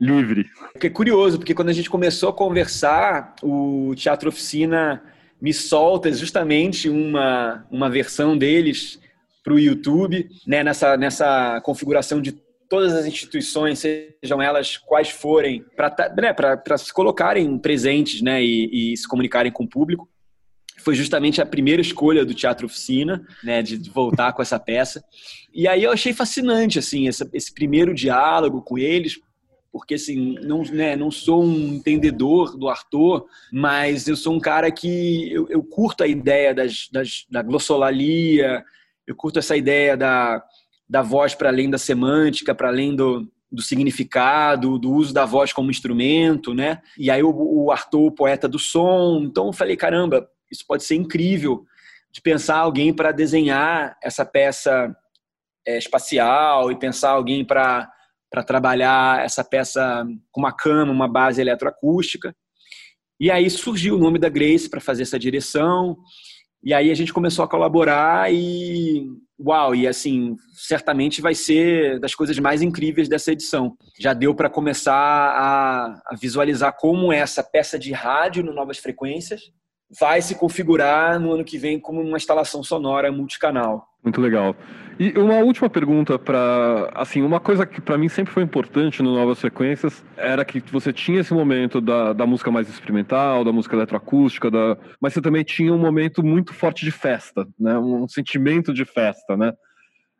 livre. 0.00 0.46
É 0.80 0.90
curioso, 0.90 1.38
porque 1.38 1.54
quando 1.54 1.68
a 1.70 1.72
gente 1.72 1.90
começou 1.90 2.28
a 2.28 2.32
conversar, 2.32 3.34
o 3.42 3.94
Teatro 3.96 4.28
Oficina 4.28 5.02
me 5.40 5.52
solta 5.52 6.12
justamente 6.12 6.88
uma, 6.88 7.66
uma 7.70 7.90
versão 7.90 8.36
deles 8.36 9.00
para 9.42 9.54
o 9.54 9.58
YouTube, 9.58 10.28
né? 10.46 10.64
Nessa, 10.64 10.96
nessa 10.96 11.60
configuração 11.62 12.20
de 12.20 12.32
todas 12.68 12.92
as 12.92 13.06
instituições, 13.06 13.78
sejam 13.78 14.42
elas 14.42 14.76
quais 14.76 15.10
forem, 15.10 15.64
para 15.76 15.94
né, 16.16 16.34
se 16.76 16.92
colocarem 16.92 17.56
presentes 17.58 18.20
né, 18.20 18.42
e, 18.42 18.92
e 18.92 18.96
se 18.96 19.06
comunicarem 19.06 19.52
com 19.52 19.64
o 19.64 19.68
público 19.68 20.08
foi 20.78 20.94
justamente 20.94 21.40
a 21.40 21.46
primeira 21.46 21.82
escolha 21.82 22.24
do 22.24 22.34
Teatro 22.34 22.66
Oficina, 22.66 23.26
né, 23.42 23.60
de 23.60 23.76
voltar 23.90 24.32
com 24.32 24.40
essa 24.40 24.56
peça. 24.56 25.02
E 25.52 25.66
aí 25.66 25.82
eu 25.82 25.90
achei 25.90 26.12
fascinante, 26.12 26.78
assim, 26.78 27.08
esse 27.08 27.52
primeiro 27.52 27.92
diálogo 27.92 28.62
com 28.62 28.78
eles, 28.78 29.18
porque 29.78 29.94
assim, 29.94 30.36
não, 30.42 30.62
né, 30.62 30.96
não 30.96 31.10
sou 31.10 31.44
um 31.44 31.74
entendedor 31.74 32.56
do 32.56 32.68
Arthur, 32.68 33.26
mas 33.52 34.08
eu 34.08 34.16
sou 34.16 34.32
um 34.32 34.40
cara 34.40 34.70
que 34.70 35.30
eu, 35.30 35.46
eu 35.50 35.62
curto 35.62 36.02
a 36.02 36.06
ideia 36.06 36.54
das, 36.54 36.88
das, 36.90 37.26
da 37.30 37.42
glossolalia, 37.42 38.64
eu 39.06 39.14
curto 39.14 39.38
essa 39.38 39.54
ideia 39.54 39.94
da, 39.96 40.42
da 40.88 41.02
voz 41.02 41.34
para 41.34 41.50
além 41.50 41.68
da 41.68 41.76
semântica, 41.76 42.54
para 42.54 42.68
além 42.68 42.96
do, 42.96 43.30
do 43.52 43.60
significado, 43.60 44.78
do 44.78 44.90
uso 44.90 45.12
da 45.12 45.26
voz 45.26 45.52
como 45.52 45.70
instrumento, 45.70 46.54
né? 46.54 46.80
E 46.96 47.10
aí 47.10 47.22
o, 47.22 47.30
o 47.30 47.70
Arthur, 47.70 48.06
o 48.06 48.12
poeta 48.12 48.48
do 48.48 48.58
som, 48.58 49.20
então 49.24 49.48
eu 49.48 49.52
falei, 49.52 49.76
caramba, 49.76 50.26
isso 50.50 50.64
pode 50.66 50.84
ser 50.84 50.94
incrível 50.94 51.66
de 52.10 52.22
pensar 52.22 52.56
alguém 52.56 52.94
para 52.94 53.12
desenhar 53.12 53.94
essa 54.02 54.24
peça 54.24 54.96
é, 55.66 55.76
espacial 55.76 56.72
e 56.72 56.78
pensar 56.78 57.10
alguém 57.10 57.44
para 57.44 57.92
para 58.30 58.42
trabalhar 58.42 59.24
essa 59.24 59.44
peça 59.44 60.04
com 60.30 60.40
uma 60.40 60.52
cama, 60.52 60.92
uma 60.92 61.08
base 61.08 61.40
eletroacústica. 61.40 62.34
E 63.18 63.30
aí 63.30 63.48
surgiu 63.48 63.96
o 63.96 63.98
nome 63.98 64.18
da 64.18 64.28
Grace 64.28 64.68
para 64.68 64.80
fazer 64.80 65.02
essa 65.02 65.18
direção. 65.18 65.96
E 66.62 66.74
aí 66.74 66.90
a 66.90 66.94
gente 66.94 67.12
começou 67.12 67.44
a 67.44 67.48
colaborar 67.48 68.32
e 68.32 69.06
uau, 69.38 69.74
e 69.74 69.86
assim, 69.86 70.34
certamente 70.54 71.20
vai 71.20 71.34
ser 71.34 72.00
das 72.00 72.14
coisas 72.14 72.38
mais 72.38 72.62
incríveis 72.62 73.08
dessa 73.08 73.32
edição. 73.32 73.76
Já 73.98 74.12
deu 74.12 74.34
para 74.34 74.50
começar 74.50 74.94
a, 74.94 75.86
a, 76.06 76.16
visualizar 76.20 76.74
como 76.76 77.12
essa 77.12 77.42
peça 77.42 77.78
de 77.78 77.92
rádio 77.92 78.42
no 78.42 78.54
Novas 78.54 78.78
Frequências 78.78 79.42
vai 80.00 80.20
se 80.20 80.34
configurar 80.34 81.20
no 81.20 81.32
ano 81.32 81.44
que 81.44 81.58
vem 81.58 81.78
como 81.78 82.00
uma 82.00 82.16
instalação 82.16 82.62
sonora 82.62 83.12
multicanal. 83.12 83.86
Muito 84.06 84.20
legal. 84.20 84.54
E 85.00 85.18
uma 85.18 85.38
última 85.38 85.68
pergunta 85.68 86.16
para, 86.16 86.92
assim, 86.94 87.22
uma 87.22 87.40
coisa 87.40 87.66
que 87.66 87.80
para 87.80 87.98
mim 87.98 88.08
sempre 88.08 88.32
foi 88.32 88.44
importante 88.44 89.02
no 89.02 89.12
Novas 89.12 89.40
Frequências 89.40 90.04
era 90.16 90.44
que 90.44 90.62
você 90.70 90.92
tinha 90.92 91.20
esse 91.20 91.34
momento 91.34 91.80
da, 91.80 92.12
da 92.12 92.24
música 92.24 92.48
mais 92.48 92.68
experimental, 92.68 93.44
da 93.44 93.50
música 93.50 93.74
eletroacústica, 93.74 94.48
da, 94.48 94.78
mas 95.00 95.12
você 95.12 95.20
também 95.20 95.42
tinha 95.42 95.74
um 95.74 95.78
momento 95.78 96.22
muito 96.24 96.54
forte 96.54 96.84
de 96.84 96.92
festa, 96.92 97.48
né? 97.58 97.76
Um 97.78 98.06
sentimento 98.06 98.72
de 98.72 98.84
festa, 98.84 99.36
né? 99.36 99.52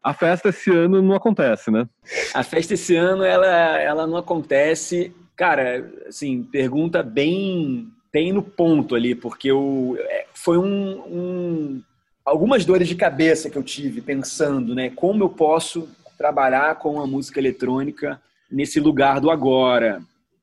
A 0.02 0.12
festa 0.12 0.48
esse 0.48 0.70
ano 0.72 1.00
não 1.00 1.14
acontece, 1.14 1.70
né? 1.70 1.88
A 2.34 2.42
festa 2.42 2.74
esse 2.74 2.96
ano 2.96 3.22
ela, 3.22 3.46
ela 3.80 4.04
não 4.04 4.16
acontece. 4.16 5.14
Cara, 5.36 5.88
assim, 6.08 6.42
pergunta 6.42 7.04
bem 7.04 7.88
bem 8.12 8.32
no 8.32 8.42
ponto 8.42 8.94
ali, 8.94 9.14
porque 9.14 9.50
eu, 9.50 9.94
é, 10.00 10.26
foi 10.32 10.56
um, 10.56 11.02
um, 11.06 11.82
algumas 12.26 12.64
dores 12.64 12.88
de 12.88 12.96
cabeça 12.96 13.48
que 13.48 13.56
eu 13.56 13.62
tive 13.62 14.00
pensando, 14.00 14.74
né? 14.74 14.90
Como 14.90 15.22
eu 15.22 15.28
posso 15.28 15.88
trabalhar 16.18 16.74
com 16.76 17.00
a 17.00 17.06
música 17.06 17.38
eletrônica 17.38 18.20
nesse 18.50 18.80
lugar 18.80 19.20
do 19.20 19.30
agora, 19.30 20.02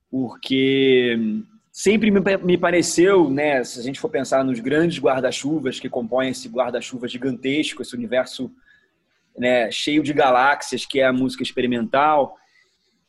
porque 0.09 1.17
sempre 1.71 2.09
me, 2.09 2.57
pareceu, 2.57 3.29
né? 3.29 3.61
Se 3.65 3.79
a 3.79 3.84
gente 3.84 3.99
for 3.99 4.09
pensar 4.09 4.45
nos 4.45 4.61
grandes 4.61 4.97
guarda-chuvas 4.97 5.79
que 5.79 5.89
compõem 5.89 6.29
esse 6.29 6.47
guarda-chuva 6.47 7.07
gigantesco, 7.07 7.81
esse 7.81 7.95
universo 7.95 8.49
né, 9.38 9.69
cheio 9.69 10.03
de 10.03 10.13
galáxias 10.13 10.86
que 10.86 11.01
é 11.01 11.05
a 11.05 11.13
música 11.13 11.43
experimental, 11.43 12.38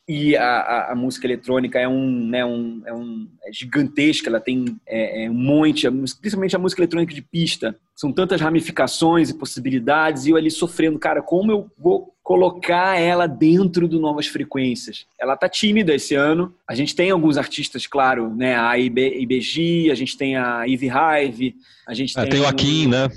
e 0.07 0.35
a, 0.37 0.91
a, 0.91 0.95
música 0.95 1.25
eletrônica 1.25 1.79
é 1.79 1.87
um, 1.87 2.27
né, 2.27 2.45
um, 2.45 2.81
é 2.85 2.93
um 2.93 3.27
é 3.43 3.51
gigantesca, 3.51 4.29
ela 4.29 4.39
tem 4.39 4.77
é, 4.85 5.25
é 5.25 5.29
um 5.29 5.33
monte, 5.33 5.89
principalmente 5.89 6.55
a 6.55 6.59
música 6.59 6.81
eletrônica 6.81 7.13
de 7.13 7.23
pista, 7.23 7.75
são 7.95 8.11
tantas 8.11 8.39
ramificações 8.39 9.29
e 9.31 9.33
possibilidades, 9.33 10.25
e 10.25 10.29
eu 10.29 10.37
ali 10.37 10.51
sofrendo, 10.51 10.99
cara, 10.99 11.23
como 11.23 11.51
eu 11.51 11.71
vou 11.77 12.13
colocar 12.21 12.99
ela 12.99 13.27
dentro 13.27 13.87
do 13.87 13.99
Novas 13.99 14.27
Frequências? 14.27 15.07
Ela 15.19 15.35
tá 15.35 15.49
tímida 15.49 15.93
esse 15.95 16.13
ano, 16.13 16.53
a 16.67 16.75
gente 16.75 16.95
tem 16.95 17.09
alguns 17.09 17.35
artistas, 17.35 17.87
claro, 17.87 18.35
né, 18.35 18.55
a 18.55 18.77
IB, 18.77 19.21
IBG, 19.21 19.89
a 19.91 19.95
gente 19.95 20.15
tem 20.15 20.35
a 20.35 20.65
Eve 20.67 20.87
Hive, 20.87 21.55
a 21.87 21.95
gente 21.95 22.17
é, 22.17 22.21
tem, 22.21 22.29
tem 22.29 22.41
o 22.41 22.47
Akin, 22.47 22.87
né? 22.87 23.09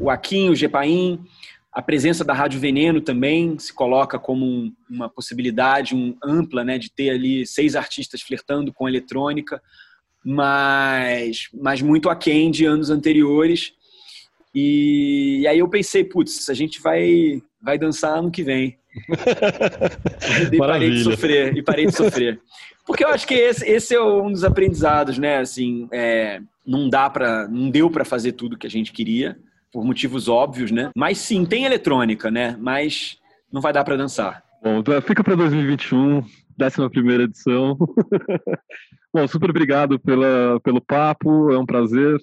O 0.00 0.10
Akin, 0.10 0.50
o 0.50 0.56
Gepain, 0.56 1.20
a 1.74 1.82
presença 1.82 2.24
da 2.24 2.32
Rádio 2.32 2.60
Veneno 2.60 3.00
também 3.00 3.58
se 3.58 3.72
coloca 3.72 4.16
como 4.16 4.46
um, 4.46 4.72
uma 4.88 5.08
possibilidade 5.08 5.94
um, 5.94 6.16
ampla, 6.22 6.62
né, 6.62 6.78
de 6.78 6.88
ter 6.88 7.10
ali 7.10 7.44
seis 7.44 7.74
artistas 7.74 8.22
flertando 8.22 8.72
com 8.72 8.88
eletrônica, 8.88 9.60
mas, 10.24 11.48
mas 11.52 11.82
muito 11.82 12.08
aquém 12.08 12.48
de 12.52 12.64
anos 12.64 12.90
anteriores. 12.90 13.72
E, 14.54 15.40
e 15.40 15.48
aí 15.48 15.58
eu 15.58 15.68
pensei, 15.68 16.04
putz, 16.04 16.48
a 16.48 16.54
gente 16.54 16.80
vai, 16.80 17.42
vai 17.60 17.76
dançar 17.76 18.16
ano 18.16 18.30
que 18.30 18.44
vem. 18.44 18.78
e 20.52 20.56
parei 20.56 20.90
de 20.90 21.02
sofrer, 21.02 21.56
e 21.56 21.62
parei 21.62 21.86
de 21.86 21.96
sofrer. 21.96 22.40
Porque 22.86 23.04
eu 23.04 23.08
acho 23.08 23.26
que 23.26 23.34
esse, 23.34 23.68
esse 23.68 23.94
é 23.96 24.00
um 24.00 24.30
dos 24.30 24.44
aprendizados, 24.44 25.18
né? 25.18 25.38
Assim, 25.38 25.88
é, 25.90 26.40
não 26.64 26.88
dá 26.88 27.10
para, 27.10 27.48
não 27.48 27.68
deu 27.68 27.90
para 27.90 28.04
fazer 28.04 28.32
tudo 28.32 28.56
que 28.56 28.66
a 28.66 28.70
gente 28.70 28.92
queria 28.92 29.36
por 29.74 29.84
motivos 29.84 30.28
óbvios, 30.28 30.70
né? 30.70 30.90
Mas 30.96 31.18
sim, 31.18 31.44
tem 31.44 31.64
eletrônica, 31.64 32.30
né? 32.30 32.56
Mas 32.60 33.18
não 33.52 33.60
vai 33.60 33.72
dar 33.72 33.82
para 33.82 33.96
dançar. 33.96 34.40
Bom, 34.62 34.78
então 34.78 35.02
fica 35.02 35.24
para 35.24 35.34
2021, 35.34 36.18
11 36.18 37.22
edição. 37.22 37.76
Bom, 39.12 39.26
super 39.26 39.50
obrigado 39.50 39.98
pela, 39.98 40.60
pelo 40.60 40.80
papo, 40.80 41.50
é 41.50 41.58
um 41.58 41.66
prazer. 41.66 42.20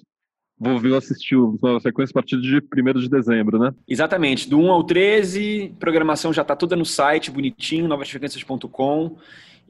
Vou 0.58 0.78
vir 0.78 0.94
assistir 0.94 1.36
a 1.36 1.80
sequência 1.80 2.12
a 2.12 2.14
partir 2.14 2.40
de 2.40 2.56
1 2.56 3.00
de 3.00 3.08
dezembro, 3.10 3.58
né? 3.58 3.70
Exatamente, 3.86 4.48
do 4.48 4.58
1 4.58 4.70
ao 4.70 4.84
13, 4.84 5.74
programação 5.78 6.32
já 6.32 6.42
está 6.42 6.56
toda 6.56 6.74
no 6.74 6.86
site, 6.86 7.30
bonitinho, 7.30 7.86
novasfrequências.com. 7.86 9.16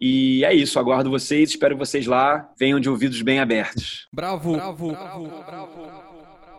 E 0.00 0.44
é 0.44 0.54
isso, 0.54 0.78
aguardo 0.78 1.10
vocês, 1.10 1.50
espero 1.50 1.76
vocês 1.76 2.06
lá, 2.06 2.48
venham 2.58 2.78
de 2.78 2.88
ouvidos 2.88 3.22
bem 3.22 3.40
abertos. 3.40 4.08
Bravo, 4.12 4.52
bravo, 4.52 4.88
bravo, 4.88 5.28
bravo. 5.44 6.11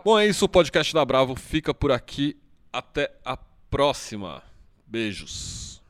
Bom, 0.04 0.18
é 0.18 0.26
isso. 0.26 0.44
O 0.44 0.48
podcast 0.48 0.92
da 0.92 1.02
Bravo 1.02 1.34
fica 1.34 1.72
por 1.72 1.90
aqui. 1.90 2.36
Até 2.70 3.10
a 3.24 3.38
próxima. 3.70 4.42
Beijos. 4.86 5.80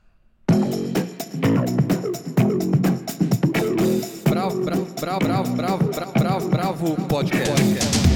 Bravo, 4.28 4.64
bravo, 4.64 4.94
bravo, 4.94 5.56
bravo, 5.56 5.84
bravo, 5.84 6.12
bravo, 6.12 6.48
bravo, 6.48 7.08
podcast. 7.08 8.13